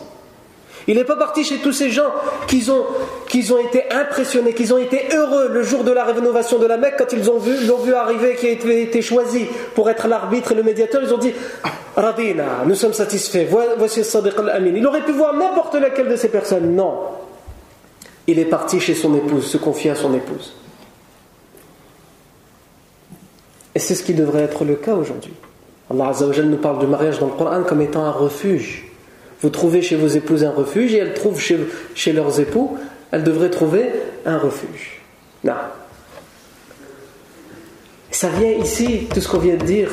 Il 0.88 0.97
n'est 0.97 1.05
pas 1.05 1.15
parti 1.15 1.43
chez 1.43 1.57
tous 1.59 1.71
ces 1.71 1.89
gens 1.89 2.11
qui 2.47 2.69
ont, 2.69 2.84
ont 2.84 3.67
été 3.67 3.89
impressionnés, 3.91 4.53
qui 4.53 4.71
ont 4.71 4.77
été 4.77 5.07
heureux 5.13 5.49
le 5.49 5.63
jour 5.63 5.84
de 5.84 5.91
la 5.91 6.03
rénovation 6.03 6.59
de 6.59 6.65
la 6.65 6.77
Mecque 6.77 6.95
quand 6.97 7.13
ils 7.13 7.21
vu, 7.21 7.65
l'ont 7.65 7.77
vu 7.77 7.93
arriver, 7.93 8.36
qui 8.36 8.47
a 8.47 8.49
été, 8.49 9.01
choisi 9.01 9.45
pour 9.75 9.89
être 9.89 10.07
l'arbitre 10.07 10.51
et 10.51 10.55
le 10.55 10.63
médiateur. 10.63 11.01
Ils 11.01 11.13
ont 11.13 11.17
dit 11.17 11.34
Radina, 11.95 12.63
nous 12.65 12.75
sommes 12.75 12.93
satisfaits, 12.93 13.47
voici 13.77 14.03
Sadiq 14.03 14.38
al-Amin. 14.38 14.73
Il 14.75 14.86
aurait 14.86 15.05
pu 15.05 15.13
voir 15.13 15.34
n'importe 15.34 15.75
laquelle 15.75 16.09
de 16.09 16.15
ces 16.17 16.29
personnes. 16.29 16.75
Non. 16.75 16.95
Il 18.27 18.39
est 18.39 18.45
parti 18.45 18.79
chez 18.79 18.93
son 18.93 19.15
épouse, 19.15 19.45
se 19.47 19.57
confier 19.57 19.91
à 19.91 19.95
son 19.95 20.13
épouse. 20.13 20.53
Et 23.75 23.79
c'est 23.79 23.95
ce 23.95 24.03
qui 24.03 24.13
devrait 24.13 24.43
être 24.43 24.65
le 24.65 24.75
cas 24.75 24.93
aujourd'hui. 24.93 25.34
Allah 25.93 26.43
nous 26.43 26.57
parle 26.57 26.79
du 26.79 26.87
mariage 26.87 27.19
dans 27.19 27.27
le 27.27 27.33
Coran 27.33 27.63
comme 27.63 27.81
étant 27.81 28.03
un 28.03 28.11
refuge 28.11 28.85
vous 29.43 29.49
trouvez 29.49 29.81
chez 29.81 29.97
vos 29.97 30.07
épouses 30.07 30.45
un 30.45 30.51
refuge 30.51 30.93
et 30.93 30.99
elles 30.99 31.13
trouvent 31.13 31.39
chez, 31.39 31.59
chez 31.95 32.13
leurs 32.13 32.39
époux, 32.39 32.77
elles 33.11 33.23
devraient 33.23 33.49
trouver 33.49 33.91
un 34.25 34.37
refuge. 34.37 35.01
Non. 35.43 35.53
Ça 38.09 38.29
vient 38.29 38.51
ici, 38.51 39.09
tout 39.13 39.19
ce 39.19 39.27
qu'on 39.27 39.39
vient 39.39 39.57
de 39.57 39.65
dire, 39.65 39.89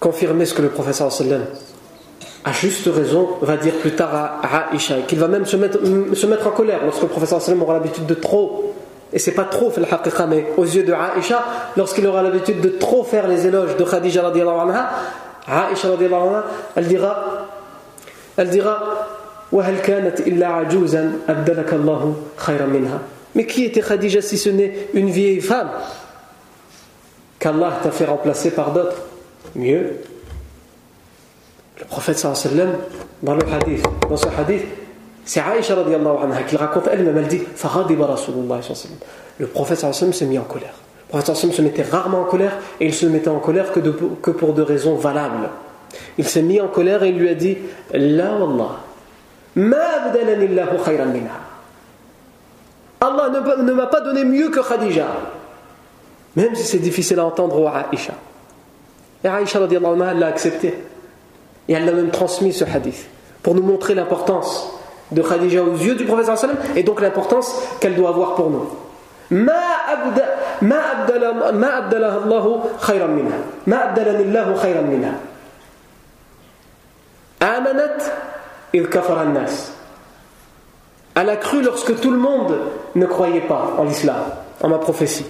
confirmer 0.00 0.44
ce 0.44 0.54
que 0.54 0.62
le 0.62 0.70
professeur 0.70 1.12
sallam 1.12 1.44
à 2.44 2.52
juste 2.52 2.88
raison 2.92 3.28
va 3.42 3.56
dire 3.56 3.74
plus 3.74 3.92
tard 3.92 4.14
à 4.14 4.70
Aïcha 4.70 5.02
qu'il 5.02 5.18
va 5.18 5.28
même 5.28 5.46
se 5.46 5.56
mettre, 5.56 5.78
se 6.14 6.26
mettre 6.26 6.46
en 6.48 6.50
colère 6.50 6.84
lorsque 6.84 7.02
le 7.02 7.08
professeur 7.08 7.40
sallam 7.40 7.62
aura 7.62 7.74
l'habitude 7.74 8.06
de 8.06 8.14
trop 8.14 8.65
et 9.12 9.18
c'est 9.18 9.32
pas 9.32 9.44
trop 9.44 9.72
mais 10.28 10.46
aux 10.56 10.64
yeux 10.64 10.82
de 10.82 10.92
Aïcha 10.92 11.44
lorsqu'il 11.76 12.06
aura 12.06 12.22
l'habitude 12.22 12.60
de 12.60 12.68
trop 12.70 13.04
faire 13.04 13.28
les 13.28 13.46
éloges 13.46 13.76
de 13.76 13.84
Khadija 13.84 14.22
radiallahu 14.22 14.70
anha 14.70 14.90
Aïcha 15.46 15.88
anha 15.88 16.44
elle 16.74 16.88
dira 16.88 17.48
elle 18.36 18.50
dira 18.50 18.82
mais 23.34 23.46
qui 23.46 23.64
était 23.64 23.80
Khadija 23.80 24.20
si 24.22 24.38
ce 24.38 24.48
n'est 24.48 24.88
une 24.94 25.10
vieille 25.10 25.40
femme 25.40 25.70
qu'Allah 27.38 27.78
t'a 27.82 27.90
fait 27.92 28.06
remplacer 28.06 28.50
par 28.50 28.72
d'autres? 28.72 28.96
Mieux. 29.54 30.00
Le 31.78 31.84
prophète 31.84 32.18
sallam, 32.18 32.72
dans 33.22 33.34
le 33.34 33.42
hadith, 33.52 33.84
dans 34.08 34.16
ce 34.16 34.26
hadith, 34.36 34.64
c'est 35.26 35.40
Aïcha 35.40 35.74
radiallahu 35.74 36.22
anha 36.22 36.44
qui 36.44 36.56
raconte 36.56 36.88
elle-même, 36.90 37.18
elle 37.18 37.26
dit 37.26 37.42
Le 39.40 39.46
prophète 39.48 39.78
sallam 39.78 40.12
s'est 40.12 40.24
mis 40.24 40.38
en 40.38 40.44
colère. 40.44 40.74
Le 41.08 41.08
prophète 41.08 41.34
sallam 41.34 41.52
se 41.52 41.62
mettait 41.62 41.82
rarement 41.82 42.20
en 42.20 42.24
colère 42.24 42.52
et 42.78 42.86
il 42.86 42.94
se 42.94 43.06
mettait 43.06 43.28
en 43.28 43.40
colère 43.40 43.72
que, 43.72 43.80
de, 43.80 43.90
que 43.90 44.30
pour 44.30 44.52
deux 44.52 44.62
raisons 44.62 44.94
valables. 44.94 45.50
Il 46.16 46.28
s'est 46.28 46.42
mis 46.42 46.60
en 46.60 46.68
colère 46.68 47.02
et 47.02 47.08
il 47.08 47.18
lui 47.18 47.28
a 47.28 47.34
dit 47.34 47.58
La 47.92 48.34
wallah, 48.36 48.76
ma 49.56 49.76
abdalanillahu 50.04 50.78
khayran 50.84 51.06
minha. 51.06 51.40
Allah 53.00 53.30
ne, 53.62 53.72
m'a 53.72 53.86
pas 53.86 54.00
donné 54.02 54.24
mieux 54.24 54.48
que 54.50 54.60
Khadija. 54.60 55.06
Même 56.36 56.54
si 56.54 56.62
c'est 56.62 56.78
difficile 56.78 57.18
à 57.18 57.26
entendre 57.26 57.60
au 57.60 57.66
Aïcha. 57.66 58.14
Et 59.24 59.28
Aïcha 59.28 59.58
anha, 59.58 60.14
l'a 60.14 60.26
accepté. 60.28 60.72
Et 61.68 61.72
elle 61.72 61.84
l'a 61.84 61.92
même 61.92 62.10
transmis 62.10 62.52
ce 62.52 62.64
hadith. 62.64 63.08
Pour 63.42 63.56
nous 63.56 63.62
montrer 63.62 63.94
l'importance 63.94 64.75
de 65.12 65.22
Khadija 65.22 65.62
aux 65.62 65.76
yeux 65.76 65.94
du 65.94 66.04
prophète 66.04 66.36
sallam 66.36 66.56
et 66.74 66.82
donc 66.82 67.00
l'importance 67.00 67.62
qu'elle 67.80 67.94
doit 67.94 68.10
avoir 68.10 68.34
pour 68.34 68.50
nous. 68.50 68.66
Elle 81.18 81.30
a 81.30 81.36
cru 81.36 81.62
lorsque 81.62 82.00
tout 82.00 82.10
le 82.10 82.18
monde 82.18 82.58
ne 82.94 83.06
croyait 83.06 83.40
pas 83.40 83.74
en 83.78 83.84
l'islam, 83.84 84.22
en 84.62 84.68
ma 84.68 84.78
prophétie. 84.78 85.26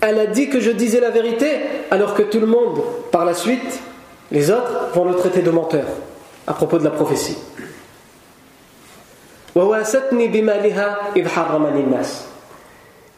Elle 0.00 0.18
a 0.18 0.26
dit 0.26 0.48
que 0.48 0.60
je 0.60 0.70
disais 0.70 1.00
la 1.00 1.10
vérité 1.10 1.60
alors 1.90 2.14
que 2.14 2.22
tout 2.22 2.40
le 2.40 2.46
monde, 2.46 2.80
par 3.10 3.24
la 3.24 3.34
suite, 3.34 3.80
les 4.34 4.50
autres, 4.50 4.90
vont 4.92 5.04
le 5.04 5.14
traiter 5.14 5.40
de 5.42 5.50
menteur 5.50 5.86
à 6.46 6.52
propos 6.52 6.78
de 6.78 6.84
la 6.84 6.90
prophétie. 6.90 7.38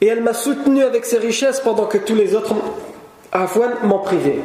Et 0.00 0.06
elle 0.06 0.22
m'a 0.22 0.34
soutenu 0.34 0.84
avec 0.84 1.06
ses 1.06 1.16
richesses 1.18 1.60
pendant 1.60 1.86
que 1.86 1.96
tous 1.98 2.14
les 2.14 2.34
autres 2.34 2.54
m'en 3.82 3.98
privaient. 3.98 4.40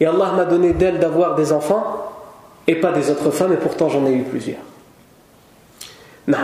Et 0.00 0.06
Allah 0.06 0.32
m'a 0.32 0.44
donné 0.46 0.72
d'elle 0.72 0.98
d'avoir 0.98 1.34
des 1.34 1.52
enfants 1.52 2.12
et 2.66 2.76
pas 2.76 2.92
des 2.92 3.10
autres 3.10 3.30
femmes, 3.30 3.52
et 3.52 3.58
pourtant 3.58 3.90
j'en 3.90 4.06
ai 4.06 4.12
eu 4.12 4.22
plusieurs. 4.22 4.58
Non, 6.26 6.38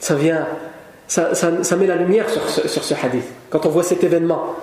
ça 0.00 0.14
vient, 0.14 0.46
ça, 1.12 1.76
met 1.76 1.86
la 1.86 1.96
lumière 1.96 2.26
sur 2.30 2.42
ce, 2.48 2.94
hadith, 2.94 3.24
quand 3.50 3.66
on 3.66 3.68
voit 3.68 3.82
cet 3.82 4.02
événement. 4.02 4.54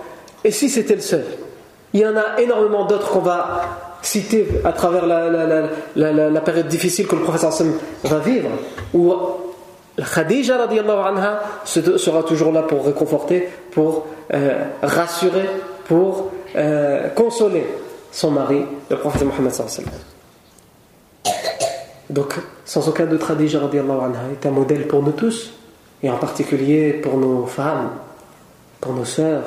Et 0.43 0.51
si 0.51 0.69
c'était 0.69 0.95
le 0.95 1.01
seul 1.01 1.25
Il 1.93 1.99
y 1.99 2.05
en 2.05 2.15
a 2.15 2.39
énormément 2.41 2.85
d'autres 2.85 3.09
qu'on 3.09 3.19
va 3.19 3.97
citer 4.01 4.47
à 4.63 4.71
travers 4.71 5.05
la, 5.05 6.41
période 6.41 6.67
difficile 6.67 7.07
que 7.07 7.15
le 7.15 7.21
professeur 7.21 7.51
va 8.03 8.19
vivre, 8.19 8.49
où 8.93 9.13
Khadija 9.97 10.55
anha 10.55 11.39
sera 11.65 12.23
toujours 12.23 12.51
là 12.51 12.63
pour 12.63 12.85
réconforter, 12.85 13.49
pour 13.71 14.07
euh, 14.33 14.63
rassurer, 14.81 15.49
pour 15.85 16.31
euh, 16.55 17.09
consoler 17.09 17.67
son 18.11 18.31
mari, 18.31 18.63
le 18.89 18.95
prophète 18.95 19.23
Mohammed 19.23 19.51
Donc, 22.09 22.35
sans 22.65 22.87
aucun 22.87 23.05
doute, 23.05 23.27
Khadija 23.27 23.59
anha 23.59 24.19
est 24.31 24.45
un 24.47 24.51
modèle 24.51 24.87
pour 24.87 25.03
nous 25.03 25.11
tous, 25.11 25.58
et 26.01 26.09
en 26.09 26.17
particulier 26.17 26.93
pour 26.93 27.17
nos 27.17 27.45
femmes, 27.45 27.91
pour 28.79 28.93
nos 28.93 29.05
sœurs, 29.05 29.43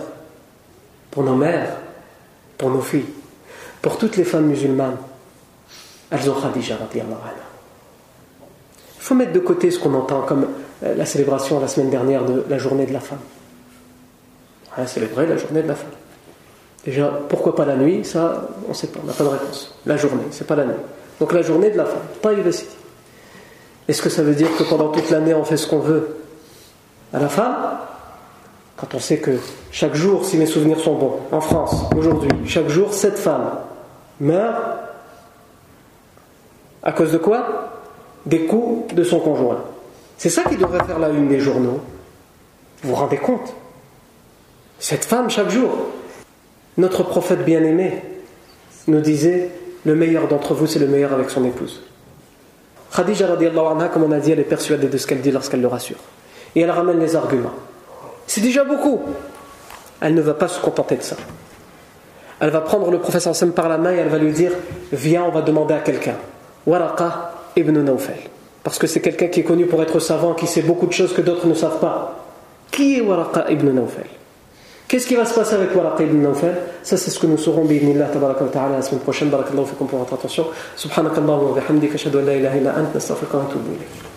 pour 1.11 1.23
nos 1.23 1.37
mères, 1.37 1.77
pour 2.59 2.71
nos 2.71 2.81
filles, 2.81 3.07
pour 3.81 3.99
toutes 3.99 4.17
les 4.17 4.25
femmes 4.25 4.47
musulmanes. 4.47 4.99
Elles 6.11 6.31
ont 6.31 6.35
Khadija 6.35 6.75
anha. 6.75 6.91
Il 8.97 9.03
faut 9.03 9.15
mettre 9.15 9.33
de 9.33 9.39
côté 9.41 9.71
ce 9.71 9.79
qu'on 9.79 9.95
entend 9.95 10.23
comme 10.23 10.47
euh, 10.85 10.95
la 10.95 11.07
célébration 11.07 11.59
la 11.59 11.69
semaine 11.69 11.91
dernière 11.91 12.25
de 12.25 12.45
la 12.49 12.59
journée 12.59 12.87
de 12.87 12.93
la 12.93 13.01
femme. 13.01 13.19
Célébré 14.87 15.27
la 15.27 15.37
journée 15.37 15.63
de 15.63 15.69
la 15.69 15.75
femme. 15.75 15.91
Déjà, 16.85 17.21
pourquoi 17.29 17.55
pas 17.55 17.65
la 17.65 17.77
nuit? 17.77 18.05
Ça, 18.05 18.49
on 18.67 18.71
ne 18.71 18.75
sait 18.75 18.87
pas, 18.87 19.01
on 19.03 19.07
n'a 19.07 19.13
pas 19.13 19.25
de 19.25 19.29
réponse. 19.29 19.75
La 19.87 19.97
journée, 19.97 20.25
c'est 20.31 20.47
pas 20.47 20.57
la 20.57 20.65
nuit. 20.65 20.75
Donc 21.21 21.33
la 21.33 21.43
journée 21.43 21.71
de 21.71 21.77
la 21.77 21.85
femme, 21.85 22.03
pas 22.21 22.33
University. 22.33 22.75
Est-ce 23.87 24.01
que 24.01 24.09
ça 24.09 24.23
veut 24.23 24.35
dire 24.35 24.49
que 24.57 24.63
pendant 24.63 24.89
toute 24.89 25.11
l'année 25.11 25.35
on 25.35 25.45
fait 25.45 25.57
ce 25.57 25.67
qu'on 25.67 25.81
veut? 25.81 26.17
À 27.13 27.19
la 27.19 27.29
femme 27.29 27.79
Quand 28.77 28.95
on 28.95 28.99
sait 28.99 29.19
que 29.19 29.39
chaque 29.71 29.95
jour, 29.95 30.25
si 30.25 30.37
mes 30.37 30.47
souvenirs 30.47 30.81
sont 30.81 30.95
bons, 30.95 31.21
en 31.31 31.41
France, 31.41 31.85
aujourd'hui, 31.97 32.31
chaque 32.47 32.69
jour, 32.69 32.93
sept 32.93 33.19
femmes 33.19 33.59
meurent 34.21 34.79
à 36.83 36.93
cause 36.93 37.13
de 37.13 37.19
quoi? 37.19 37.71
Des 38.27 38.47
coups 38.47 38.95
de 38.95 39.05
son 39.05 39.21
conjoint. 39.21 39.63
C'est 40.19 40.31
ça 40.31 40.43
qui 40.45 40.57
devrait 40.57 40.85
faire 40.85 40.99
la 40.99 41.11
une 41.11 41.29
des 41.29 41.41
journaux. 41.41 41.81
Vous 42.83 42.91
vous 42.91 42.95
rendez 42.95 43.19
compte? 43.19 43.55
Cette 44.79 45.05
femme, 45.05 45.31
chaque 45.31 45.51
jour, 45.51 45.71
notre 46.77 47.03
prophète 47.05 47.45
bien-aimé 47.45 48.03
nous 48.89 49.01
disait 49.01 49.51
le 49.85 49.95
meilleur 49.95 50.29
d'entre 50.29 50.55
vous, 50.55 50.67
c'est 50.67 50.79
le 50.79 50.89
meilleur 50.89 51.13
avec 51.13 51.31
son 51.31 51.45
épouse. 51.45 51.83
Khadija, 52.95 53.29
comme 53.93 54.03
on 54.03 54.13
a 54.13 54.19
dit, 54.19 54.33
elle 54.33 54.41
est 54.41 54.45
persuadée 54.45 54.89
de 54.89 54.99
ce 54.99 55.07
qu'elle 55.07 55.21
dit 55.21 55.31
lorsqu'elle 55.31 55.61
le 55.61 55.69
rassure. 55.69 55.99
Et 56.55 56.61
elle 56.61 56.71
ramène 56.71 56.99
les 56.99 57.17
arguments. 57.17 57.55
C'est 58.27 58.41
déjà 58.41 58.65
beaucoup. 58.65 59.01
Elle 60.01 60.15
ne 60.15 60.21
va 60.21 60.35
pas 60.35 60.49
se 60.49 60.61
contenter 60.61 60.97
de 60.97 61.03
ça. 61.03 61.17
Elle 62.41 62.51
va 62.51 62.61
prendre 62.61 62.91
le 62.91 62.99
professeur 62.99 63.37
Sam 63.37 63.53
par 63.53 63.69
la 63.69 63.79
main 63.79 63.93
et 63.93 63.99
elle 63.99 64.09
va 64.09 64.19
lui 64.19 64.33
dire 64.33 64.53
Viens, 64.93 65.23
on 65.25 65.31
va 65.31 65.43
demander 65.43 65.75
à 65.75 65.79
quelqu'un. 65.79 66.17
Waraqa 66.67 67.33
ibn 67.57 67.79
Nawfal. 67.81 68.17
Parce 68.65 68.79
que 68.79 68.87
c'est 68.87 69.01
quelqu'un 69.01 69.29
qui 69.29 69.41
est 69.41 69.45
connu 69.45 69.67
pour 69.67 69.83
être 69.83 69.99
savant, 70.01 70.35
qui 70.35 70.47
sait 70.47 70.63
beaucoup 70.63 70.87
de 70.87 70.93
choses 70.93 71.13
que 71.13 71.21
d'autres 71.21 71.47
ne 71.47 71.55
savent 71.55 71.79
pas. 71.79 72.27
Qui 72.71 72.99
est 72.99 73.01
Waraqa 73.01 73.51
ibn 73.51 73.71
Nawfal? 73.71 74.07
Qu'est-ce 74.89 75.07
qui 75.07 75.15
va 75.15 75.25
se 75.25 75.35
passer 75.35 75.55
avec 75.55 75.75
Waraqa 75.75 76.03
ibn 76.03 76.21
Nawfal? 76.21 76.57
Ça, 76.83 76.97
c'est 76.97 77.11
ce 77.11 77.19
que 77.19 77.27
nous 77.27 77.39
saurons, 77.39 77.65
bi'idnillah, 77.65 78.07
tabaraka 78.07 78.45
wa 78.45 78.51
ta'ala, 78.51 78.77
la 78.77 78.83
semaine 78.83 79.01
prochaine. 79.01 79.31
Barakallahu 79.31 79.67
fikum 79.67 79.87
pour 79.87 80.01
votre 80.01 80.15
attention. 80.15 80.47
Subhanakallahu 80.77 81.47
wa 81.47 81.61
bihamdika, 81.61 81.95
ashhadu 81.95 82.19
an 82.19 82.23
la 82.23 82.35
ilaha 82.35 82.57
illa 82.57 82.75
ant, 82.77 82.95
nastaghfiruka 82.95 83.37
wa 83.37 83.45
ilayk. 83.45 84.12